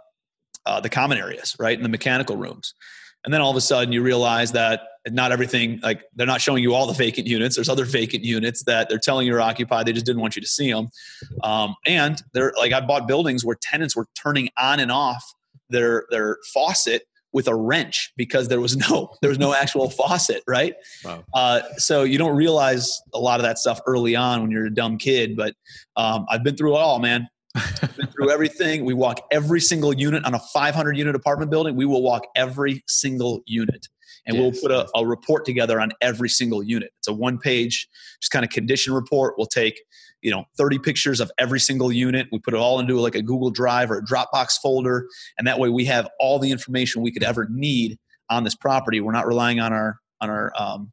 uh, 0.66 0.80
the 0.80 0.88
common 0.88 1.18
areas, 1.18 1.56
right, 1.58 1.76
and 1.76 1.84
the 1.84 1.88
mechanical 1.88 2.36
rooms. 2.36 2.74
And 3.24 3.34
then 3.34 3.40
all 3.40 3.50
of 3.50 3.56
a 3.56 3.60
sudden, 3.60 3.92
you 3.92 4.02
realize 4.02 4.52
that 4.52 4.82
not 5.08 5.32
everything 5.32 5.80
like 5.82 6.02
they're 6.14 6.26
not 6.26 6.40
showing 6.40 6.62
you 6.62 6.74
all 6.74 6.86
the 6.86 6.92
vacant 6.92 7.26
units. 7.26 7.56
There's 7.56 7.68
other 7.68 7.84
vacant 7.84 8.24
units 8.24 8.64
that 8.64 8.88
they're 8.88 8.98
telling 8.98 9.26
you 9.26 9.34
are 9.34 9.40
occupied. 9.40 9.86
They 9.86 9.92
just 9.92 10.06
didn't 10.06 10.20
want 10.20 10.36
you 10.36 10.42
to 10.42 10.48
see 10.48 10.72
them. 10.72 10.88
Um, 11.42 11.74
and 11.86 12.22
they're 12.32 12.52
like 12.56 12.72
I 12.72 12.80
bought 12.80 13.08
buildings 13.08 13.44
where 13.44 13.56
tenants 13.60 13.96
were 13.96 14.06
turning 14.14 14.48
on 14.58 14.80
and 14.80 14.90
off 14.92 15.24
their 15.70 16.06
their 16.10 16.38
faucet 16.52 17.02
with 17.36 17.48
a 17.48 17.54
wrench 17.54 18.14
because 18.16 18.48
there 18.48 18.62
was 18.62 18.78
no 18.78 19.10
there 19.20 19.28
was 19.28 19.38
no 19.38 19.52
actual 19.52 19.90
faucet, 19.90 20.42
right? 20.48 20.74
Wow. 21.04 21.22
Uh, 21.34 21.60
so 21.76 22.02
you 22.02 22.16
don't 22.16 22.34
realize 22.34 22.98
a 23.12 23.18
lot 23.18 23.40
of 23.40 23.44
that 23.44 23.58
stuff 23.58 23.78
early 23.86 24.16
on 24.16 24.40
when 24.40 24.50
you're 24.50 24.64
a 24.64 24.74
dumb 24.74 24.96
kid. 24.96 25.36
But 25.36 25.54
um, 25.96 26.24
I've 26.30 26.42
been 26.42 26.56
through 26.56 26.76
it 26.76 26.80
all, 26.80 26.98
man. 26.98 27.28
been 27.54 28.06
through 28.06 28.30
everything. 28.32 28.86
We 28.86 28.94
walk 28.94 29.20
every 29.30 29.60
single 29.60 29.92
unit 29.92 30.24
on 30.24 30.32
a 30.32 30.38
500 30.38 30.96
unit 30.96 31.14
apartment 31.14 31.50
building. 31.50 31.76
We 31.76 31.84
will 31.84 32.02
walk 32.02 32.26
every 32.34 32.82
single 32.86 33.42
unit 33.44 33.86
and 34.26 34.36
yes. 34.36 34.42
we'll 34.42 34.62
put 34.62 34.70
a, 34.70 34.88
a, 34.98 35.06
report 35.06 35.44
together 35.44 35.78
on 35.78 35.92
every 36.00 36.30
single 36.30 36.62
unit. 36.62 36.90
It's 36.98 37.08
a 37.08 37.12
one 37.12 37.38
page, 37.38 37.86
just 38.20 38.32
kind 38.32 38.46
of 38.46 38.50
condition 38.50 38.94
report. 38.94 39.34
We'll 39.36 39.46
take, 39.46 39.80
you 40.26 40.32
know, 40.32 40.44
30 40.58 40.80
pictures 40.80 41.20
of 41.20 41.30
every 41.38 41.60
single 41.60 41.92
unit. 41.92 42.26
We 42.32 42.40
put 42.40 42.52
it 42.52 42.56
all 42.56 42.80
into 42.80 42.98
like 42.98 43.14
a 43.14 43.22
Google 43.22 43.48
Drive 43.48 43.92
or 43.92 43.98
a 43.98 44.02
Dropbox 44.02 44.58
folder. 44.60 45.06
And 45.38 45.46
that 45.46 45.60
way 45.60 45.68
we 45.68 45.84
have 45.84 46.08
all 46.18 46.40
the 46.40 46.50
information 46.50 47.00
we 47.00 47.12
could 47.12 47.22
ever 47.22 47.46
need 47.48 47.96
on 48.28 48.42
this 48.42 48.56
property. 48.56 49.00
We're 49.00 49.12
not 49.12 49.28
relying 49.28 49.60
on 49.60 49.72
our, 49.72 50.00
on 50.20 50.28
our, 50.28 50.52
um, 50.58 50.90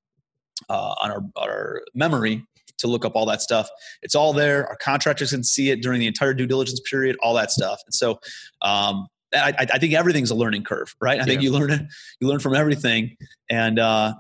uh, 0.69 0.93
on 1.02 1.10
our, 1.10 1.22
our 1.36 1.82
memory 1.96 2.46
to 2.78 2.86
look 2.86 3.06
up 3.06 3.15
all 3.15 3.26
that 3.26 3.41
stuff. 3.41 3.67
It's 4.04 4.13
all 4.13 4.34
there. 4.34 4.67
Our 4.67 4.76
contractors 4.76 5.32
can 5.32 5.43
see 5.43 5.72
it 5.72 5.82
during 5.82 6.00
the 6.00 6.06
entire 6.06 6.36
due 6.36 6.46
diligence 6.46 6.80
period, 6.88 7.15
all 7.19 7.34
that 7.34 7.50
stuff. 7.50 7.82
And 7.88 7.93
so, 7.96 8.19
um, 8.62 9.08
I, 9.34 9.56
I, 9.58 9.80
think 9.80 9.96
everything's 9.96 10.30
a 10.30 10.36
learning 10.36 10.63
curve, 10.63 10.96
right? 11.02 11.15
I 11.15 11.22
yeah. 11.22 11.26
think 11.26 11.41
you 11.41 11.52
learn 11.52 11.89
you 12.19 12.28
learn 12.28 12.39
from 12.39 12.54
everything, 12.54 13.17
and 13.50 13.80
uh, 13.80 14.13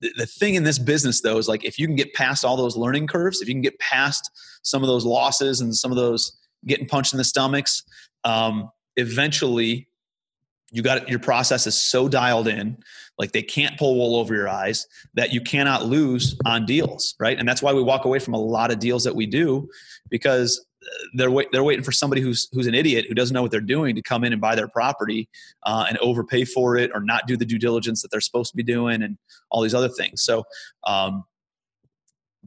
the, 0.00 0.26
thing 0.26 0.54
in 0.54 0.64
this 0.64 0.78
business 0.78 1.20
though 1.20 1.38
is 1.38 1.48
like 1.48 1.64
if 1.64 1.78
you 1.78 1.86
can 1.86 1.96
get 1.96 2.12
past 2.14 2.44
all 2.44 2.56
those 2.56 2.76
learning 2.76 3.06
curves, 3.06 3.40
if 3.40 3.48
you 3.48 3.54
can 3.54 3.62
get 3.62 3.78
past 3.78 4.30
some 4.62 4.82
of 4.82 4.88
those 4.88 5.04
losses 5.04 5.60
and 5.60 5.74
some 5.74 5.90
of 5.90 5.96
those 5.96 6.38
getting 6.66 6.86
punched 6.86 7.12
in 7.12 7.18
the 7.18 7.24
stomachs, 7.24 7.82
um, 8.24 8.70
eventually 8.96 9.88
you 10.72 10.82
got 10.82 11.08
your 11.08 11.18
process 11.18 11.66
is 11.66 11.76
so 11.76 12.08
dialed 12.08 12.46
in 12.46 12.76
like 13.18 13.32
they 13.32 13.42
can't 13.42 13.76
pull 13.76 13.96
wool 13.96 14.16
over 14.16 14.34
your 14.34 14.48
eyes 14.48 14.86
that 15.14 15.32
you 15.32 15.40
cannot 15.40 15.84
lose 15.84 16.38
on 16.44 16.64
deals 16.64 17.16
right? 17.18 17.38
And 17.38 17.48
that's 17.48 17.62
why 17.62 17.72
we 17.72 17.82
walk 17.82 18.04
away 18.04 18.18
from 18.18 18.34
a 18.34 18.40
lot 18.40 18.70
of 18.70 18.78
deals 18.78 19.04
that 19.04 19.14
we 19.14 19.26
do 19.26 19.68
because 20.10 20.64
they're 21.14 21.30
wait, 21.30 21.48
they're 21.52 21.64
waiting 21.64 21.84
for 21.84 21.92
somebody 21.92 22.20
who's 22.20 22.48
who's 22.52 22.66
an 22.66 22.74
idiot 22.74 23.06
who 23.08 23.14
doesn't 23.14 23.34
know 23.34 23.42
what 23.42 23.50
they're 23.50 23.60
doing 23.60 23.94
to 23.94 24.02
come 24.02 24.24
in 24.24 24.32
and 24.32 24.40
buy 24.40 24.54
their 24.54 24.68
property 24.68 25.28
uh, 25.64 25.86
and 25.88 25.98
overpay 25.98 26.44
for 26.44 26.76
it 26.76 26.90
or 26.94 27.00
not 27.00 27.26
do 27.26 27.36
the 27.36 27.44
due 27.44 27.58
diligence 27.58 28.02
that 28.02 28.10
they're 28.10 28.20
supposed 28.20 28.50
to 28.50 28.56
be 28.56 28.62
doing 28.62 29.02
and 29.02 29.18
all 29.50 29.62
these 29.62 29.74
other 29.74 29.88
things. 29.88 30.22
So, 30.22 30.44
um, 30.86 31.24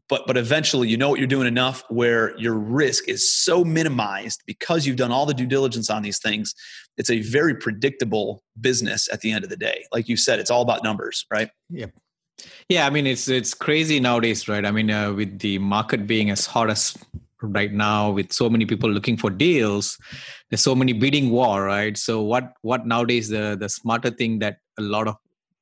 but 0.09 0.25
but 0.27 0.37
eventually 0.37 0.87
you 0.89 0.97
know 0.97 1.09
what 1.09 1.19
you're 1.19 1.27
doing 1.27 1.47
enough 1.47 1.83
where 1.89 2.37
your 2.37 2.55
risk 2.55 3.07
is 3.07 3.31
so 3.31 3.63
minimized 3.63 4.43
because 4.45 4.85
you've 4.85 4.97
done 4.97 5.11
all 5.11 5.25
the 5.25 5.33
due 5.33 5.47
diligence 5.47 5.89
on 5.89 6.01
these 6.01 6.19
things. 6.19 6.53
It's 6.97 7.09
a 7.09 7.21
very 7.21 7.55
predictable 7.55 8.43
business 8.59 9.09
at 9.11 9.21
the 9.21 9.31
end 9.31 9.43
of 9.43 9.49
the 9.49 9.57
day. 9.57 9.85
Like 9.91 10.07
you 10.07 10.17
said, 10.17 10.39
it's 10.39 10.51
all 10.51 10.61
about 10.61 10.83
numbers, 10.83 11.25
right? 11.31 11.49
Yeah. 11.69 11.87
Yeah, 12.67 12.87
I 12.87 12.89
mean 12.89 13.05
it's 13.05 13.27
it's 13.27 13.53
crazy 13.53 13.99
nowadays, 13.99 14.47
right? 14.47 14.65
I 14.65 14.71
mean, 14.71 14.89
uh, 14.89 15.13
with 15.13 15.39
the 15.39 15.59
market 15.59 16.07
being 16.07 16.31
as 16.31 16.47
hot 16.47 16.69
as 16.69 16.97
right 17.43 17.73
now 17.73 18.10
with 18.10 18.32
so 18.32 18.49
many 18.49 18.65
people 18.65 18.89
looking 18.89 19.17
for 19.17 19.29
deals 19.29 19.97
there's 20.53 20.62
so 20.62 20.75
many 20.75 20.93
bidding 20.93 21.32
war 21.32 21.63
right? 21.63 21.97
So 21.97 22.21
what 22.21 22.53
what 22.62 22.86
nowadays 22.86 23.29
the 23.29 23.58
the 23.60 23.67
smarter 23.67 24.12
thing 24.12 24.38
that 24.38 24.58
a 24.77 24.84
lot 24.84 25.08
of 25.08 25.15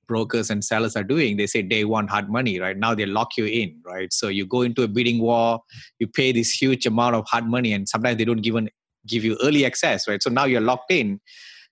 brokers 0.06 0.50
and 0.50 0.66
sellers 0.66 0.98
are 0.98 1.04
doing 1.04 1.38
they 1.38 1.48
say 1.48 1.62
day 1.62 1.86
one 1.86 2.10
hard 2.10 2.30
money 2.30 2.60
right? 2.60 2.78
Now 2.78 2.94
they 2.94 3.06
lock 3.06 3.38
you 3.38 3.46
in 3.46 3.80
right? 3.86 4.12
So 4.12 4.28
you 4.28 4.46
go 4.46 4.64
into 4.64 4.84
a 4.84 4.90
bidding 4.90 5.22
war 5.22 5.62
you 6.00 6.08
pay 6.08 6.34
this 6.34 6.52
huge 6.52 6.86
amount 6.86 7.16
of 7.16 7.26
hard 7.26 7.46
money 7.48 7.72
and 7.72 7.88
sometimes 7.88 8.18
they 8.18 8.26
don't 8.26 8.46
even 8.46 8.70
give 9.08 9.24
you 9.24 9.38
early 9.42 9.66
access 9.66 10.10
right? 10.10 10.22
So 10.22 10.30
now 10.30 10.44
you're 10.44 10.60
locked 10.60 10.92
in. 10.92 11.22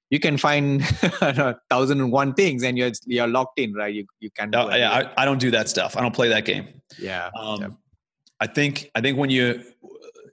You 0.10 0.22
can 0.22 0.38
find 0.38 0.82
thousand 1.69 2.00
and 2.00 2.10
one 2.13 2.34
things 2.36 2.63
and 2.63 2.78
you're 2.78 2.93
you're 3.06 3.28
locked 3.28 3.60
in 3.60 3.74
right? 3.74 3.93
You 3.93 4.06
you 4.22 4.32
can't 4.32 4.52
no, 4.52 4.74
yeah 4.74 4.91
I, 4.91 5.24
I, 5.24 5.26
don't 5.26 5.39
do 5.39 5.52
that 5.52 5.67
stuff. 5.67 5.98
I 5.98 6.02
don't 6.02 6.15
play 6.15 6.30
that 6.30 6.45
game. 6.45 6.69
Yeah, 6.98 7.30
um, 7.38 7.62
yeah. 7.62 7.67
i 8.39 8.48
think 8.48 8.89
i 8.95 9.02
think 9.02 9.17
when 9.17 9.30
you 9.30 9.62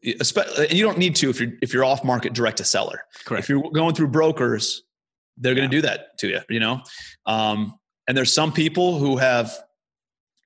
and 0.06 0.72
you 0.72 0.84
don't 0.84 0.98
need 0.98 1.16
to 1.16 1.30
if 1.30 1.40
you're 1.40 1.52
if 1.62 1.74
you're 1.74 1.84
off 1.84 2.04
market 2.04 2.32
direct 2.32 2.58
to 2.58 2.64
seller. 2.64 3.00
Correct. 3.24 3.44
If 3.44 3.48
you're 3.48 3.70
going 3.70 3.94
through 3.94 4.08
brokers, 4.08 4.82
they're 5.36 5.54
going 5.54 5.68
to 5.68 5.76
do 5.76 5.82
that 5.82 6.18
to 6.18 6.28
you. 6.28 6.40
You 6.48 6.60
know, 6.60 6.82
um, 7.26 7.74
and 8.06 8.16
there's 8.16 8.32
some 8.32 8.52
people 8.52 8.98
who 8.98 9.16
have 9.16 9.52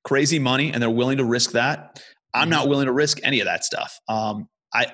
crazy 0.04 0.38
money 0.38 0.72
and 0.72 0.82
they're 0.82 0.90
willing 0.90 1.18
to 1.18 1.24
risk 1.24 1.52
that. 1.52 2.02
I'm 2.32 2.48
not 2.48 2.62
mm-hmm. 2.62 2.70
willing 2.70 2.86
to 2.86 2.92
risk 2.92 3.18
any 3.22 3.40
of 3.40 3.46
that 3.46 3.64
stuff. 3.64 3.98
Um, 4.08 4.48
I, 4.72 4.86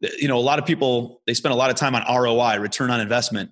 you 0.00 0.26
know, 0.26 0.38
a 0.38 0.40
lot 0.40 0.58
of 0.58 0.66
people 0.66 1.22
they 1.26 1.34
spend 1.34 1.52
a 1.52 1.56
lot 1.56 1.70
of 1.70 1.76
time 1.76 1.94
on 1.94 2.02
ROI, 2.02 2.58
return 2.58 2.90
on 2.90 3.00
investment. 3.00 3.50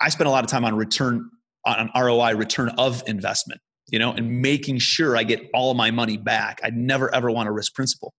I 0.00 0.08
spend 0.08 0.28
a 0.28 0.30
lot 0.30 0.44
of 0.44 0.50
time 0.50 0.64
on 0.64 0.74
return 0.74 1.28
on 1.64 1.90
ROI, 1.94 2.34
return 2.34 2.70
of 2.78 3.02
investment. 3.06 3.60
You 3.88 3.98
know, 3.98 4.12
and 4.12 4.40
making 4.40 4.78
sure 4.78 5.16
I 5.16 5.24
get 5.24 5.50
all 5.52 5.74
my 5.74 5.90
money 5.90 6.16
back. 6.16 6.60
I 6.64 6.70
never 6.70 7.14
ever 7.14 7.30
want 7.30 7.48
to 7.48 7.52
risk 7.52 7.74
principal. 7.74 8.14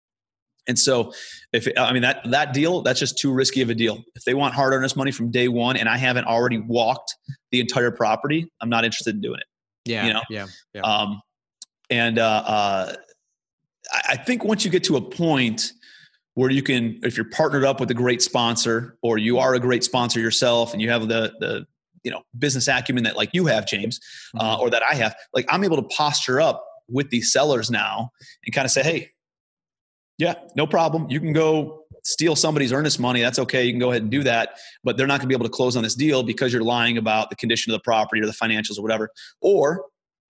And 0.68 0.80
so, 0.80 1.14
if 1.52 1.68
I 1.78 1.92
mean 1.92 2.04
that 2.04 2.22
that 2.32 2.54
deal, 2.54 2.82
that's 2.82 3.00
just 3.00 3.18
too 3.18 3.34
risky 3.34 3.62
of 3.62 3.70
a 3.70 3.76
deal. 3.76 4.04
If 4.16 4.24
they 4.24 4.34
want 4.34 4.54
hard 4.54 4.74
earnest 4.74 4.96
money 4.96 5.12
from 5.12 5.30
day 5.30 5.48
one, 5.48 5.76
and 5.76 5.90
I 5.90 5.98
haven't 5.98 6.26
already 6.26 6.58
walked 6.58 7.14
the 7.52 7.60
entire 7.60 7.92
property, 7.92 8.50
I'm 8.62 8.70
not 8.70 8.86
interested 8.86 9.16
in 9.16 9.22
doing 9.22 9.40
it. 9.40 9.46
Yeah, 9.86 10.08
you 10.08 10.14
know, 10.14 10.22
yeah, 10.30 10.48
yeah. 10.74 10.82
Um, 10.82 11.22
and 11.90 12.18
uh, 12.18 12.44
uh, 12.46 12.94
I 14.08 14.16
think 14.16 14.44
once 14.44 14.64
you 14.64 14.72
get 14.72 14.84
to 14.86 14.96
a 14.96 15.02
point 15.02 15.74
where 16.36 16.50
you 16.50 16.64
can, 16.64 17.00
if 17.04 17.18
you're 17.18 17.30
partnered 17.30 17.66
up 17.66 17.80
with 17.80 17.92
a 17.92 17.94
great 17.94 18.22
sponsor, 18.22 18.98
or 19.04 19.18
you 19.18 19.40
are 19.40 19.54
a 19.54 19.60
great 19.60 19.84
sponsor 19.84 20.20
yourself, 20.20 20.74
and 20.74 20.82
you 20.82 20.90
have 20.90 21.08
the 21.08 21.34
the 21.40 21.66
you 22.04 22.12
know 22.12 22.22
business 22.38 22.68
acumen 22.68 23.04
that 23.04 23.18
like 23.18 23.32
you 23.34 23.46
have, 23.48 23.68
James, 23.68 24.00
uh, 24.40 24.54
mm-hmm. 24.54 24.62
or 24.62 24.70
that 24.70 24.84
I 24.84 24.96
have, 24.96 25.16
like 25.34 25.46
I'm 25.50 25.64
able 25.64 25.78
to 25.78 25.96
posture 25.96 26.40
up 26.40 26.66
with 26.90 27.10
these 27.10 27.32
sellers 27.32 27.70
now 27.72 28.10
and 28.46 28.54
kind 28.54 28.66
of 28.66 28.72
say, 28.72 28.84
hey, 28.84 29.10
yeah, 30.18 30.36
no 30.56 30.68
problem. 30.68 31.10
You 31.10 31.20
can 31.20 31.34
go 31.34 31.84
steal 32.04 32.36
somebody's 32.36 32.74
earnest 32.74 33.00
money. 33.00 33.22
That's 33.22 33.40
okay. 33.40 33.64
You 33.64 33.72
can 33.72 33.80
go 33.80 33.92
ahead 33.92 34.02
and 34.02 34.12
do 34.12 34.24
that, 34.24 34.60
but 34.84 34.98
they're 34.98 35.08
not 35.08 35.20
going 35.20 35.28
to 35.28 35.28
be 35.28 35.36
able 35.36 35.46
to 35.46 35.52
close 35.52 35.76
on 35.76 35.84
this 35.84 35.96
deal 35.96 36.22
because 36.22 36.52
you're 36.52 36.64
lying 36.64 36.98
about 36.98 37.30
the 37.30 37.36
condition 37.36 37.72
of 37.74 37.80
the 37.80 37.84
property 37.84 38.22
or 38.22 38.26
the 38.26 38.34
financials 38.34 38.78
or 38.78 38.82
whatever. 38.82 39.10
Or 39.42 39.86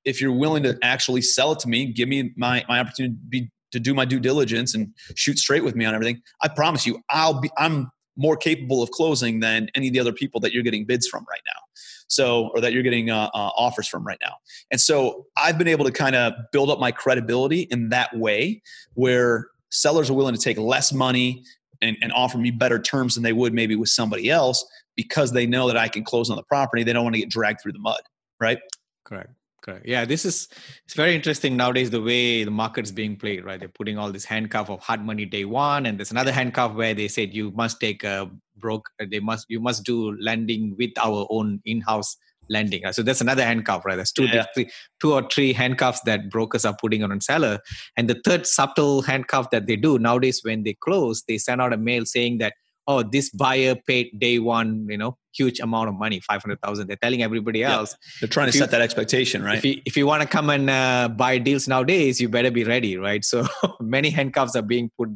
if 0.05 0.21
you're 0.21 0.33
willing 0.33 0.63
to 0.63 0.77
actually 0.83 1.21
sell 1.21 1.51
it 1.53 1.59
to 1.59 1.69
me, 1.69 1.91
give 1.91 2.07
me 2.07 2.31
my, 2.35 2.63
my 2.69 2.79
opportunity 2.79 3.51
to, 3.71 3.79
do 3.79 3.93
my 3.95 4.05
due 4.05 4.19
diligence 4.19 4.75
and 4.75 4.93
shoot 5.15 5.39
straight 5.39 5.63
with 5.63 5.75
me 5.75 5.83
on 5.83 5.95
everything. 5.95 6.21
I 6.43 6.47
promise 6.47 6.85
you, 6.85 7.01
I'll 7.09 7.41
be, 7.41 7.49
I'm 7.57 7.89
more 8.15 8.37
capable 8.37 8.83
of 8.83 8.91
closing 8.91 9.39
than 9.39 9.69
any 9.73 9.87
of 9.87 9.93
the 9.93 9.99
other 9.99 10.13
people 10.13 10.39
that 10.41 10.53
you're 10.53 10.61
getting 10.61 10.85
bids 10.85 11.07
from 11.07 11.25
right 11.27 11.41
now. 11.47 11.59
So, 12.07 12.51
or 12.53 12.61
that 12.61 12.73
you're 12.73 12.83
getting 12.83 13.09
uh, 13.09 13.31
uh, 13.33 13.49
offers 13.57 13.87
from 13.87 14.05
right 14.05 14.19
now. 14.21 14.35
And 14.69 14.79
so 14.79 15.25
I've 15.35 15.57
been 15.57 15.67
able 15.67 15.85
to 15.85 15.91
kind 15.91 16.15
of 16.15 16.33
build 16.51 16.69
up 16.69 16.79
my 16.79 16.91
credibility 16.91 17.61
in 17.61 17.89
that 17.89 18.15
way 18.15 18.61
where 18.93 19.47
sellers 19.73 20.09
are 20.09 20.13
willing 20.13 20.35
to 20.35 20.39
take 20.39 20.57
less 20.57 20.93
money 20.93 21.43
and, 21.81 21.97
and 22.01 22.13
offer 22.13 22.37
me 22.37 22.51
better 22.51 22.79
terms 22.79 23.15
than 23.15 23.23
they 23.23 23.33
would 23.33 23.53
maybe 23.53 23.75
with 23.75 23.89
somebody 23.89 24.29
else 24.29 24.65
because 24.95 25.31
they 25.31 25.45
know 25.45 25.67
that 25.67 25.77
I 25.77 25.87
can 25.87 26.03
close 26.03 26.29
on 26.29 26.35
the 26.35 26.43
property. 26.43 26.83
They 26.83 26.93
don't 26.93 27.03
want 27.03 27.15
to 27.15 27.19
get 27.19 27.29
dragged 27.29 27.61
through 27.61 27.73
the 27.73 27.79
mud, 27.79 28.01
right? 28.39 28.59
Correct. 29.03 29.31
correct. 29.61 29.85
Yeah, 29.85 30.05
this 30.05 30.23
is 30.23 30.47
it's 30.85 30.93
very 30.93 31.15
interesting 31.15 31.57
nowadays 31.57 31.89
the 31.89 32.01
way 32.01 32.43
the 32.43 32.51
market's 32.51 32.91
being 32.91 33.17
played, 33.17 33.43
right? 33.43 33.59
They're 33.59 33.69
putting 33.69 33.97
all 33.97 34.11
this 34.11 34.25
handcuff 34.25 34.69
of 34.69 34.79
hard 34.79 35.03
money 35.03 35.25
day 35.25 35.45
one, 35.45 35.85
and 35.85 35.97
there's 35.97 36.11
another 36.11 36.31
handcuff 36.31 36.73
where 36.73 36.93
they 36.93 37.07
said 37.07 37.33
you 37.33 37.51
must 37.51 37.79
take 37.79 38.03
a 38.03 38.29
broke, 38.57 38.87
they 39.09 39.19
must 39.19 39.47
you 39.49 39.59
must 39.59 39.83
do 39.83 40.15
lending 40.19 40.75
with 40.77 40.91
our 40.97 41.27
own 41.29 41.61
in-house 41.65 42.17
lending. 42.49 42.81
So 42.91 43.03
that's 43.03 43.21
another 43.21 43.43
handcuff, 43.43 43.85
right? 43.85 43.95
There's 43.95 44.11
two, 44.11 44.25
Yeah. 44.25 44.45
three, 44.53 44.69
two 45.01 45.13
or 45.13 45.27
three 45.29 45.53
handcuffs 45.53 46.01
that 46.05 46.29
brokers 46.29 46.65
are 46.65 46.75
putting 46.79 47.03
on 47.03 47.11
a 47.11 47.21
seller, 47.21 47.59
and 47.97 48.09
the 48.09 48.19
third 48.25 48.45
subtle 48.47 49.01
handcuff 49.01 49.49
that 49.51 49.67
they 49.67 49.75
do 49.75 49.97
nowadays 49.99 50.41
when 50.43 50.63
they 50.63 50.73
close, 50.79 51.23
they 51.27 51.37
send 51.37 51.61
out 51.61 51.73
a 51.73 51.77
mail 51.77 52.05
saying 52.05 52.37
that 52.39 52.53
oh 52.85 53.01
this 53.01 53.29
buyer 53.29 53.75
paid 53.75 54.11
day 54.19 54.39
one, 54.39 54.85
you 54.89 54.97
know, 54.97 55.17
huge 55.33 55.59
amount 55.61 55.87
of 55.87 55.95
money, 55.95 56.19
five 56.19 56.41
hundred 56.41 56.59
thousand. 56.61 56.87
They're 56.87 56.97
telling 56.97 57.23
everybody 57.23 57.59
Yeah. 57.59 57.75
else 57.75 57.95
They're 58.19 58.27
trying 58.27 58.47
to 58.47 58.49
If 58.49 58.55
you- 58.55 58.59
set 58.61 58.71
that 58.71 58.81
expectation, 58.81 59.41
right? 59.41 59.57
if 59.57 59.63
you 59.63 59.81
if 59.85 59.95
you 59.95 60.05
want 60.05 60.21
to 60.21 60.27
come 60.27 60.49
and 60.49 60.69
uh, 60.69 61.07
buy 61.07 61.37
deals 61.37 61.65
nowadays, 61.67 62.19
you 62.19 62.27
better 62.27 62.51
be 62.51 62.65
ready, 62.65 62.97
right? 62.97 63.23
So 63.33 63.47
many 63.79 64.09
handcuffs 64.09 64.55
are 64.57 64.61
being 64.61 64.91
put 64.97 65.09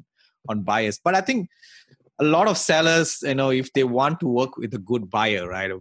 on 0.47 0.61
buyers, 0.61 0.97
but 1.03 1.13
I 1.13 1.19
think 1.19 1.49
a 2.19 2.23
lot 2.23 2.47
of 2.47 2.57
sellers, 2.57 3.19
you 3.21 3.35
know, 3.35 3.51
if 3.51 3.71
they 3.73 3.83
want 3.83 4.19
to 4.19 4.27
work 4.27 4.57
with 4.57 4.73
a 4.73 4.79
good 4.79 5.09
buyer, 5.09 5.47
right, 5.47 5.71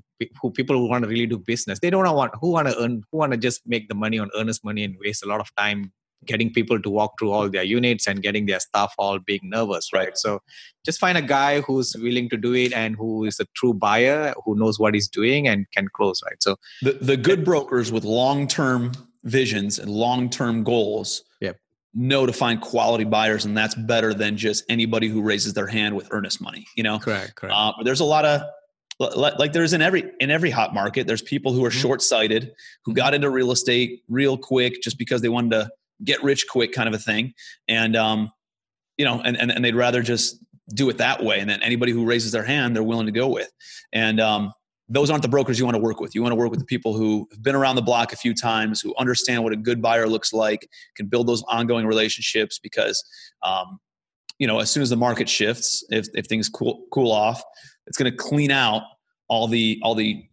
who 0.41 0.51
people 0.51 0.77
who 0.77 0.89
want 0.89 1.03
to 1.05 1.09
really 1.09 1.27
do 1.27 1.39
business, 1.39 1.79
they 1.81 1.91
don't 1.91 2.05
want 2.15 2.33
who 2.41 2.51
want 2.53 2.69
to 2.69 2.79
earn, 2.79 3.03
who 3.11 3.19
want 3.19 3.33
to 3.33 3.39
just 3.39 3.63
make 3.67 3.89
the 3.89 3.95
money 3.95 4.19
on 4.19 4.31
earnest 4.37 4.65
money 4.65 4.85
and 4.85 4.97
waste 5.01 5.25
a 5.25 5.29
lot 5.29 5.41
of 5.41 5.55
time 5.57 5.93
getting 6.25 6.53
people 6.53 6.81
to 6.81 6.91
walk 6.91 7.13
through 7.19 7.31
all 7.31 7.49
their 7.49 7.63
units 7.63 8.07
and 8.07 8.23
getting 8.23 8.47
their 8.47 8.59
staff 8.61 8.93
all 8.99 9.19
being 9.19 9.41
nervous, 9.45 9.93
right? 9.93 10.17
So 10.17 10.41
just 10.85 10.99
find 10.99 11.17
a 11.17 11.23
guy 11.23 11.61
who's 11.61 11.95
willing 11.99 12.29
to 12.31 12.37
do 12.37 12.55
it 12.55 12.73
and 12.73 12.97
who 12.97 13.25
is 13.25 13.39
a 13.39 13.47
true 13.55 13.75
buyer 13.75 14.35
who 14.45 14.57
knows 14.59 14.79
what 14.79 14.95
he's 14.95 15.09
doing 15.09 15.47
and 15.47 15.67
can 15.73 15.89
close, 15.89 16.21
right? 16.25 16.43
So 16.43 16.57
the 16.83 16.93
the 16.93 17.17
good 17.17 17.45
brokers 17.45 17.93
with 17.93 18.05
long 18.05 18.47
term 18.47 18.93
visions 19.25 19.79
and 19.79 19.91
long 19.91 20.31
term 20.31 20.65
goals 20.65 21.23
Yep. 21.41 21.57
Know 21.97 22.27
to 22.27 22.33
find 22.33 22.61
quality 22.61 23.05
buyers, 23.05 23.45
and 23.47 23.57
that's 23.57 23.75
better 23.75 24.13
than 24.15 24.37
just 24.37 24.63
anybody 24.69 25.09
who 25.09 25.23
raises 25.23 25.55
their 25.55 25.67
hand 25.67 25.97
with 25.97 26.09
earnest 26.13 26.41
money. 26.41 26.67
You 26.77 26.83
know, 26.83 26.99
correct, 26.99 27.35
correct. 27.35 27.55
uh, 27.57 27.73
there's 27.83 28.01
a 28.01 28.05
lot 28.05 28.25
of 28.25 28.43
like 28.99 29.53
there's 29.53 29.73
in 29.73 29.83
every 29.83 30.05
in 30.21 30.31
every 30.31 30.51
hot 30.51 30.73
market. 30.75 31.07
There's 31.07 31.23
people 31.23 31.53
who 31.53 31.65
are 31.65 31.71
Mhm. 31.71 31.81
short 31.81 32.03
sighted 32.03 32.53
who 32.85 32.95
got 32.95 33.13
into 33.15 33.29
real 33.31 33.51
estate 33.51 34.03
real 34.09 34.39
quick 34.39 34.83
just 34.83 34.99
because 34.99 35.21
they 35.23 35.29
wanted 35.29 35.51
to 35.53 35.71
get 36.05 36.23
rich 36.23 36.47
quick, 36.49 36.73
kind 36.73 36.89
of 36.89 36.95
a 36.95 36.99
thing, 36.99 37.35
and 37.69 37.97
um, 37.97 38.31
you 38.99 39.05
know, 39.05 39.21
and 39.21 39.37
and, 39.39 39.51
and 39.51 39.65
they'd 39.65 39.75
rather 39.75 40.03
just 40.03 40.39
do 40.75 40.89
it 40.91 40.99
that 40.99 41.23
way. 41.23 41.41
And 41.41 41.49
then 41.49 41.63
anybody 41.63 41.93
who 41.93 42.05
raises 42.05 42.33
their 42.33 42.43
hand, 42.45 42.75
they're 42.75 42.83
willing 42.83 43.07
to 43.07 43.13
go 43.13 43.29
with, 43.29 43.51
and 43.93 44.19
um, 44.21 44.53
those 44.89 45.11
aren't 45.11 45.23
the 45.23 45.29
brokers 45.29 45.59
you 45.59 45.65
want 45.65 45.75
to 45.75 45.83
work 45.83 46.01
with. 46.01 46.15
You 46.15 46.23
want 46.23 46.33
to 46.33 46.37
work 46.37 46.51
with 46.51 46.61
the 46.61 46.67
people 46.67 46.95
who 46.97 47.27
have 47.33 47.43
been 47.43 47.55
around 47.55 47.77
the 47.77 47.83
block 47.83 48.13
a 48.13 48.17
few 48.17 48.35
times, 48.35 48.81
who 48.81 48.95
understand 48.99 49.43
what 49.43 49.53
a 49.53 49.57
good 49.57 49.83
buyer 49.83 50.07
looks 50.07 50.33
like, 50.33 50.69
can 50.95 51.07
build 51.07 51.27
those 51.27 51.43
ongoing 51.49 51.87
relationships. 51.87 52.59
Because, 52.59 53.03
um, 53.43 53.81
you 54.39 54.47
know, 54.47 54.61
as 54.61 54.71
soon 54.71 54.83
as 54.83 54.91
the 54.91 54.97
market 54.97 55.29
shifts, 55.29 55.85
if 55.91 56.07
if 56.15 56.27
things 56.27 56.49
cool 56.49 56.85
cool 56.93 57.11
off, 57.11 57.43
it's 57.87 57.99
going 57.99 58.11
to 58.11 58.17
clean 58.17 58.51
out 58.51 58.83
all 59.29 59.49
the 59.49 59.81
all 59.83 59.95
the 59.95 60.25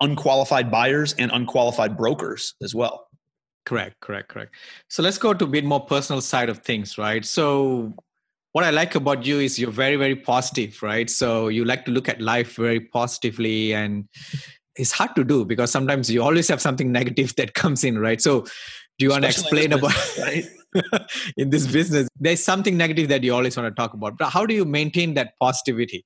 unqualified 0.00 0.70
buyers 0.70 1.14
and 1.14 1.30
unqualified 1.32 1.96
brokers 1.96 2.54
as 2.62 2.74
well. 2.74 3.08
Correct, 3.66 4.00
correct, 4.00 4.28
correct. 4.28 4.54
So 4.88 5.02
let's 5.02 5.18
go 5.18 5.34
to 5.34 5.44
a 5.44 5.48
bit 5.48 5.64
more 5.64 5.84
personal 5.84 6.20
side 6.20 6.48
of 6.48 6.58
things, 6.58 6.98
right? 6.98 7.24
So 7.24 7.94
what 8.52 8.64
I 8.64 8.70
like 8.70 8.94
about 8.94 9.24
you 9.24 9.38
is 9.38 9.58
you're 9.58 9.70
very, 9.70 9.96
very 9.96 10.16
positive, 10.16 10.82
right? 10.82 11.08
So 11.08 11.48
you 11.48 11.64
like 11.64 11.84
to 11.84 11.90
look 11.90 12.08
at 12.08 12.20
life 12.20 12.56
very 12.56 12.80
positively 12.80 13.72
and 13.72 14.08
it's 14.76 14.92
hard 14.92 15.14
to 15.16 15.24
do 15.24 15.44
because 15.44 15.70
sometimes 15.70 16.10
you 16.10 16.22
always 16.22 16.48
have 16.48 16.60
something 16.60 16.90
negative 16.90 17.34
that 17.36 17.54
comes 17.54 17.84
in, 17.84 17.98
right? 17.98 18.20
So 18.20 18.42
do 18.98 19.06
you 19.06 19.10
want 19.10 19.22
to 19.22 19.28
explain 19.28 19.72
about 19.72 19.92
business, 19.92 20.18
right? 20.18 21.02
in 21.36 21.50
this 21.50 21.66
business? 21.66 22.08
There's 22.18 22.42
something 22.42 22.76
negative 22.76 23.08
that 23.08 23.22
you 23.22 23.34
always 23.34 23.56
want 23.56 23.74
to 23.74 23.80
talk 23.80 23.94
about. 23.94 24.18
But 24.18 24.30
how 24.30 24.46
do 24.46 24.54
you 24.54 24.64
maintain 24.64 25.14
that 25.14 25.34
positivity? 25.40 26.04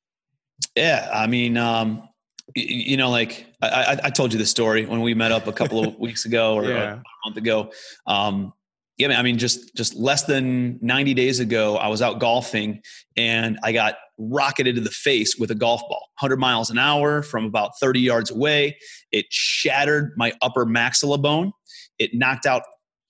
Yeah, 0.76 1.10
I 1.12 1.26
mean, 1.26 1.56
um, 1.56 2.08
you 2.54 2.96
know, 2.96 3.10
like 3.10 3.46
I, 3.62 3.68
I, 3.68 4.00
I 4.04 4.10
told 4.10 4.32
you 4.32 4.38
the 4.38 4.46
story 4.46 4.86
when 4.86 5.00
we 5.00 5.14
met 5.14 5.32
up 5.32 5.46
a 5.46 5.52
couple 5.52 5.82
of 5.82 5.98
weeks 5.98 6.24
ago 6.24 6.54
or, 6.54 6.64
or 6.64 6.68
Yeah. 6.68 6.92
a 6.94 7.02
month 7.28 7.36
ago. 7.36 7.72
Um, 8.06 8.52
yeah, 8.96 9.18
I 9.18 9.22
mean, 9.22 9.38
just 9.38 9.74
just 9.74 9.94
less 9.94 10.24
than 10.24 10.78
ninety 10.80 11.14
days 11.14 11.40
ago, 11.40 11.76
I 11.76 11.88
was 11.88 12.00
out 12.00 12.20
golfing 12.20 12.80
and 13.16 13.58
I 13.64 13.72
got 13.72 13.96
rocketed 14.18 14.76
to 14.76 14.80
the 14.80 14.90
face 14.90 15.36
with 15.36 15.50
a 15.50 15.54
golf 15.56 15.80
ball, 15.88 16.10
hundred 16.16 16.38
miles 16.38 16.70
an 16.70 16.78
hour 16.78 17.22
from 17.22 17.44
about 17.44 17.72
thirty 17.80 18.00
yards 18.00 18.30
away. 18.30 18.78
It 19.10 19.26
shattered 19.30 20.12
my 20.16 20.32
upper 20.42 20.64
maxilla 20.64 21.20
bone. 21.20 21.52
It 21.98 22.14
knocked 22.14 22.46
out 22.46 22.62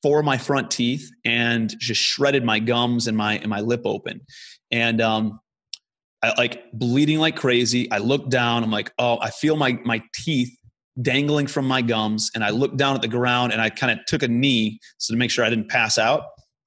four 0.03 0.21
of 0.21 0.25
my 0.25 0.39
front 0.39 0.71
teeth 0.71 1.11
and 1.25 1.75
just 1.79 2.01
shredded 2.01 2.45
my 2.45 2.61
gums 2.61 3.07
and 3.07 3.17
my 3.17 3.37
and 3.39 3.49
my 3.49 3.61
lip 3.61 3.83
open. 3.85 4.23
And 4.71 5.03
um, 5.03 5.39
I 6.23 6.33
like 6.39 6.65
bleeding 6.73 7.19
like 7.19 7.37
crazy. 7.37 7.91
I 7.91 7.99
look 7.99 8.31
down. 8.31 8.65
I'm 8.65 8.71
like, 8.71 8.91
oh, 8.99 9.19
I 9.21 9.29
feel 9.29 9.57
my 9.57 9.79
my 9.85 10.03
teeth 10.15 10.57
dangling 11.01 11.47
from 11.47 11.67
my 11.67 11.83
gums, 11.83 12.31
and 12.35 12.45
I 12.45 12.51
looked 12.51 12.77
down 12.77 12.95
at 12.95 13.03
the 13.03 13.09
ground, 13.09 13.53
and 13.53 13.61
I 13.61 13.71
kind 13.71 13.99
of 13.99 14.05
took 14.07 14.23
a 14.23 14.29
knee 14.29 14.79
so 14.99 15.13
to 15.13 15.19
make 15.19 15.31
sure 15.31 15.45
I 15.45 15.51
didn't 15.51 15.69
pass 15.69 15.99
out. 15.99 16.25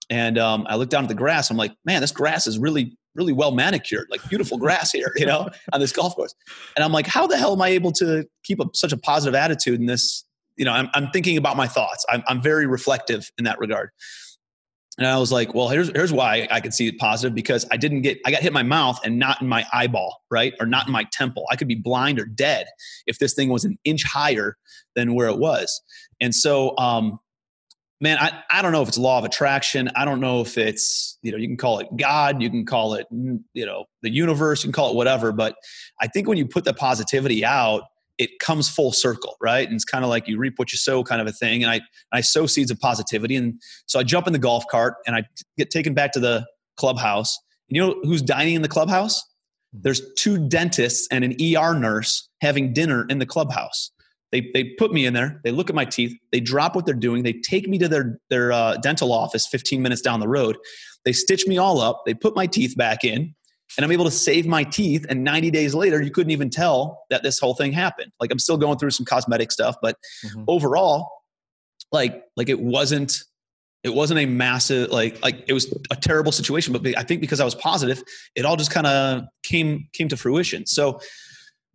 And 0.09 0.37
um, 0.37 0.65
I 0.69 0.75
looked 0.75 0.91
down 0.91 1.03
at 1.03 1.09
the 1.09 1.15
grass. 1.15 1.49
I'm 1.49 1.57
like, 1.57 1.73
man, 1.85 2.01
this 2.01 2.11
grass 2.11 2.47
is 2.47 2.57
really 2.57 2.97
really 3.17 3.33
well 3.33 3.51
manicured, 3.51 4.07
like 4.09 4.21
beautiful 4.29 4.57
grass 4.57 4.91
here, 4.91 5.11
you 5.17 5.25
know, 5.25 5.49
on 5.73 5.81
this 5.81 5.91
golf 5.91 6.15
course. 6.15 6.33
And 6.75 6.85
I'm 6.85 6.91
like, 6.91 7.07
how 7.07 7.27
the 7.27 7.35
hell 7.35 7.53
am 7.53 7.61
I 7.61 7.69
able 7.69 7.91
to 7.93 8.25
keep 8.43 8.59
a, 8.59 8.65
such 8.73 8.93
a 8.93 8.97
positive 8.97 9.35
attitude 9.35 9.79
in 9.79 9.87
this? 9.87 10.23
You 10.55 10.65
know, 10.65 10.71
I'm, 10.71 10.89
I'm 10.93 11.09
thinking 11.09 11.35
about 11.35 11.57
my 11.57 11.67
thoughts. 11.67 12.05
I'm, 12.09 12.23
I'm 12.27 12.41
very 12.41 12.65
reflective 12.65 13.29
in 13.37 13.43
that 13.45 13.59
regard. 13.59 13.89
And 14.97 15.05
I 15.05 15.17
was 15.17 15.31
like, 15.31 15.53
well, 15.53 15.69
here's 15.69 15.89
here's 15.89 16.11
why 16.11 16.47
I 16.49 16.59
could 16.59 16.73
see 16.73 16.87
it 16.87 16.97
positive 16.97 17.35
because 17.35 17.65
I 17.71 17.77
didn't 17.77 18.01
get 18.01 18.19
I 18.25 18.31
got 18.31 18.41
hit 18.41 18.47
in 18.47 18.53
my 18.53 18.63
mouth 18.63 18.99
and 19.03 19.19
not 19.19 19.41
in 19.41 19.47
my 19.47 19.65
eyeball, 19.71 20.23
right? 20.31 20.53
Or 20.59 20.65
not 20.65 20.87
in 20.87 20.93
my 20.93 21.05
temple. 21.11 21.45
I 21.51 21.55
could 21.55 21.67
be 21.67 21.75
blind 21.75 22.19
or 22.19 22.25
dead 22.25 22.65
if 23.05 23.19
this 23.19 23.33
thing 23.33 23.49
was 23.49 23.63
an 23.63 23.77
inch 23.83 24.03
higher 24.03 24.57
than 24.95 25.13
where 25.13 25.27
it 25.27 25.37
was. 25.37 25.81
And 26.19 26.33
so 26.33 26.75
um 26.77 27.19
man, 27.99 28.17
I, 28.19 28.43
I 28.49 28.61
don't 28.61 28.71
know 28.71 28.81
if 28.81 28.87
it's 28.87 28.97
law 28.97 29.17
of 29.17 29.25
attraction. 29.25 29.89
I 29.95 30.05
don't 30.05 30.19
know 30.19 30.41
if 30.41 30.57
it's, 30.57 31.17
you 31.23 31.31
know, 31.31 31.37
you 31.37 31.47
can 31.47 31.57
call 31.57 31.79
it 31.79 31.87
God, 31.97 32.41
you 32.41 32.49
can 32.49 32.65
call 32.65 32.93
it, 32.93 33.07
you 33.11 33.65
know, 33.65 33.85
the 34.03 34.11
universe, 34.11 34.63
you 34.63 34.67
can 34.67 34.73
call 34.73 34.91
it 34.91 34.95
whatever. 34.95 35.31
But 35.31 35.55
I 35.99 36.07
think 36.07 36.27
when 36.27 36.37
you 36.37 36.45
put 36.45 36.63
the 36.63 36.73
positivity 36.73 37.43
out, 37.43 37.83
it 38.17 38.39
comes 38.39 38.67
full 38.69 38.91
circle, 38.91 39.35
right? 39.41 39.67
And 39.67 39.75
it's 39.75 39.85
kind 39.85 40.03
of 40.03 40.09
like 40.09 40.27
you 40.27 40.37
reap 40.37 40.53
what 40.57 40.71
you 40.71 40.77
sow 40.77 41.03
kind 41.03 41.21
of 41.21 41.27
a 41.27 41.31
thing. 41.31 41.63
And 41.63 41.71
I, 41.71 41.81
I 42.11 42.21
sow 42.21 42.45
seeds 42.45 42.71
of 42.71 42.79
positivity. 42.79 43.35
And 43.35 43.61
so 43.85 43.99
I 43.99 44.03
jump 44.03 44.27
in 44.27 44.33
the 44.33 44.39
golf 44.39 44.65
cart 44.69 44.95
and 45.05 45.15
I 45.15 45.23
get 45.57 45.69
taken 45.69 45.93
back 45.93 46.11
to 46.13 46.19
the 46.19 46.45
clubhouse. 46.77 47.37
And 47.69 47.75
You 47.75 47.87
know 47.87 47.95
who's 48.03 48.21
dining 48.21 48.55
in 48.55 48.61
the 48.61 48.69
clubhouse? 48.69 49.21
There's 49.73 50.01
two 50.17 50.47
dentists 50.47 51.07
and 51.11 51.23
an 51.23 51.35
ER 51.41 51.73
nurse 51.73 52.27
having 52.41 52.73
dinner 52.73 53.05
in 53.09 53.19
the 53.19 53.25
clubhouse. 53.25 53.91
They, 54.31 54.49
they 54.53 54.75
put 54.77 54.91
me 54.91 55.05
in 55.05 55.13
there. 55.13 55.39
They 55.43 55.51
look 55.51 55.69
at 55.69 55.75
my 55.75 55.85
teeth. 55.85 56.17
They 56.31 56.39
drop 56.39 56.75
what 56.75 56.85
they're 56.85 56.95
doing. 56.95 57.23
They 57.23 57.33
take 57.33 57.67
me 57.67 57.77
to 57.77 57.87
their, 57.87 58.19
their 58.29 58.51
uh, 58.51 58.77
dental 58.77 59.13
office 59.13 59.47
15 59.47 59.81
minutes 59.81 60.01
down 60.01 60.19
the 60.19 60.27
road. 60.27 60.57
They 61.05 61.13
stitch 61.13 61.47
me 61.47 61.57
all 61.57 61.79
up. 61.79 62.03
They 62.05 62.13
put 62.13 62.35
my 62.35 62.45
teeth 62.45 62.75
back 62.75 63.03
in 63.03 63.35
and 63.75 63.83
I'm 63.83 63.91
able 63.91 64.05
to 64.05 64.11
save 64.11 64.45
my 64.47 64.63
teeth. 64.63 65.05
And 65.09 65.23
90 65.23 65.51
days 65.51 65.75
later, 65.75 66.01
you 66.01 66.11
couldn't 66.11 66.31
even 66.31 66.49
tell 66.49 67.03
that 67.09 67.23
this 67.23 67.39
whole 67.39 67.53
thing 67.53 67.71
happened. 67.73 68.11
Like 68.19 68.31
I'm 68.31 68.39
still 68.39 68.57
going 68.57 68.77
through 68.77 68.91
some 68.91 69.05
cosmetic 69.05 69.51
stuff, 69.51 69.75
but 69.81 69.97
Mhm. 70.25 70.45
overall, 70.47 71.09
like 71.91 72.23
like 72.35 72.49
it 72.49 72.59
wasn't 72.59 73.23
it 73.83 73.93
wasn't 73.93 74.19
a 74.19 74.25
massive 74.25 74.89
like 74.89 75.21
like 75.21 75.43
it 75.47 75.53
was 75.53 75.73
a 75.91 75.95
terrible 75.95 76.31
situation. 76.31 76.73
But 76.73 76.97
I 76.97 77.03
think 77.03 77.21
because 77.21 77.39
I 77.39 77.45
was 77.45 77.55
positive, 77.55 78.01
it 78.35 78.45
all 78.45 78.55
just 78.55 78.71
kind 78.71 78.87
of 78.87 79.23
came 79.43 79.87
came 79.93 80.07
to 80.09 80.17
fruition. 80.17 80.65
So, 80.65 80.99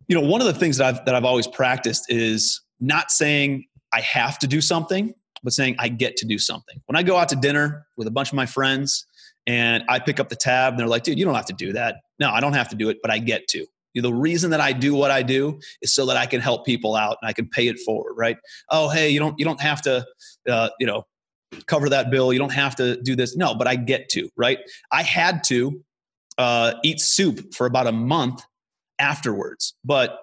you 0.07 0.19
know, 0.19 0.27
one 0.27 0.41
of 0.41 0.47
the 0.47 0.53
things 0.53 0.77
that 0.77 0.87
I've 0.87 1.05
that 1.05 1.15
I've 1.15 1.25
always 1.25 1.47
practiced 1.47 2.05
is 2.09 2.61
not 2.79 3.11
saying 3.11 3.65
I 3.93 4.01
have 4.01 4.37
to 4.39 4.47
do 4.47 4.59
something, 4.61 5.13
but 5.43 5.53
saying 5.53 5.75
I 5.79 5.87
get 5.87 6.17
to 6.17 6.25
do 6.25 6.37
something. 6.37 6.81
When 6.87 6.95
I 6.95 7.03
go 7.03 7.15
out 7.17 7.29
to 7.29 7.35
dinner 7.35 7.87
with 7.97 8.07
a 8.07 8.11
bunch 8.11 8.29
of 8.29 8.35
my 8.35 8.45
friends 8.45 9.05
and 9.47 9.83
I 9.89 9.99
pick 9.99 10.19
up 10.19 10.29
the 10.29 10.35
tab 10.35 10.73
and 10.73 10.79
they're 10.79 10.87
like, 10.87 11.03
dude, 11.03 11.19
you 11.19 11.25
don't 11.25 11.35
have 11.35 11.45
to 11.47 11.53
do 11.53 11.73
that. 11.73 11.97
No, 12.19 12.29
I 12.29 12.39
don't 12.39 12.53
have 12.53 12.69
to 12.69 12.75
do 12.75 12.89
it, 12.89 12.97
but 13.01 13.11
I 13.11 13.19
get 13.19 13.47
to. 13.49 13.65
The 13.95 14.13
reason 14.13 14.49
that 14.51 14.61
I 14.61 14.73
do 14.73 14.95
what 14.95 15.11
I 15.11 15.21
do 15.21 15.59
is 15.81 15.93
so 15.93 16.07
that 16.07 16.17
I 16.17 16.25
can 16.25 16.41
help 16.41 16.65
people 16.65 16.95
out 16.95 17.17
and 17.21 17.29
I 17.29 17.33
can 17.33 17.47
pay 17.47 17.67
it 17.67 17.79
forward, 17.79 18.13
right? 18.17 18.37
Oh, 18.69 18.89
hey, 18.89 19.09
you 19.09 19.19
don't 19.19 19.37
you 19.37 19.45
don't 19.45 19.61
have 19.61 19.83
to, 19.83 20.05
uh, 20.49 20.69
you 20.79 20.87
know, 20.87 21.05
cover 21.67 21.89
that 21.89 22.09
bill. 22.09 22.33
You 22.33 22.39
don't 22.39 22.51
have 22.51 22.75
to 22.77 22.99
do 23.01 23.15
this. 23.15 23.35
No, 23.35 23.53
but 23.53 23.67
I 23.67 23.75
get 23.75 24.09
to, 24.09 24.29
right? 24.35 24.57
I 24.91 25.03
had 25.03 25.43
to 25.45 25.83
uh, 26.39 26.73
eat 26.83 27.01
soup 27.01 27.53
for 27.53 27.67
about 27.67 27.85
a 27.85 27.91
month 27.91 28.43
afterwards, 28.97 29.75
but 29.85 30.19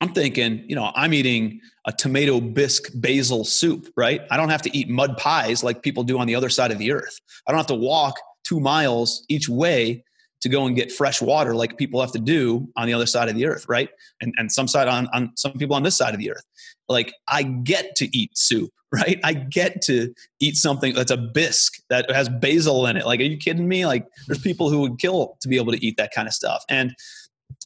I'm 0.00 0.12
thinking, 0.12 0.64
you 0.68 0.76
know, 0.76 0.92
I'm 0.94 1.14
eating 1.14 1.60
a 1.86 1.92
tomato 1.92 2.40
bisque 2.40 2.90
basil 2.94 3.44
soup, 3.44 3.88
right? 3.96 4.20
I 4.30 4.36
don't 4.36 4.50
have 4.50 4.62
to 4.62 4.76
eat 4.76 4.90
mud 4.90 5.16
pies 5.16 5.62
like 5.64 5.82
people 5.82 6.02
do 6.02 6.18
on 6.18 6.26
the 6.26 6.34
other 6.34 6.50
side 6.50 6.70
of 6.70 6.78
the 6.78 6.92
earth. 6.92 7.18
I 7.46 7.52
don't 7.52 7.58
have 7.58 7.68
to 7.68 7.74
walk 7.74 8.16
two 8.46 8.60
miles 8.60 9.24
each 9.28 9.48
way 9.48 10.04
to 10.40 10.48
go 10.48 10.66
and 10.66 10.76
get 10.76 10.92
fresh 10.92 11.22
water 11.22 11.54
like 11.54 11.78
people 11.78 12.00
have 12.00 12.12
to 12.12 12.18
do 12.18 12.68
on 12.76 12.86
the 12.86 12.94
other 12.94 13.06
side 13.06 13.28
of 13.28 13.34
the 13.34 13.46
earth, 13.46 13.66
right? 13.68 13.88
And 14.20 14.32
and 14.36 14.52
some 14.52 14.68
side 14.68 14.88
on 14.88 15.08
on 15.08 15.32
some 15.36 15.52
people 15.52 15.76
on 15.76 15.82
this 15.82 15.96
side 15.96 16.14
of 16.14 16.20
the 16.20 16.30
earth. 16.30 16.44
Like 16.88 17.12
I 17.28 17.42
get 17.42 17.96
to 17.96 18.16
eat 18.16 18.36
soup, 18.36 18.70
right? 18.92 19.18
I 19.24 19.34
get 19.34 19.82
to 19.82 20.14
eat 20.40 20.56
something 20.56 20.94
that's 20.94 21.10
a 21.10 21.16
bisque 21.16 21.82
that 21.90 22.10
has 22.10 22.28
basil 22.28 22.86
in 22.86 22.96
it. 22.96 23.06
Like, 23.06 23.20
are 23.20 23.24
you 23.24 23.36
kidding 23.36 23.68
me? 23.68 23.84
Like, 23.84 24.06
there's 24.26 24.40
people 24.40 24.70
who 24.70 24.80
would 24.80 24.98
kill 24.98 25.36
to 25.40 25.48
be 25.48 25.56
able 25.56 25.72
to 25.72 25.84
eat 25.84 25.96
that 25.96 26.12
kind 26.14 26.28
of 26.28 26.34
stuff. 26.34 26.64
And 26.68 26.94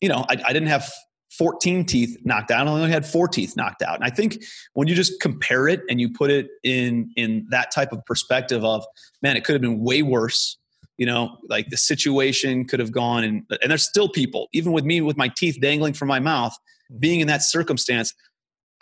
you 0.01 0.09
know, 0.09 0.25
I, 0.31 0.37
I 0.47 0.53
didn't 0.53 0.69
have 0.69 0.91
14 1.37 1.85
teeth 1.85 2.17
knocked 2.25 2.51
out. 2.51 2.67
I 2.67 2.71
only 2.71 2.91
had 2.91 3.07
four 3.07 3.29
teeth 3.29 3.57
knocked 3.57 3.83
out. 3.83 3.97
And 3.97 4.05
I 4.05 4.11
think 4.11 4.43
when 4.73 4.89
you 4.89 4.95
just 4.95 5.21
compare 5.21 5.69
it 5.69 5.81
and 5.89 6.01
you 6.01 6.13
put 6.13 6.31
it 6.31 6.49
in 6.63 7.11
in 7.17 7.47
that 7.51 7.71
type 7.71 7.93
of 7.93 8.05
perspective 8.05 8.65
of, 8.65 8.85
man, 9.23 9.37
it 9.37 9.45
could 9.45 9.53
have 9.53 9.63
been 9.63 9.81
way 9.81 10.03
worse 10.03 10.57
you 11.01 11.07
know 11.07 11.39
like 11.49 11.69
the 11.71 11.77
situation 11.77 12.65
could 12.65 12.79
have 12.79 12.93
gone 12.93 13.25
and 13.25 13.43
and 13.63 13.71
there's 13.71 13.85
still 13.85 14.09
people 14.09 14.47
even 14.53 14.71
with 14.71 14.85
me 14.85 15.01
with 15.01 15.17
my 15.17 15.29
teeth 15.29 15.59
dangling 15.61 15.95
from 15.95 16.07
my 16.07 16.21
mouth 16.21 16.57
being 17.01 17.19
in 17.21 17.27
that 17.27 17.43
circumstance 17.43 18.15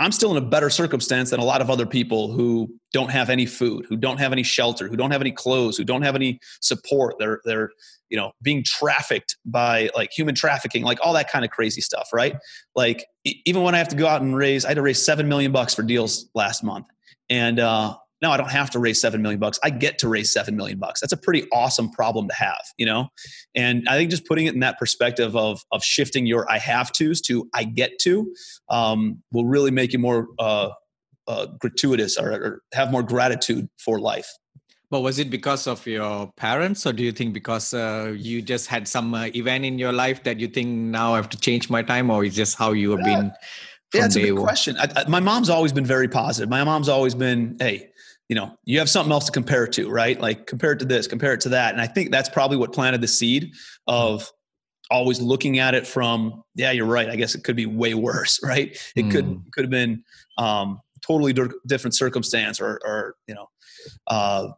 i'm 0.01 0.12
still 0.12 0.31
in 0.31 0.37
a 0.37 0.47
better 0.47 0.69
circumstance 0.69 1.31
than 1.31 1.41
a 1.41 1.45
lot 1.45 1.62
of 1.62 1.71
other 1.71 1.87
people 1.87 2.33
who 2.33 2.69
don't 2.93 3.11
have 3.11 3.31
any 3.31 3.47
food 3.47 3.87
who 3.89 3.97
don't 3.97 4.19
have 4.19 4.33
any 4.33 4.43
shelter 4.43 4.89
who 4.89 4.97
don't 4.97 5.12
have 5.12 5.21
any 5.21 5.33
clothes 5.33 5.77
who 5.77 5.85
don't 5.85 6.03
have 6.03 6.14
any 6.14 6.39
support. 6.61 7.16
They're 7.19 7.41
they're 7.45 7.71
you 8.09 8.16
know 8.16 8.33
being 8.43 8.64
trafficked 8.64 9.37
by 9.45 9.91
like 9.95 10.11
human 10.11 10.35
trafficking 10.35 10.83
like 10.83 10.99
all 11.03 11.12
that 11.12 11.31
kind 11.31 11.45
of 11.45 11.51
crazy 11.51 11.81
stuff 11.81 12.09
right? 12.12 12.37
Like 12.75 13.07
even 13.25 13.62
when 13.62 13.75
i 13.75 13.79
have 13.79 13.89
to 13.89 13.97
go 13.97 14.07
out 14.07 14.23
and 14.23 14.35
raise 14.35 14.64
i 14.64 14.69
had 14.69 14.77
to 14.77 14.83
raise 14.83 15.05
7 15.05 15.29
million 15.29 15.53
bucks 15.53 15.75
for 15.75 15.83
deals 15.83 16.29
last 16.35 16.64
month. 16.64 16.87
And 17.29 17.61
uh 17.61 17.97
no, 18.21 18.31
I 18.31 18.37
don't 18.37 18.51
have 18.51 18.71
to 18.71 18.79
raise 18.79 19.01
seven 19.01 19.23
million 19.23 19.39
bucks. 19.39 19.59
I 19.62 19.71
get 19.71 19.99
to 19.99 20.09
raise 20.09 20.33
seven 20.33 20.57
million 20.57 20.79
bucks. 20.79 21.01
That's 21.01 21.12
a 21.12 21.16
pretty 21.16 21.47
awesome 21.53 21.91
problem 21.91 22.29
to 22.29 22.35
have, 22.35 22.62
you 22.77 22.87
know. 22.87 23.09
And 23.55 23.89
I 23.89 23.97
think 23.97 24.11
just 24.11 24.27
putting 24.27 24.47
it 24.47 24.55
in 24.55 24.61
that 24.61 24.79
perspective 24.79 25.37
of 25.37 25.61
of 25.71 25.85
shifting 25.85 26.27
your 26.27 26.51
I 26.51 26.59
have 26.59 26.93
tos 26.93 27.21
to 27.23 27.49
I 27.55 27.64
get 27.64 27.99
to 28.01 28.33
um, 28.69 29.23
will 29.33 29.47
really 29.47 29.71
make 29.71 29.93
you 29.93 29.99
more 29.99 30.29
uh, 30.39 30.71
uh, 31.29 31.47
gratuitous 31.61 32.16
or, 32.16 32.33
or 32.33 32.62
have 32.75 32.91
more 32.91 33.03
gratitude 33.03 33.69
for 33.79 34.01
life. 34.01 34.31
But 34.91 35.03
was 35.03 35.19
it 35.19 35.29
because 35.29 35.66
of 35.66 35.87
your 35.87 36.33
parents, 36.37 36.87
or 36.87 36.95
do 36.95 37.03
you 37.03 37.12
think 37.12 37.35
because 37.35 37.75
uh, 37.75 38.14
you 38.16 38.41
just 38.41 38.69
had 38.69 38.89
some 38.89 39.12
uh, 39.12 39.27
event 39.35 39.66
in 39.66 39.79
your 39.79 39.93
life 39.93 40.23
that 40.23 40.41
you 40.41 40.49
think 40.49 40.69
now 40.69 41.12
I 41.12 41.16
have 41.16 41.29
to 41.29 41.39
change 41.39 41.69
my 41.69 41.83
time, 41.83 42.11
or 42.11 42.25
is 42.25 42.35
just 42.35 42.57
how 42.57 42.73
you 42.73 42.93
have 42.93 43.01
yeah. 43.01 43.16
been? 43.16 43.33
yeah, 43.93 44.01
that's 44.01 44.16
a 44.16 44.21
good 44.21 44.33
one? 44.33 44.45
question. 44.45 44.77
I, 44.79 44.89
I, 44.97 45.09
my 45.09 45.21
mom's 45.21 45.51
always 45.51 45.73
been 45.73 45.85
very 45.85 46.09
positive. 46.09 46.49
My 46.49 46.64
mom's 46.64 46.89
always 46.89 47.14
been, 47.14 47.57
hey, 47.59 47.91
you 48.29 48.37
know 48.37 48.57
you 48.64 48.79
have 48.79 48.89
something 48.89 49.12
else 49.12 49.26
to 49.26 49.33
compare 49.33 49.64
it 49.64 49.72
to 49.72 49.91
right? 49.91 50.20
Like 50.20 50.47
compare 50.47 50.72
it 50.72 50.79
to 50.81 50.85
this 50.85 51.07
compare 51.07 51.33
it 51.33 51.41
to 51.43 51.51
that. 51.51 51.72
And 51.72 51.81
i 51.81 51.87
think 51.87 52.11
that's 52.11 52.29
probably 52.29 52.57
what 52.57 52.72
planted 52.72 53.01
the 53.01 53.09
seed 53.09 53.53
of 53.87 54.31
always 54.91 55.20
looking 55.20 55.59
at 55.59 55.74
it 55.74 55.87
from 55.87 56.43
yeah 56.55 56.70
you're 56.70 56.87
right 56.87 57.11
i 57.11 57.16
guess 57.16 57.35
it 57.35 57.45
could 57.45 57.57
be 57.57 57.66
way 57.66 57.93
worse 58.09 58.41
right? 58.43 58.76
It 58.97 59.07
mm. 59.07 59.11
could 59.11 59.43
could 59.53 59.64
have 59.64 59.70
been 59.70 60.03
um, 60.39 60.81
totally 61.07 61.35
different 61.66 61.95
circumstance 61.95 62.61
or 62.61 62.81
or 62.85 63.16
you 63.26 63.35
know 63.35 63.49
uh, 64.07 64.49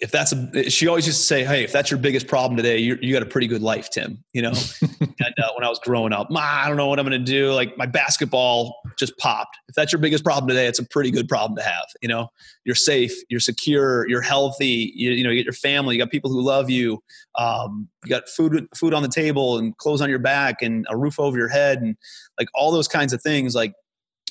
if 0.00 0.10
that's 0.10 0.32
a, 0.32 0.70
she 0.70 0.88
always 0.88 1.06
used 1.06 1.18
to 1.18 1.24
say, 1.24 1.44
Hey, 1.44 1.62
if 1.62 1.72
that's 1.72 1.90
your 1.90 1.98
biggest 1.98 2.26
problem 2.26 2.56
today, 2.56 2.78
you 2.78 2.98
you 3.02 3.12
got 3.12 3.22
a 3.22 3.26
pretty 3.26 3.46
good 3.46 3.62
life, 3.62 3.90
Tim, 3.90 4.24
you 4.32 4.40
know? 4.40 4.52
and 5.00 5.34
uh, 5.38 5.52
when 5.54 5.64
I 5.64 5.68
was 5.68 5.78
growing 5.78 6.12
up, 6.12 6.30
Ma, 6.30 6.40
I 6.40 6.68
don't 6.68 6.78
know 6.78 6.86
what 6.86 6.98
I'm 6.98 7.06
going 7.06 7.22
to 7.22 7.32
do. 7.32 7.52
Like 7.52 7.76
my 7.76 7.86
basketball 7.86 8.80
just 8.98 9.16
popped. 9.18 9.58
If 9.68 9.74
that's 9.74 9.92
your 9.92 10.00
biggest 10.00 10.24
problem 10.24 10.48
today, 10.48 10.66
it's 10.66 10.78
a 10.78 10.86
pretty 10.86 11.10
good 11.10 11.28
problem 11.28 11.56
to 11.56 11.62
have. 11.62 11.84
You 12.00 12.08
know, 12.08 12.28
you're 12.64 12.74
safe, 12.74 13.12
you're 13.28 13.40
secure, 13.40 14.08
you're 14.08 14.22
healthy, 14.22 14.92
you, 14.94 15.10
you 15.10 15.22
know, 15.22 15.30
you 15.30 15.36
get 15.36 15.44
your 15.44 15.52
family, 15.52 15.96
you 15.96 16.02
got 16.02 16.10
people 16.10 16.30
who 16.30 16.42
love 16.42 16.70
you. 16.70 17.02
Um, 17.38 17.88
you 18.04 18.10
got 18.10 18.28
food, 18.28 18.66
food 18.74 18.94
on 18.94 19.02
the 19.02 19.08
table 19.08 19.58
and 19.58 19.76
clothes 19.76 20.00
on 20.00 20.08
your 20.08 20.18
back 20.18 20.62
and 20.62 20.86
a 20.88 20.96
roof 20.96 21.20
over 21.20 21.36
your 21.36 21.48
head 21.48 21.82
and 21.82 21.96
like 22.38 22.48
all 22.54 22.72
those 22.72 22.88
kinds 22.88 23.12
of 23.12 23.22
things. 23.22 23.54
Like 23.54 23.74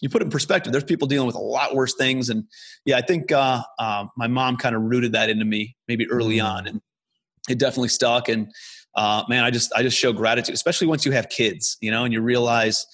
you 0.02 0.10
put 0.10 0.22
it 0.22 0.26
in 0.26 0.32
perspective, 0.32 0.72
there's 0.72 0.84
people 0.84 1.08
dealing 1.08 1.28
with 1.28 1.36
a 1.36 1.40
lot 1.40 1.76
worse 1.76 1.94
things. 1.96 2.30
And 2.30 2.46
yeah, 2.86 2.98
I 2.98 3.02
think 3.02 3.32
uh, 3.32 3.62
uh, 3.78 4.06
my 4.18 4.28
mom 4.28 4.58
kind 4.58 4.76
of 4.76 4.82
rooted 4.84 5.14
that 5.14 5.30
into 5.30 5.46
me 5.46 5.76
maybe 5.88 6.10
early 6.10 6.38
mm. 6.38 6.46
on, 6.46 6.68
and 6.68 6.82
it 7.50 7.60
definitely 7.60 7.90
stuck. 7.90 8.30
And 8.30 8.52
uh, 8.96 9.24
man, 9.30 9.44
I 9.44 9.52
just 9.52 9.72
I 9.76 9.84
just 9.84 9.98
show 9.98 10.14
gratitude, 10.14 10.56
especially 10.56 10.88
once 10.88 11.06
you 11.06 11.12
have 11.12 11.30
kids, 11.30 11.78
you 11.82 11.92
know, 11.92 12.04
and 12.04 12.14
you 12.14 12.22
realize, 12.22 12.86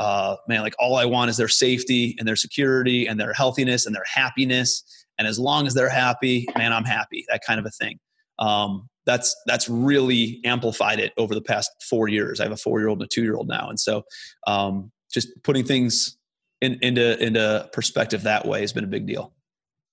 uh, 0.00 0.36
man, 0.48 0.62
like 0.62 0.74
all 0.78 0.96
I 0.96 1.04
want 1.04 1.30
is 1.30 1.36
their 1.36 1.48
safety 1.48 2.16
and 2.18 2.26
their 2.26 2.36
security 2.36 3.06
and 3.06 3.18
their 3.18 3.32
healthiness 3.32 3.86
and 3.86 3.94
their 3.94 4.06
happiness. 4.12 4.82
And 5.18 5.28
as 5.28 5.38
long 5.38 5.66
as 5.66 5.74
they're 5.74 5.88
happy, 5.88 6.46
man, 6.56 6.72
I'm 6.72 6.84
happy. 6.84 7.24
That 7.28 7.42
kind 7.46 7.60
of 7.60 7.66
a 7.66 7.70
thing. 7.70 7.98
Um, 8.38 8.88
that's 9.04 9.34
that's 9.46 9.68
really 9.68 10.40
amplified 10.44 11.00
it 11.00 11.12
over 11.16 11.34
the 11.34 11.42
past 11.42 11.70
four 11.88 12.08
years. 12.08 12.40
I 12.40 12.44
have 12.44 12.52
a 12.52 12.56
four 12.56 12.78
year 12.80 12.88
old 12.88 12.98
and 13.00 13.06
a 13.06 13.08
two 13.12 13.22
year 13.22 13.36
old 13.36 13.48
now, 13.48 13.68
and 13.68 13.78
so 13.78 14.02
um, 14.46 14.90
just 15.12 15.28
putting 15.42 15.64
things 15.64 16.16
in, 16.62 16.78
into 16.80 17.22
into 17.22 17.68
perspective 17.72 18.22
that 18.22 18.46
way 18.46 18.60
has 18.62 18.72
been 18.72 18.84
a 18.84 18.94
big 18.96 19.06
deal. 19.06 19.34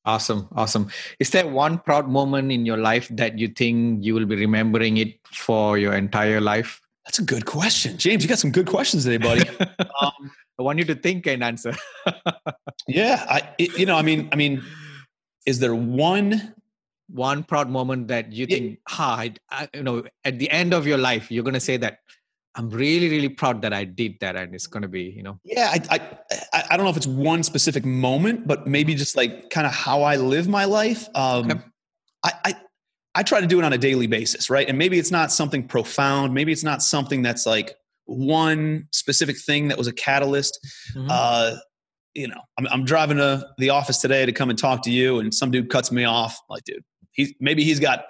Awesome, 0.05 0.47
awesome. 0.55 0.89
Is 1.19 1.31
there 1.31 1.45
one 1.45 1.79
proud 1.79 2.07
moment 2.07 2.51
in 2.51 2.65
your 2.65 2.77
life 2.77 3.09
that 3.11 3.37
you 3.37 3.49
think 3.49 4.03
you 4.03 4.13
will 4.13 4.25
be 4.25 4.37
remembering 4.37 4.97
it 4.97 5.19
for 5.25 5.77
your 5.77 5.93
entire 5.93 6.39
life? 6.39 6.79
That's 7.05 7.19
a 7.19 7.23
good 7.23 7.45
question, 7.45 7.97
James. 7.97 8.23
You 8.23 8.29
got 8.29 8.39
some 8.39 8.51
good 8.51 8.67
questions 8.67 9.03
today, 9.03 9.17
buddy. 9.17 9.49
um, 10.01 10.31
I 10.57 10.63
want 10.63 10.79
you 10.79 10.85
to 10.85 10.95
think 10.95 11.27
and 11.27 11.43
answer. 11.43 11.73
yeah, 12.87 13.25
I, 13.27 13.49
it, 13.57 13.77
you 13.77 13.85
know, 13.85 13.97
I 13.97 14.01
mean, 14.01 14.29
I 14.31 14.35
mean, 14.35 14.63
is 15.45 15.59
there 15.59 15.75
one 15.75 16.53
one 17.09 17.43
proud 17.43 17.69
moment 17.69 18.07
that 18.09 18.31
you 18.31 18.45
think, 18.45 18.71
yeah. 18.71 18.75
ha, 18.87 19.15
I, 19.17 19.33
I, 19.49 19.69
you 19.73 19.83
know, 19.83 20.03
at 20.23 20.37
the 20.37 20.49
end 20.51 20.73
of 20.73 20.85
your 20.85 20.99
life, 20.99 21.31
you're 21.31 21.43
going 21.43 21.55
to 21.55 21.59
say 21.59 21.77
that 21.77 21.99
I'm 22.55 22.69
really, 22.69 23.09
really 23.09 23.29
proud 23.29 23.61
that 23.63 23.73
I 23.73 23.83
did 23.83 24.19
that, 24.21 24.35
and 24.35 24.53
it's 24.53 24.67
going 24.67 24.83
to 24.83 24.87
be, 24.87 25.03
you 25.03 25.23
know. 25.23 25.39
Yeah, 25.43 25.71
I, 25.71 25.81
I, 25.95 26.01
I 26.69 26.77
don't 26.77 26.85
know 26.85 26.89
if 26.91 26.97
it's 26.97 27.07
one 27.07 27.43
specific 27.43 27.85
moment, 27.85 28.47
but 28.47 28.67
maybe 28.67 28.95
just 28.95 29.15
like 29.15 29.49
kind 29.49 29.67
of 29.67 29.73
how 29.73 30.03
I 30.03 30.15
live 30.15 30.47
my 30.47 30.65
life. 30.65 31.07
Um, 31.15 31.51
okay. 31.51 31.61
I, 32.23 32.31
I, 32.45 32.55
I 33.15 33.23
try 33.23 33.41
to 33.41 33.47
do 33.47 33.59
it 33.59 33.65
on 33.65 33.73
a 33.73 33.77
daily 33.77 34.07
basis, 34.07 34.49
right? 34.49 34.67
And 34.67 34.77
maybe 34.77 34.99
it's 34.99 35.11
not 35.11 35.31
something 35.31 35.67
profound. 35.67 36.33
Maybe 36.33 36.51
it's 36.51 36.63
not 36.63 36.81
something 36.81 37.21
that's 37.21 37.45
like 37.45 37.75
one 38.05 38.87
specific 38.91 39.37
thing 39.37 39.67
that 39.69 39.77
was 39.77 39.87
a 39.87 39.93
catalyst. 39.93 40.59
Mm-hmm. 40.95 41.07
Uh, 41.09 41.55
you 42.13 42.27
know, 42.27 42.41
I'm, 42.57 42.67
I'm 42.71 42.85
driving 42.85 43.17
to 43.17 43.45
the 43.57 43.69
office 43.69 43.99
today 43.99 44.25
to 44.25 44.31
come 44.31 44.49
and 44.49 44.57
talk 44.57 44.83
to 44.83 44.91
you, 44.91 45.19
and 45.19 45.33
some 45.33 45.51
dude 45.51 45.69
cuts 45.69 45.91
me 45.91 46.03
off. 46.03 46.39
I'm 46.49 46.55
like, 46.55 46.63
dude, 46.63 46.83
he 47.11 47.35
maybe 47.39 47.63
he's 47.63 47.79
got 47.79 48.05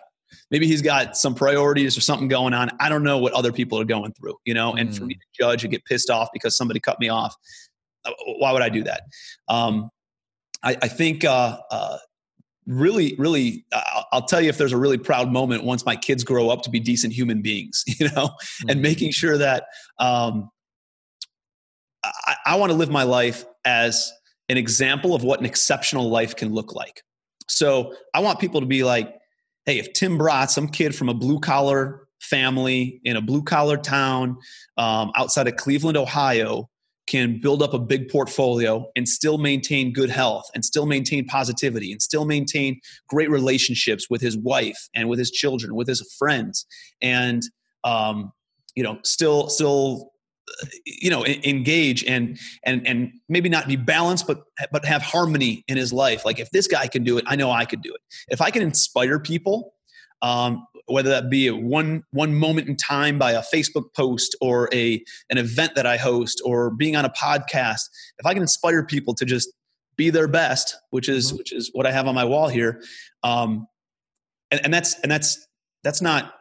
maybe 0.51 0.67
he's 0.67 0.81
got 0.81 1.17
some 1.17 1.35
priorities 1.35 1.97
or 1.97 2.01
something 2.01 2.27
going 2.27 2.53
on. 2.53 2.69
I 2.79 2.89
don't 2.89 3.03
know 3.03 3.17
what 3.17 3.33
other 3.33 3.51
people 3.51 3.79
are 3.79 3.85
going 3.85 4.13
through, 4.13 4.35
you 4.45 4.53
know, 4.53 4.73
and 4.73 4.89
mm. 4.89 4.97
for 4.97 5.05
me 5.05 5.15
mm. 5.15 5.19
to 5.19 5.25
judge 5.43 5.63
and 5.63 5.71
get 5.71 5.83
pissed 5.85 6.09
off 6.09 6.29
because 6.33 6.55
somebody 6.55 6.79
cut 6.79 6.99
me 6.99 7.09
off, 7.09 7.35
why 8.37 8.51
would 8.51 8.61
I 8.61 8.69
do 8.69 8.83
that? 8.83 9.03
Um, 9.47 9.89
I, 10.63 10.77
I, 10.81 10.87
think, 10.87 11.23
uh, 11.23 11.57
uh, 11.71 11.97
really, 12.65 13.15
really, 13.17 13.65
uh, 13.71 14.03
I'll 14.11 14.25
tell 14.25 14.41
you 14.41 14.49
if 14.49 14.57
there's 14.57 14.73
a 14.73 14.77
really 14.77 14.97
proud 14.97 15.31
moment 15.31 15.63
once 15.63 15.85
my 15.85 15.95
kids 15.95 16.23
grow 16.23 16.49
up 16.49 16.61
to 16.63 16.69
be 16.69 16.79
decent 16.79 17.13
human 17.13 17.41
beings, 17.41 17.83
you 17.99 18.07
know, 18.09 18.27
mm. 18.27 18.69
and 18.69 18.81
making 18.81 19.11
sure 19.11 19.37
that, 19.37 19.65
um, 19.99 20.49
I, 22.03 22.35
I 22.45 22.55
want 22.55 22.71
to 22.71 22.77
live 22.77 22.89
my 22.89 23.03
life 23.03 23.43
as 23.65 24.11
an 24.47 24.57
example 24.57 25.13
of 25.13 25.23
what 25.23 25.39
an 25.39 25.45
exceptional 25.45 26.09
life 26.09 26.35
can 26.35 26.53
look 26.53 26.73
like. 26.73 27.03
So 27.47 27.93
I 28.13 28.19
want 28.19 28.39
people 28.39 28.61
to 28.61 28.67
be 28.67 28.83
like, 28.83 29.13
hey, 29.65 29.79
if 29.79 29.93
Tim 29.93 30.17
Bratz, 30.17 30.51
some 30.51 30.67
kid 30.67 30.95
from 30.95 31.09
a 31.09 31.13
blue 31.13 31.39
collar 31.39 32.07
family 32.21 33.01
in 33.03 33.15
a 33.15 33.21
blue 33.21 33.43
collar 33.43 33.77
town 33.77 34.37
um, 34.77 35.11
outside 35.15 35.47
of 35.47 35.55
Cleveland, 35.55 35.97
Ohio, 35.97 36.69
can 37.09 37.39
build 37.41 37.63
up 37.63 37.73
a 37.73 37.79
big 37.79 38.07
portfolio 38.07 38.85
and 38.95 39.09
still 39.09 39.39
maintain 39.39 39.91
good 39.91 40.11
health 40.11 40.45
and 40.53 40.63
still 40.63 40.85
maintain 40.85 41.25
positivity 41.25 41.91
and 41.91 42.01
still 42.01 42.23
maintain 42.23 42.79
great 43.07 43.29
relationships 43.29 44.09
with 44.09 44.21
his 44.21 44.37
wife 44.37 44.87
and 44.93 45.09
with 45.09 45.17
his 45.17 45.31
children, 45.31 45.73
with 45.75 45.87
his 45.87 46.01
friends, 46.19 46.65
and 47.01 47.41
um, 47.83 48.31
you 48.75 48.83
know, 48.83 48.99
still 49.03 49.49
still 49.49 50.11
you 50.85 51.09
know 51.09 51.25
engage 51.25 52.03
and 52.05 52.39
and 52.63 52.87
and 52.87 53.11
maybe 53.27 53.49
not 53.49 53.67
be 53.67 53.75
balanced 53.75 54.25
but 54.25 54.41
but 54.71 54.83
have 54.85 55.01
harmony 55.01 55.63
in 55.67 55.77
his 55.77 55.91
life. 55.91 56.25
Like 56.25 56.39
if 56.39 56.49
this 56.51 56.67
guy 56.67 56.87
can 56.87 57.03
do 57.03 57.17
it 57.17 57.23
i 57.27 57.35
know 57.35 57.51
i 57.51 57.65
could 57.65 57.81
do 57.81 57.93
it. 57.93 58.01
If 58.29 58.41
i 58.41 58.49
can 58.49 58.61
inspire 58.61 59.19
people 59.19 59.73
um, 60.21 60.67
whether 60.91 61.09
that 61.09 61.29
be 61.29 61.47
a 61.47 61.55
one 61.55 62.03
one 62.11 62.33
moment 62.33 62.67
in 62.67 62.75
time 62.75 63.17
by 63.17 63.31
a 63.31 63.41
facebook 63.41 63.93
post 63.95 64.35
or 64.41 64.69
a 64.73 65.03
an 65.29 65.37
event 65.37 65.73
that 65.75 65.85
i 65.85 65.97
host 65.97 66.41
or 66.45 66.69
being 66.71 66.95
on 66.95 67.05
a 67.05 67.09
podcast 67.09 67.81
if 68.17 68.25
i 68.25 68.33
can 68.33 68.41
inspire 68.41 68.83
people 68.83 69.13
to 69.13 69.25
just 69.25 69.51
be 69.97 70.09
their 70.09 70.27
best 70.27 70.75
which 70.91 71.09
is 71.09 71.27
mm-hmm. 71.27 71.37
which 71.37 71.51
is 71.51 71.69
what 71.73 71.85
i 71.85 71.91
have 71.91 72.07
on 72.07 72.15
my 72.15 72.25
wall 72.25 72.47
here 72.47 72.81
um, 73.23 73.67
and, 74.51 74.61
and 74.63 74.73
that's 74.73 74.99
and 74.99 75.11
that's 75.11 75.47
that's 75.83 76.01
not 76.01 76.33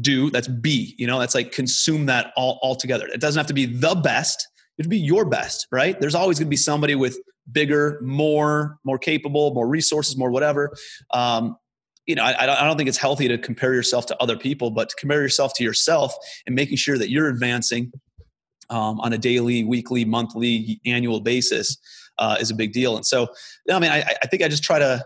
do 0.00 0.30
that's 0.30 0.48
be 0.48 0.94
you 0.98 1.06
know 1.06 1.18
that's 1.18 1.34
like 1.34 1.52
consume 1.52 2.06
that 2.06 2.32
all, 2.36 2.58
all 2.62 2.74
together 2.74 3.06
it 3.06 3.20
doesn't 3.20 3.38
have 3.38 3.46
to 3.46 3.54
be 3.54 3.66
the 3.66 3.94
best 3.94 4.48
it 4.78 4.84
would 4.84 4.90
be 4.90 4.98
your 4.98 5.24
best 5.24 5.66
right 5.70 6.00
there's 6.00 6.14
always 6.14 6.38
going 6.38 6.46
to 6.46 6.50
be 6.50 6.56
somebody 6.56 6.94
with 6.94 7.18
bigger 7.52 8.00
more 8.02 8.78
more 8.84 8.98
capable 8.98 9.54
more 9.54 9.68
resources 9.68 10.16
more 10.16 10.30
whatever 10.30 10.74
um, 11.12 11.56
you 12.06 12.14
know, 12.14 12.22
I, 12.22 12.42
I 12.42 12.64
don't 12.64 12.76
think 12.76 12.88
it's 12.88 12.98
healthy 12.98 13.28
to 13.28 13.36
compare 13.36 13.74
yourself 13.74 14.06
to 14.06 14.22
other 14.22 14.36
people, 14.36 14.70
but 14.70 14.88
to 14.90 14.96
compare 14.96 15.20
yourself 15.20 15.54
to 15.54 15.64
yourself 15.64 16.14
and 16.46 16.54
making 16.54 16.76
sure 16.76 16.96
that 16.98 17.10
you're 17.10 17.28
advancing 17.28 17.92
um, 18.70 19.00
on 19.00 19.12
a 19.12 19.18
daily, 19.18 19.64
weekly, 19.64 20.04
monthly, 20.04 20.80
annual 20.86 21.20
basis 21.20 21.76
uh, 22.18 22.36
is 22.40 22.50
a 22.50 22.54
big 22.54 22.72
deal. 22.72 22.96
And 22.96 23.04
so, 23.04 23.28
I 23.70 23.78
mean, 23.78 23.90
I, 23.90 24.04
I 24.22 24.26
think 24.26 24.42
I 24.42 24.48
just 24.48 24.62
try 24.62 24.78
to, 24.78 25.04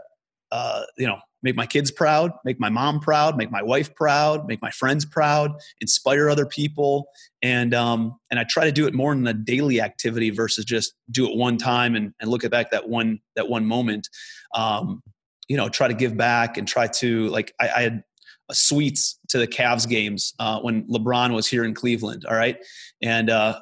uh, 0.52 0.82
you 0.96 1.06
know, 1.06 1.18
make 1.42 1.56
my 1.56 1.66
kids 1.66 1.90
proud, 1.90 2.32
make 2.44 2.60
my 2.60 2.68
mom 2.68 3.00
proud, 3.00 3.36
make 3.36 3.50
my 3.50 3.62
wife 3.62 3.94
proud, 3.94 4.46
make 4.46 4.60
my 4.60 4.70
friends 4.70 5.04
proud, 5.04 5.52
inspire 5.80 6.28
other 6.28 6.46
people, 6.46 7.08
and 7.40 7.72
um, 7.72 8.18
and 8.30 8.38
I 8.38 8.44
try 8.44 8.64
to 8.64 8.72
do 8.72 8.86
it 8.86 8.94
more 8.94 9.12
in 9.12 9.26
a 9.26 9.32
daily 9.32 9.80
activity 9.80 10.30
versus 10.30 10.64
just 10.64 10.94
do 11.10 11.26
it 11.26 11.36
one 11.36 11.56
time 11.56 11.96
and, 11.96 12.12
and 12.20 12.30
look 12.30 12.44
at 12.44 12.50
back 12.50 12.70
that 12.72 12.88
one 12.88 13.20
that 13.36 13.48
one 13.48 13.64
moment. 13.64 14.08
Um, 14.54 15.02
you 15.50 15.56
know, 15.56 15.68
try 15.68 15.88
to 15.88 15.94
give 15.94 16.16
back 16.16 16.56
and 16.58 16.68
try 16.68 16.86
to 16.86 17.26
like 17.28 17.52
I, 17.60 17.68
I 17.68 17.82
had 17.82 18.04
suites 18.52 19.18
to 19.30 19.38
the 19.38 19.48
Cavs 19.48 19.88
games 19.88 20.32
uh, 20.38 20.60
when 20.60 20.84
LeBron 20.84 21.34
was 21.34 21.48
here 21.48 21.64
in 21.64 21.74
Cleveland. 21.74 22.24
All 22.24 22.36
right, 22.36 22.56
and 23.02 23.28
uh, 23.28 23.58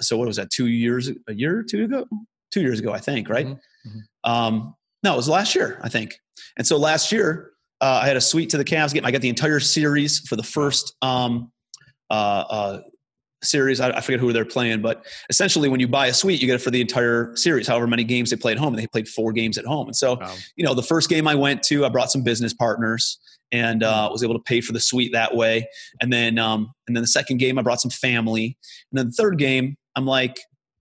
so 0.00 0.18
what 0.18 0.28
was 0.28 0.36
that? 0.36 0.50
Two 0.50 0.66
years, 0.66 1.10
a 1.26 1.32
year 1.32 1.60
or 1.60 1.62
two 1.62 1.84
ago, 1.84 2.06
two 2.52 2.60
years 2.60 2.80
ago, 2.80 2.92
I 2.92 2.98
think. 2.98 3.30
Right. 3.30 3.46
Mm-hmm. 3.46 3.88
mm-hmm. 3.88 4.30
Um, 4.30 4.74
no, 5.02 5.14
it 5.14 5.16
was 5.16 5.28
last 5.28 5.54
year, 5.54 5.80
I 5.82 5.88
think. 5.88 6.14
And 6.56 6.64
so 6.64 6.76
last 6.76 7.10
year, 7.10 7.50
uh, 7.80 8.00
I 8.02 8.06
had 8.06 8.16
a 8.16 8.20
suite 8.20 8.50
to 8.50 8.58
the 8.58 8.64
Cavs 8.64 8.92
game. 8.94 9.04
I 9.04 9.10
got 9.10 9.20
the 9.22 9.28
entire 9.30 9.58
series 9.58 10.20
for 10.20 10.36
the 10.36 10.44
first 10.44 10.94
um, 11.02 11.50
uh, 12.08 12.12
uh, 12.48 12.80
series. 13.42 13.80
I, 13.80 13.90
I, 13.90 14.00
forget 14.00 14.20
who 14.20 14.32
they're 14.32 14.44
playing, 14.44 14.82
but 14.82 15.04
essentially, 15.30 15.68
when 15.68 15.80
you 15.80 15.88
buy 15.88 16.06
a 16.06 16.14
suite, 16.14 16.40
you 16.40 16.46
get 16.46 16.56
it 16.56 16.62
for 16.62 16.70
the 16.70 16.80
entire 16.80 17.34
series, 17.36 17.66
however 17.66 17.86
many 17.86 18.04
games 18.04 18.30
they 18.30 18.36
play 18.36 18.52
at 18.52 18.58
home. 18.58 18.74
And 18.74 18.82
they 18.82 18.86
played 18.86 19.08
four 19.08 19.32
games 19.32 19.58
at 19.58 19.64
home. 19.64 19.86
And 19.86 19.96
so, 19.96 20.14
wow. 20.14 20.34
you 20.56 20.64
know, 20.64 20.74
the 20.74 20.82
first 20.82 21.08
game 21.08 21.28
I 21.28 21.34
went 21.34 21.62
to, 21.64 21.84
I 21.84 21.88
brought 21.88 22.10
some 22.10 22.22
business 22.22 22.54
partners 22.54 23.18
and 23.50 23.82
uh, 23.82 24.04
mm-hmm. 24.04 24.12
was 24.12 24.22
able 24.22 24.34
to 24.34 24.42
pay 24.42 24.60
for 24.60 24.72
the 24.72 24.80
suite 24.80 25.12
that 25.12 25.34
way. 25.34 25.68
And 26.00 26.12
then, 26.12 26.38
um, 26.38 26.72
and 26.86 26.96
then 26.96 27.02
the 27.02 27.08
second 27.08 27.38
game, 27.38 27.58
I 27.58 27.62
brought 27.62 27.80
some 27.80 27.90
family. 27.90 28.56
And 28.90 28.98
then 28.98 29.06
the 29.06 29.12
third 29.12 29.38
game, 29.38 29.76
I'm 29.96 30.06
like, 30.06 30.38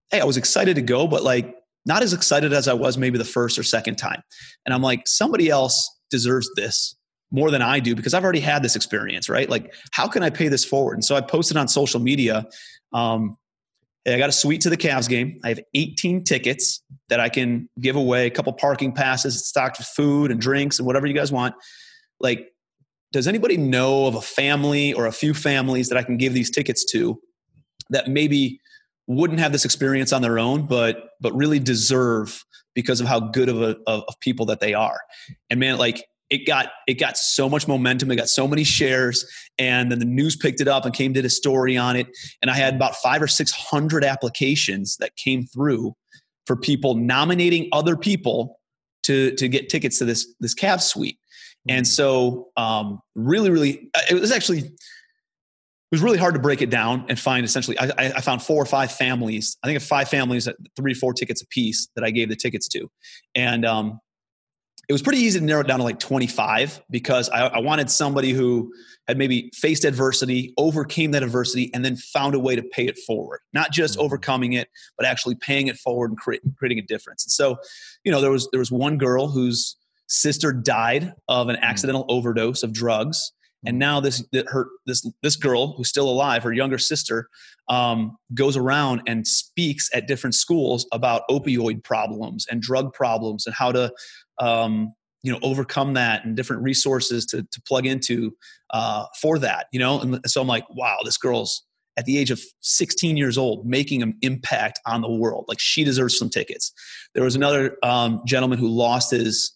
hey, 0.10 0.22
I 0.22 0.26
was 0.26 0.38
excited 0.38 0.76
to 0.76 0.82
go, 0.82 1.08
but 1.08 1.24
like 1.24 1.56
not 1.86 2.04
as 2.04 2.14
excited 2.14 2.54
as 2.54 2.68
I 2.68 2.74
was 2.74 2.98
maybe 2.98 3.18
the 3.18 3.26
first 3.26 3.58
or 3.58 3.64
second 3.64 3.98
time. 3.98 4.22
And 4.66 4.74
I'm 4.74 4.82
like, 4.82 5.08
somebody 5.08 5.50
else 5.50 5.90
deserves 6.10 6.50
this 6.56 6.96
more 7.32 7.50
than 7.50 7.62
I 7.62 7.80
do 7.80 7.96
because 7.96 8.14
I've 8.14 8.24
already 8.24 8.40
had 8.40 8.62
this 8.62 8.76
experience, 8.76 9.30
right? 9.30 9.50
Like, 9.50 9.74
how 9.92 10.08
can 10.08 10.22
I 10.22 10.30
pay 10.30 10.50
this 10.50 10.66
forward? 10.66 10.96
And 10.96 11.06
so 11.06 11.16
I 11.16 11.22
posted 11.22 11.58
on 11.58 11.68
social 11.68 12.00
media. 12.00 12.46
Um, 12.94 13.38
I 14.06 14.18
got 14.18 14.30
a 14.30 14.34
suite 14.34 14.62
to 14.62 14.70
the 14.70 14.78
Cavs 14.78 15.08
game. 15.08 15.40
I 15.44 15.50
have 15.50 15.60
18 15.74 16.24
tickets 16.24 16.84
that 17.10 17.20
I 17.20 17.30
can 17.30 17.70
give 17.80 17.96
away, 17.96 18.26
a 18.26 18.32
couple 18.32 18.52
parking 18.54 18.92
passes, 18.92 19.48
stocked 19.48 19.78
with 19.78 19.88
food 19.88 20.32
and 20.32 20.42
drinks 20.42 20.80
and 20.80 20.86
whatever 20.86 21.06
you 21.06 21.14
guys 21.14 21.32
want. 21.32 21.56
Like, 22.20 22.48
does 23.12 23.28
anybody 23.28 23.58
know 23.58 24.08
of 24.08 24.16
a 24.16 24.22
family 24.22 24.94
or 24.94 25.06
a 25.06 25.12
few 25.12 25.34
families 25.34 25.90
that 25.90 25.98
I 25.98 26.04
can 26.04 26.18
give 26.18 26.34
these 26.34 26.50
tickets 26.50 26.84
to 26.92 27.20
that 27.90 28.08
maybe 28.08 28.60
wouldn't 29.08 29.40
have 29.40 29.52
this 29.52 29.66
experience 29.66 30.14
on 30.14 30.22
their 30.22 30.40
own, 30.40 30.66
but 30.66 31.10
but 31.20 31.34
really 31.34 31.60
deserve 31.60 32.44
because 32.74 33.02
of 33.02 33.08
how 33.08 33.20
good 33.20 33.50
of 33.50 33.62
a 33.62 33.78
of, 33.86 34.04
of 34.08 34.20
people 34.22 34.46
that 34.48 34.62
they 34.62 34.74
are? 34.74 35.00
And 35.50 35.60
man, 35.60 35.78
like 35.78 36.06
it 36.32 36.48
got 36.48 36.70
it 36.88 36.96
got 36.96 37.18
so 37.18 37.48
much 37.48 37.68
momentum 37.68 38.10
it 38.10 38.16
got 38.16 38.30
so 38.30 38.48
many 38.48 38.64
shares 38.64 39.26
and 39.60 39.92
then 39.92 40.00
the 40.00 40.06
news 40.06 40.36
picked 40.36 40.62
it 40.62 40.68
up 40.68 40.86
and 40.86 40.94
came 40.96 41.14
did 41.14 41.26
a 41.26 41.30
story 41.30 41.78
on 41.78 41.96
it. 41.96 42.08
And 42.42 42.50
i 42.50 42.56
had 42.56 42.76
about 42.76 42.96
five 42.96 43.22
or 43.22 43.28
six 43.28 43.52
hundred 43.52 44.04
applications 44.04 44.98
that 44.98 45.16
came 45.18 45.46
through 45.46 45.96
for 46.48 46.56
people 46.56 46.96
nominating 46.96 47.70
other 47.72 47.96
people 47.96 48.60
to 49.04 49.36
to 49.36 49.48
get 49.48 49.70
tickets 49.70 50.00
to 50.00 50.06
this 50.06 50.34
this 50.40 50.56
Cavs 50.56 50.84
suite. 50.84 51.20
And 51.68 51.86
mm. 51.86 51.90
so 51.90 52.48
um, 52.58 53.02
really 53.14 53.52
really 53.52 53.90
it 54.10 54.20
was 54.20 54.32
actually 54.32 54.60
it 54.60 55.96
was 55.96 56.02
really 56.02 56.18
hard 56.18 56.34
to 56.36 56.40
break 56.40 56.62
it 56.62 56.70
down 56.70 57.06
and 57.10 57.20
find 57.20 57.44
essentially 57.44 57.78
I, 57.78 57.92
I 57.98 58.22
found 58.22 58.42
four 58.42 58.62
or 58.62 58.66
five 58.66 58.94
families 58.94 59.58
i 59.62 59.68
think 59.68 59.76
of 59.76 59.84
five 59.84 60.08
families 60.08 60.48
at 60.48 60.56
three 60.78 60.94
four 60.94 61.14
tickets 61.14 61.42
a 61.42 61.48
piece 61.48 61.90
that 61.96 62.06
i 62.06 62.12
gave 62.12 62.30
the 62.30 62.36
tickets 62.38 62.70
to. 62.70 62.90
And 63.36 63.66
um, 63.66 64.00
it 64.92 64.94
was 64.94 65.02
pretty 65.02 65.20
easy 65.20 65.40
to 65.40 65.46
narrow 65.46 65.62
it 65.62 65.68
down 65.68 65.80
to 65.80 65.86
like 65.86 66.00
25 66.00 66.82
because 66.90 67.30
I, 67.30 67.48
I, 67.48 67.60
wanted 67.60 67.90
somebody 67.90 68.32
who 68.34 68.74
had 69.08 69.18
maybe 69.18 69.50
faced 69.54 69.86
adversity, 69.86 70.54
overcame 70.58 71.12
that 71.12 71.24
adversity, 71.24 71.72
and 71.74 71.86
then 71.86 71.96
found 71.96 72.36
a 72.36 72.40
way 72.40 72.58
to 72.58 72.62
pay 72.62 72.88
it 72.88 73.00
forward. 73.08 73.40
Not 73.54 73.72
just 73.72 73.94
mm-hmm. 73.94 74.04
overcoming 74.04 74.52
it, 74.52 74.68
but 74.98 75.08
actually 75.08 75.36
paying 75.36 75.68
it 75.68 75.78
forward 75.78 76.12
and 76.12 76.20
create, 76.20 76.42
creating 76.58 76.80
a 76.80 76.82
difference. 76.82 77.24
And 77.24 77.32
so, 77.32 77.56
you 78.04 78.12
know, 78.12 78.20
there 78.20 78.32
was 78.32 78.50
there 78.52 78.60
was 78.60 78.70
one 78.70 78.98
girl 78.98 79.30
whose 79.30 79.78
sister 80.08 80.52
died 80.52 81.14
of 81.30 81.48
an 81.48 81.56
mm. 81.56 81.62
accidental 81.62 82.02
mm-hmm. 82.02 82.18
overdose 82.18 82.62
of 82.62 82.74
drugs, 82.74 83.32
and 83.66 83.78
mm. 83.78 83.80
now 83.80 84.02
this 84.02 84.22
her 84.48 84.68
this 84.88 85.10
this 85.24 85.38
girl 85.38 85.72
who's 85.78 85.88
still 85.88 86.10
alive, 86.10 86.44
her 86.44 86.52
younger 86.52 86.78
sister, 86.78 87.30
um, 87.70 88.18
goes 88.34 88.58
around 88.58 89.04
and 89.08 89.26
speaks 89.26 89.90
at 89.94 90.06
different 90.06 90.36
schools 90.36 90.86
about 90.92 91.22
opioid 91.30 91.82
problems 91.82 92.46
and 92.52 92.62
drug 92.62 92.94
problems 92.94 93.46
and 93.46 93.56
how 93.56 93.72
to 93.72 93.90
um, 94.42 94.94
you 95.24 95.32
know 95.32 95.40
overcome 95.42 95.94
that 95.94 96.26
and 96.26 96.36
different 96.36 96.64
resources 96.64 97.26
to, 97.28 97.44
to 97.52 97.62
plug 97.68 97.86
into 97.86 98.36
uh, 98.72 99.06
for 99.22 99.40
that 99.40 99.68
you 99.72 99.80
know? 99.80 100.02
And 100.02 100.20
so 100.26 100.42
i'm 100.42 100.48
like 100.48 100.66
wow 100.70 100.98
this 101.04 101.18
girl's 101.18 101.64
at 101.98 102.06
the 102.06 102.18
age 102.18 102.32
of 102.32 102.42
16 102.62 103.18
years 103.18 103.38
old 103.38 103.66
making 103.66 104.02
an 104.02 104.18
impact 104.22 104.80
on 104.86 105.02
the 105.02 105.12
world. 105.12 105.46
Like 105.48 105.60
she 105.60 105.84
deserves 105.84 106.18
some 106.18 106.30
tickets. 106.30 106.72
There 107.14 107.24
was 107.24 107.36
another 107.36 107.78
um, 107.84 108.22
gentleman 108.26 108.58
who 108.58 108.70
lost 108.70 109.12
his 109.12 109.54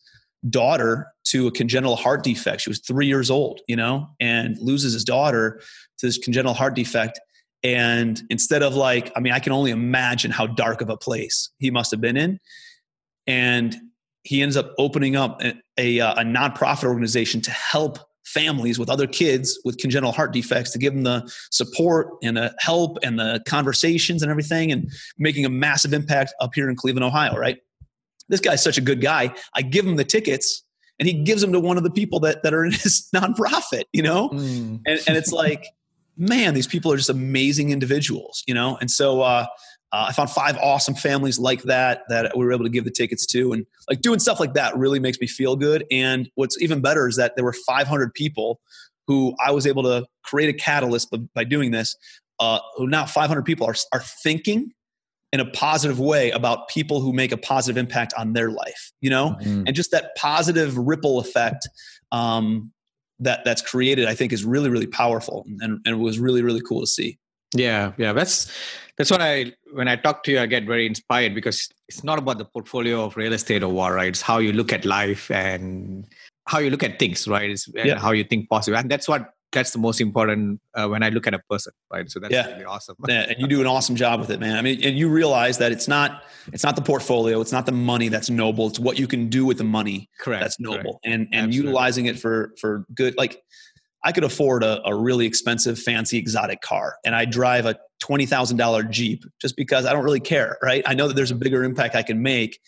daughter 0.49 1.07
to 1.29 1.47
a 1.47 1.51
congenital 1.51 1.95
heart 1.95 2.23
defect. 2.23 2.61
She 2.61 2.69
was 2.69 2.79
three 2.79 3.07
years 3.07 3.31
old 3.31 3.61
you 3.67 3.75
know 3.75 4.07
and 4.19 4.57
loses 4.59 4.93
his 4.93 5.03
daughter 5.03 5.61
to 5.99 6.05
this 6.05 6.17
congenital 6.17 6.53
heart 6.53 6.75
defect. 6.75 7.19
And 7.63 8.21
instead 8.29 8.61
of 8.61 8.75
like 8.75 9.11
i 9.15 9.19
mean 9.19 9.33
i 9.33 9.39
can 9.39 9.53
only 9.53 9.71
imagine 9.71 10.29
how 10.29 10.45
dark 10.45 10.81
of 10.81 10.89
a 10.89 10.97
place 10.97 11.49
he 11.57 11.71
must 11.71 11.89
have 11.91 12.01
been 12.01 12.17
in. 12.17 12.39
And 13.25 13.75
he 14.25 14.41
ends 14.41 14.57
up 14.57 14.73
opening 14.77 15.15
up 15.15 15.41
a, 15.41 15.53
a, 15.77 15.99
uh, 15.99 16.21
a 16.21 16.23
nonprofit 16.23 16.83
organization 16.83 17.41
to 17.41 17.51
help 17.51 17.99
families 18.25 18.79
with 18.79 18.89
other 18.89 19.05
kids 19.05 19.59
with 19.63 19.77
congenital 19.77 20.11
heart 20.11 20.33
defects 20.33 20.71
to 20.71 20.79
give 20.79 20.93
them 20.93 21.03
the 21.03 21.31
support 21.51 22.09
and 22.23 22.35
the 22.35 22.53
help 22.59 22.97
and 23.03 23.19
the 23.19 23.41
conversations 23.47 24.23
and 24.23 24.31
everything 24.31 24.71
and 24.71 24.91
making 25.19 25.45
a 25.45 25.49
massive 25.49 25.93
impact 25.93 26.33
up 26.41 26.51
here 26.55 26.67
in 26.69 26.75
Cleveland, 26.75 27.05
Ohio, 27.05 27.37
right? 27.37 27.59
This 28.27 28.39
guy's 28.39 28.63
such 28.63 28.79
a 28.79 28.81
good 28.81 28.99
guy. 28.99 29.33
I 29.53 29.61
give 29.61 29.85
him 29.85 29.95
the 29.95 30.03
tickets 30.03 30.63
and 30.99 31.07
he 31.07 31.13
gives 31.13 31.41
them 31.41 31.51
to 31.51 31.59
one 31.59 31.77
of 31.77 31.83
the 31.83 31.91
people 31.91 32.19
that, 32.21 32.41
that 32.41 32.53
are 32.53 32.65
in 32.65 32.71
his 32.73 33.07
nonprofit, 33.15 33.83
you 33.93 34.01
know? 34.01 34.29
Mm. 34.29 34.81
And, 34.85 34.99
and 35.07 35.17
it's 35.17 35.31
like, 35.31 35.67
man, 36.17 36.55
these 36.55 36.67
people 36.67 36.91
are 36.91 36.97
just 36.97 37.09
amazing 37.09 37.69
individuals, 37.69 38.43
you 38.47 38.55
know? 38.55 38.77
And 38.81 38.89
so, 38.89 39.21
uh, 39.21 39.45
uh, 39.95 40.07
I 40.09 40.11
found 40.11 40.29
five 40.29 40.57
awesome 40.57 40.93
families 40.93 41.39
like 41.39 41.63
that 41.63 42.01
that 42.09 42.35
we 42.35 42.43
were 42.43 42.51
able 42.51 42.65
to 42.65 42.69
give 42.69 42.83
the 42.83 42.91
tickets 42.91 43.25
to, 43.27 43.53
and 43.53 43.65
like 43.89 44.01
doing 44.01 44.19
stuff 44.19 44.41
like 44.41 44.53
that 44.55 44.75
really 44.75 44.99
makes 44.99 45.21
me 45.21 45.25
feel 45.25 45.55
good. 45.55 45.85
And 45.89 46.29
what's 46.35 46.61
even 46.61 46.81
better 46.81 47.07
is 47.07 47.15
that 47.15 47.37
there 47.37 47.45
were 47.45 47.53
500 47.53 48.13
people 48.13 48.59
who 49.07 49.33
I 49.43 49.51
was 49.51 49.65
able 49.65 49.83
to 49.83 50.05
create 50.25 50.49
a 50.49 50.53
catalyst 50.53 51.11
by, 51.11 51.19
by 51.33 51.43
doing 51.45 51.71
this. 51.71 51.95
Uh, 52.41 52.59
who 52.75 52.87
now 52.87 53.05
500 53.05 53.45
people 53.45 53.65
are 53.65 53.75
are 53.93 54.01
thinking 54.01 54.73
in 55.31 55.39
a 55.39 55.45
positive 55.45 55.97
way 55.97 56.29
about 56.31 56.67
people 56.67 56.99
who 56.99 57.13
make 57.13 57.31
a 57.31 57.37
positive 57.37 57.77
impact 57.77 58.13
on 58.17 58.33
their 58.33 58.51
life. 58.51 58.91
You 58.99 59.11
know, 59.11 59.37
mm-hmm. 59.39 59.63
and 59.65 59.73
just 59.73 59.91
that 59.91 60.13
positive 60.17 60.77
ripple 60.77 61.19
effect. 61.19 61.69
Um, 62.11 62.73
that 63.19 63.45
that's 63.45 63.61
created, 63.61 64.09
I 64.09 64.13
think, 64.13 64.33
is 64.33 64.43
really, 64.43 64.69
really 64.69 64.87
powerful, 64.87 65.45
and, 65.61 65.79
and 65.85 65.87
it 65.87 65.99
was 65.99 66.19
really, 66.19 66.41
really 66.41 66.59
cool 66.59 66.81
to 66.81 66.85
see. 66.85 67.17
Yeah, 67.53 67.93
yeah, 67.97 68.13
that's 68.13 68.51
that's 68.97 69.11
what 69.11 69.21
I 69.21 69.53
when 69.73 69.87
I 69.87 69.95
talk 69.95 70.23
to 70.23 70.31
you, 70.31 70.39
I 70.39 70.45
get 70.45 70.65
very 70.65 70.85
inspired 70.85 71.35
because 71.35 71.69
it's 71.87 72.03
not 72.03 72.17
about 72.17 72.37
the 72.37 72.45
portfolio 72.45 73.03
of 73.03 73.17
real 73.17 73.33
estate 73.33 73.63
or 73.63 73.71
what, 73.71 73.93
right? 73.93 74.07
It's 74.07 74.21
how 74.21 74.39
you 74.39 74.53
look 74.53 74.71
at 74.73 74.85
life 74.85 75.29
and 75.31 76.07
how 76.47 76.59
you 76.59 76.69
look 76.69 76.83
at 76.83 76.99
things, 76.99 77.27
right? 77.27 77.49
It's 77.49 77.67
yeah. 77.73 77.97
how 77.97 78.11
you 78.11 78.23
think 78.23 78.49
positive, 78.49 78.79
and 78.79 78.89
that's 78.89 79.07
what 79.07 79.31
that's 79.51 79.71
the 79.71 79.79
most 79.79 80.01
important 80.01 80.59
uh, 80.73 80.87
when 80.87 81.01
I 81.01 81.09
look 81.09 81.27
at 81.27 81.33
a 81.33 81.39
person, 81.49 81.71
right? 81.91 82.09
So 82.11 82.19
that's 82.19 82.33
yeah. 82.33 82.47
really 82.51 82.65
awesome. 82.65 82.95
yeah, 83.07 83.21
and 83.29 83.39
you 83.39 83.47
do 83.47 83.61
an 83.61 83.67
awesome 83.67 83.95
job 83.95 84.19
with 84.19 84.29
it, 84.29 84.39
man. 84.39 84.57
I 84.57 84.61
mean, 84.61 84.83
and 84.83 84.97
you 84.97 85.09
realize 85.09 85.57
that 85.59 85.71
it's 85.71 85.87
not 85.87 86.23
it's 86.53 86.63
not 86.63 86.75
the 86.75 86.81
portfolio, 86.81 87.41
it's 87.41 87.51
not 87.51 87.65
the 87.65 87.71
money 87.71 88.09
that's 88.09 88.29
noble. 88.29 88.67
It's 88.67 88.79
what 88.79 88.99
you 88.99 89.07
can 89.07 89.29
do 89.29 89.45
with 89.45 89.57
the 89.57 89.63
money. 89.63 90.09
Correct. 90.19 90.41
That's 90.41 90.59
noble, 90.59 90.77
correct. 90.77 90.99
and 91.05 91.13
and 91.13 91.33
Absolutely. 91.33 91.57
utilizing 91.57 92.05
it 92.05 92.19
for 92.19 92.53
for 92.59 92.85
good. 92.93 93.17
Like 93.17 93.41
I 94.05 94.11
could 94.11 94.23
afford 94.23 94.63
a, 94.63 94.87
a 94.87 94.95
really 94.95 95.25
expensive, 95.25 95.79
fancy, 95.79 96.17
exotic 96.17 96.61
car, 96.61 96.95
and 97.03 97.15
I 97.15 97.25
drive 97.25 97.65
a 97.65 97.75
$20,000 98.03 98.89
Jeep 98.91 99.25
just 99.41 99.55
because 99.55 99.85
I 99.85 99.93
don't 99.93 100.03
really 100.03 100.19
care, 100.19 100.57
right? 100.61 100.83
I 100.85 100.93
know 100.93 101.07
that 101.07 101.15
there's 101.15 101.31
a 101.31 101.35
bigger 101.35 101.63
impact 101.63 101.95
I 101.95 102.03
can 102.03 102.21
make 102.21 102.59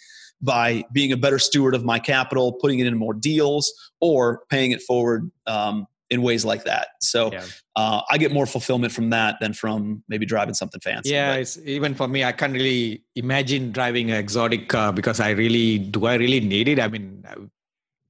by 0.41 0.83
being 0.91 1.11
a 1.11 1.17
better 1.17 1.39
steward 1.39 1.75
of 1.75 1.85
my 1.85 1.99
capital, 1.99 2.53
putting 2.53 2.79
it 2.79 2.87
in 2.87 2.97
more 2.97 3.13
deals, 3.13 3.71
or 4.01 4.41
paying 4.49 4.71
it 4.71 4.81
forward 4.81 5.31
um, 5.45 5.87
in 6.09 6.21
ways 6.21 6.45
like 6.45 6.63
that. 6.63 6.89
So 7.01 7.31
yeah. 7.31 7.45
uh, 7.75 8.01
I 8.09 8.17
get 8.17 8.31
more 8.31 8.45
fulfillment 8.45 8.93
from 8.93 9.09
that 9.11 9.37
than 9.39 9.53
from 9.53 10.03
maybe 10.07 10.25
driving 10.25 10.53
something 10.53 10.79
fancy. 10.81 11.11
Yeah, 11.11 11.33
but. 11.33 11.41
it's 11.41 11.57
even 11.59 11.95
for 11.95 12.07
me. 12.07 12.23
I 12.23 12.31
can't 12.31 12.53
really 12.53 13.03
imagine 13.15 13.71
driving 13.71 14.11
an 14.11 14.17
exotic 14.17 14.69
car 14.69 14.93
because 14.93 15.19
I 15.19 15.31
really 15.31 15.79
do. 15.79 16.05
I 16.05 16.15
really 16.15 16.39
need 16.39 16.67
it. 16.67 16.79
I 16.79 16.87
mean, 16.87 17.23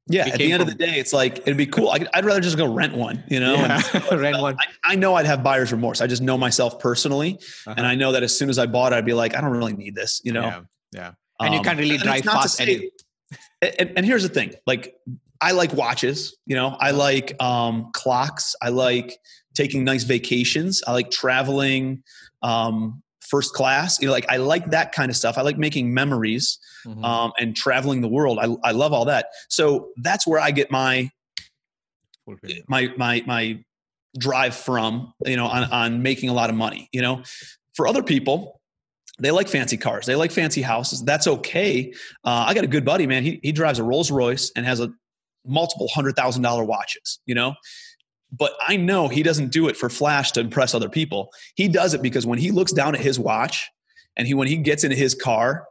Yeah, 0.10 0.28
at 0.28 0.38
the 0.38 0.52
end 0.52 0.62
from. 0.62 0.70
of 0.70 0.78
the 0.78 0.86
day, 0.86 1.00
it's 1.00 1.12
like 1.12 1.40
it'd 1.40 1.58
be 1.58 1.66
cool. 1.66 1.90
I 1.90 2.00
would 2.16 2.26
rather 2.26 2.40
just 2.40 2.58
go 2.58 2.72
rent 2.72 2.96
one, 2.96 3.24
you 3.28 3.40
know. 3.40 3.56
Yeah. 3.56 3.82
And, 4.12 4.22
rent 4.22 4.40
one. 4.40 4.56
I, 4.60 4.94
I, 4.94 4.96
know 4.96 5.16
I'd 5.16 5.26
have 5.26 5.44
buyer's 5.44 5.72
remorse. 5.72 6.00
I 6.00 6.08
just 6.08 6.22
know 6.22 6.38
myself 6.38 6.80
personally, 6.80 7.36
uh-huh. 7.36 7.76
and 7.78 7.86
I 7.86 7.96
know 7.96 8.14
that 8.14 8.24
as 8.24 8.38
soon 8.38 8.50
as 8.50 8.58
I 8.58 8.68
bought 8.68 8.94
it, 8.94 8.96
I'd 8.96 9.06
be 9.06 9.14
like, 9.14 9.36
I 9.36 9.42
don't 9.42 9.52
really 9.52 9.74
need 9.74 9.96
this, 9.96 10.22
you 10.24 10.32
know. 10.32 10.44
Yeah, 10.44 10.62
yeah. 10.94 11.12
And 11.40 11.50
um, 11.50 11.54
you 11.56 11.62
can't 11.62 11.78
really 11.78 11.98
drive 11.98 12.24
fast. 12.24 12.58
Say, 12.58 12.90
and, 13.62 13.92
and 13.98 14.06
here's 14.06 14.24
the 14.24 14.30
thing: 14.30 14.54
like, 14.66 14.96
I 15.42 15.52
like 15.52 15.74
watches. 15.74 16.38
You 16.46 16.56
know, 16.56 16.78
I 16.80 16.92
like 16.92 17.42
um, 17.42 17.92
clocks. 17.94 18.56
I 18.62 18.70
like 18.70 19.18
taking 19.56 19.84
nice 19.84 20.04
vacations. 20.04 20.84
I 20.88 20.94
like 20.94 21.12
traveling. 21.12 22.04
Um, 22.42 23.02
first 23.30 23.54
class. 23.54 24.00
You 24.02 24.08
know, 24.08 24.14
like 24.14 24.26
I 24.30 24.38
like 24.38 24.72
that 24.72 24.92
kind 24.92 25.10
of 25.10 25.16
stuff. 25.16 25.38
I 25.38 25.42
like 25.42 25.58
making 25.58 25.94
memories 25.94 26.60
mm-hmm. 26.86 27.04
um, 27.04 27.32
and 27.40 27.56
traveling 27.56 28.02
the 28.02 28.08
world. 28.08 28.40
I, 28.40 28.56
I 28.68 28.72
love 28.72 28.94
all 28.94 29.06
that. 29.06 29.28
So 29.50 29.90
that's 29.98 30.26
where 30.26 30.40
I 30.40 30.52
get 30.52 30.72
my 30.72 31.10
my 32.68 32.94
my 32.98 33.24
my 33.26 33.64
drive 34.18 34.56
from. 34.56 35.14
You 35.26 35.38
know, 35.38 35.48
on 35.48 35.66
on 35.66 36.02
making 36.02 36.30
a 36.30 36.34
lot 36.34 36.50
of 36.50 36.56
money. 36.56 36.90
You 36.92 37.02
know, 37.02 37.24
for 37.76 37.88
other 37.88 38.04
people. 38.04 38.56
They 39.20 39.32
like 39.32 39.48
fancy 39.48 39.78
cars. 39.78 40.06
They 40.06 40.14
like 40.14 40.32
fancy 40.32 40.62
houses. 40.62 41.04
That's 41.04 41.26
okay. 41.26 41.92
Uh, 42.24 42.46
I 42.48 42.54
got 42.54 42.64
a 42.64 42.68
good 42.68 42.86
buddy, 42.86 43.08
man. 43.08 43.24
He 43.24 43.40
he 43.42 43.52
drives 43.52 43.80
a 43.80 43.84
Rolls 43.84 44.12
Royce 44.12 44.52
and 44.56 44.64
has 44.64 44.80
a 44.80 44.92
multiple 45.44 45.88
hundred 45.92 46.16
thousand 46.16 46.44
dollar 46.44 46.64
watches. 46.64 47.20
You 47.26 47.34
know, 47.34 47.56
but 48.32 48.54
I 48.68 48.78
know 48.78 49.08
he 49.08 49.24
doesn't 49.24 49.52
do 49.52 49.68
it 49.68 49.78
for 49.78 49.90
flash 49.90 50.32
to 50.34 50.42
impress 50.42 50.74
other 50.74 50.90
people. 50.90 51.30
He 51.56 51.68
does 51.68 51.94
it 51.94 52.02
because 52.02 52.26
when 52.26 52.40
he 52.40 52.52
looks 52.52 52.74
down 52.74 52.96
at 52.96 53.02
his 53.02 53.20
watch 53.20 53.70
and 54.16 54.28
he 54.28 54.34
when 54.34 54.48
he 54.48 54.58
gets 54.58 54.84
into 54.84 54.96
his 54.96 55.14
car, 55.14 55.66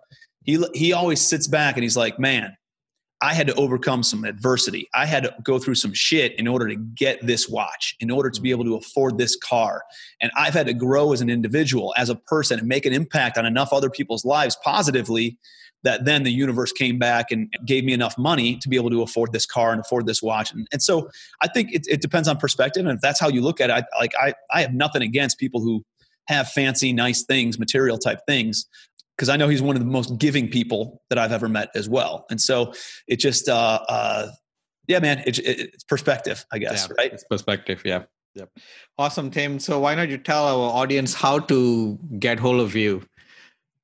he 0.44 0.64
he 0.74 0.92
always 0.92 1.20
sits 1.20 1.46
back 1.46 1.76
and 1.76 1.82
he's 1.82 1.96
like, 1.96 2.18
"Man, 2.18 2.56
I 3.22 3.32
had 3.32 3.46
to 3.46 3.54
overcome 3.54 4.02
some 4.02 4.24
adversity. 4.24 4.88
I 4.94 5.06
had 5.06 5.22
to 5.24 5.34
go 5.42 5.58
through 5.58 5.76
some 5.76 5.94
shit 5.94 6.38
in 6.38 6.46
order 6.46 6.68
to 6.68 6.76
get 6.76 7.24
this 7.26 7.48
watch, 7.48 7.96
in 8.00 8.10
order 8.10 8.28
to 8.28 8.40
be 8.40 8.50
able 8.50 8.64
to 8.64 8.76
afford 8.76 9.16
this 9.16 9.36
car. 9.36 9.82
And 10.20 10.30
I've 10.36 10.52
had 10.52 10.66
to 10.66 10.74
grow 10.74 11.12
as 11.12 11.22
an 11.22 11.30
individual, 11.30 11.94
as 11.96 12.10
a 12.10 12.14
person, 12.14 12.58
and 12.58 12.68
make 12.68 12.84
an 12.84 12.92
impact 12.92 13.38
on 13.38 13.46
enough 13.46 13.72
other 13.72 13.88
people's 13.88 14.24
lives 14.24 14.56
positively 14.62 15.38
that 15.84 16.04
then 16.04 16.24
the 16.24 16.32
universe 16.32 16.72
came 16.72 16.98
back 16.98 17.30
and 17.30 17.52
gave 17.64 17.84
me 17.84 17.92
enough 17.92 18.16
money 18.18 18.56
to 18.56 18.68
be 18.68 18.76
able 18.76 18.90
to 18.90 19.02
afford 19.02 19.32
this 19.32 19.46
car 19.46 19.72
and 19.72 19.80
afford 19.80 20.06
this 20.06 20.22
watch. 20.22 20.52
And, 20.52 20.66
and 20.72 20.82
so 20.82 21.08
I 21.42 21.48
think 21.48 21.72
it, 21.72 21.86
it, 21.88 22.00
depends 22.00 22.28
on 22.28 22.38
perspective. 22.38 22.84
And 22.86 22.96
if 22.96 23.00
that's 23.00 23.20
how 23.20 23.28
you 23.28 23.40
look 23.40 23.60
at 23.60 23.70
it, 23.70 23.72
I, 23.74 23.84
like 23.98 24.12
I, 24.20 24.34
I 24.50 24.62
have 24.62 24.74
nothing 24.74 25.02
against 25.02 25.38
people 25.38 25.60
who 25.60 25.84
have 26.28 26.48
fancy, 26.48 26.92
nice 26.92 27.24
things, 27.24 27.58
material 27.58 27.98
type 27.98 28.20
things, 28.26 28.66
because 29.16 29.28
I 29.28 29.36
know 29.36 29.48
he's 29.48 29.62
one 29.62 29.76
of 29.76 29.80
the 29.80 29.88
most 29.88 30.18
giving 30.18 30.48
people 30.48 31.02
that 31.08 31.18
I've 31.18 31.32
ever 31.32 31.48
met 31.48 31.70
as 31.74 31.88
well. 31.88 32.26
And 32.30 32.40
so 32.40 32.72
it 33.06 33.20
just, 33.20 33.48
uh, 33.48 33.80
uh, 33.88 34.28
yeah, 34.88 34.98
man, 34.98 35.22
it, 35.26 35.38
it, 35.38 35.70
it's 35.74 35.84
perspective, 35.84 36.44
I 36.52 36.58
guess, 36.58 36.88
yeah, 36.88 36.94
right? 36.98 37.12
It's 37.12 37.24
perspective. 37.24 37.82
Yeah. 37.84 38.04
Yep. 38.34 38.50
Awesome, 38.98 39.30
Tim. 39.30 39.58
So 39.58 39.80
why 39.80 39.94
don't 39.94 40.10
you 40.10 40.18
tell 40.18 40.44
our 40.44 40.70
audience 40.74 41.14
how 41.14 41.38
to 41.38 41.98
get 42.18 42.38
hold 42.38 42.60
of 42.60 42.74
you? 42.74 43.02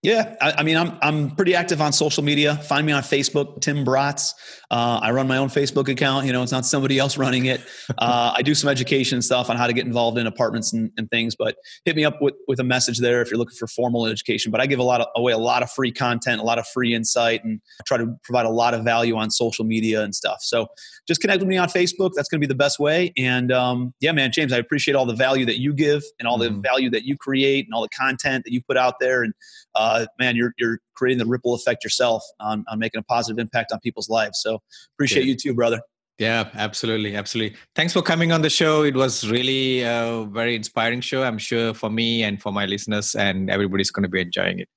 Yeah, 0.02 0.34
I, 0.40 0.52
I, 0.58 0.62
mean, 0.64 0.76
I'm 0.76 0.98
I'm 1.00 1.30
pretty 1.30 1.54
active 1.54 1.80
on 1.80 1.92
social 1.92 2.24
media. 2.24 2.56
Find 2.56 2.84
me 2.84 2.92
on 2.92 3.04
Facebook, 3.04 3.60
Tim 3.60 3.84
Bratz. 3.84 4.34
Uh, 4.72 4.98
I 5.02 5.10
run 5.10 5.28
my 5.28 5.36
own 5.36 5.48
Facebook 5.48 5.88
account. 5.88 6.24
You 6.24 6.32
know, 6.32 6.42
it's 6.42 6.50
not 6.50 6.64
somebody 6.64 6.98
else 6.98 7.18
running 7.18 7.44
it. 7.44 7.60
Uh, 7.98 8.32
I 8.34 8.40
do 8.40 8.54
some 8.54 8.70
education 8.70 9.20
stuff 9.20 9.50
on 9.50 9.56
how 9.58 9.66
to 9.66 9.74
get 9.74 9.84
involved 9.84 10.16
in 10.16 10.26
apartments 10.26 10.72
and, 10.72 10.90
and, 10.96 11.10
things. 11.10 11.36
But 11.36 11.56
hit 11.84 11.94
me 11.94 12.06
up 12.06 12.22
with 12.22 12.34
with 12.48 12.58
a 12.58 12.64
message 12.64 12.98
there 12.98 13.20
if 13.20 13.30
you're 13.30 13.38
looking 13.38 13.56
for 13.56 13.66
formal 13.66 14.06
education. 14.06 14.50
But 14.50 14.62
I 14.62 14.66
give 14.66 14.78
a 14.78 14.82
lot 14.82 15.02
of, 15.02 15.08
away 15.14 15.32
a 15.32 15.38
lot 15.38 15.62
of 15.62 15.70
free 15.70 15.92
content, 15.92 16.40
a 16.40 16.44
lot 16.44 16.58
of 16.58 16.66
free 16.68 16.94
insight, 16.94 17.44
and 17.44 17.60
try 17.86 17.98
to 17.98 18.14
provide 18.24 18.46
a 18.46 18.50
lot 18.50 18.72
of 18.72 18.82
value 18.82 19.14
on 19.16 19.30
social 19.30 19.66
media 19.66 20.02
and 20.02 20.14
stuff. 20.14 20.38
So 20.40 20.68
just 21.06 21.20
connect 21.20 21.40
with 21.40 21.48
me 21.48 21.58
on 21.58 21.68
Facebook. 21.68 22.12
That's 22.16 22.30
going 22.30 22.40
to 22.40 22.46
be 22.46 22.50
the 22.50 22.54
best 22.54 22.78
way. 22.78 23.12
And 23.18 23.52
um, 23.52 23.92
yeah, 24.00 24.12
man, 24.12 24.32
James, 24.32 24.54
I 24.54 24.58
appreciate 24.58 24.94
all 24.94 25.04
the 25.04 25.14
value 25.14 25.44
that 25.44 25.60
you 25.60 25.74
give 25.74 26.02
and 26.18 26.26
all 26.26 26.38
mm-hmm. 26.38 26.54
the 26.54 26.60
value 26.60 26.88
that 26.90 27.02
you 27.02 27.18
create 27.18 27.66
and 27.66 27.74
all 27.74 27.82
the 27.82 27.90
content 27.90 28.44
that 28.44 28.52
you 28.54 28.62
put 28.62 28.78
out 28.78 28.94
there. 29.00 29.22
And 29.22 29.34
uh, 29.74 30.06
man, 30.18 30.34
you're 30.34 30.54
you're 30.56 30.78
creating 31.02 31.18
the 31.18 31.26
ripple 31.26 31.52
effect 31.52 31.82
yourself 31.82 32.22
on, 32.38 32.64
on 32.68 32.78
making 32.78 33.00
a 33.00 33.02
positive 33.02 33.40
impact 33.40 33.72
on 33.72 33.80
people's 33.80 34.08
lives. 34.08 34.40
So 34.40 34.62
appreciate 34.94 35.24
yeah. 35.24 35.30
you 35.30 35.36
too, 35.36 35.52
brother. 35.52 35.80
Yeah, 36.18 36.48
absolutely, 36.54 37.16
absolutely. 37.16 37.56
Thanks 37.74 37.92
for 37.92 38.02
coming 38.02 38.30
on 38.30 38.40
the 38.42 38.50
show. 38.50 38.84
It 38.84 38.94
was 38.94 39.28
really 39.28 39.82
a 39.82 40.28
very 40.30 40.54
inspiring 40.54 41.00
show. 41.00 41.24
I'm 41.24 41.38
sure 41.38 41.74
for 41.74 41.90
me 41.90 42.22
and 42.22 42.40
for 42.40 42.52
my 42.52 42.66
listeners, 42.66 43.16
and 43.16 43.50
everybody's 43.50 43.90
going 43.90 44.04
to 44.04 44.08
be 44.08 44.20
enjoying 44.20 44.60
it. 44.60 44.68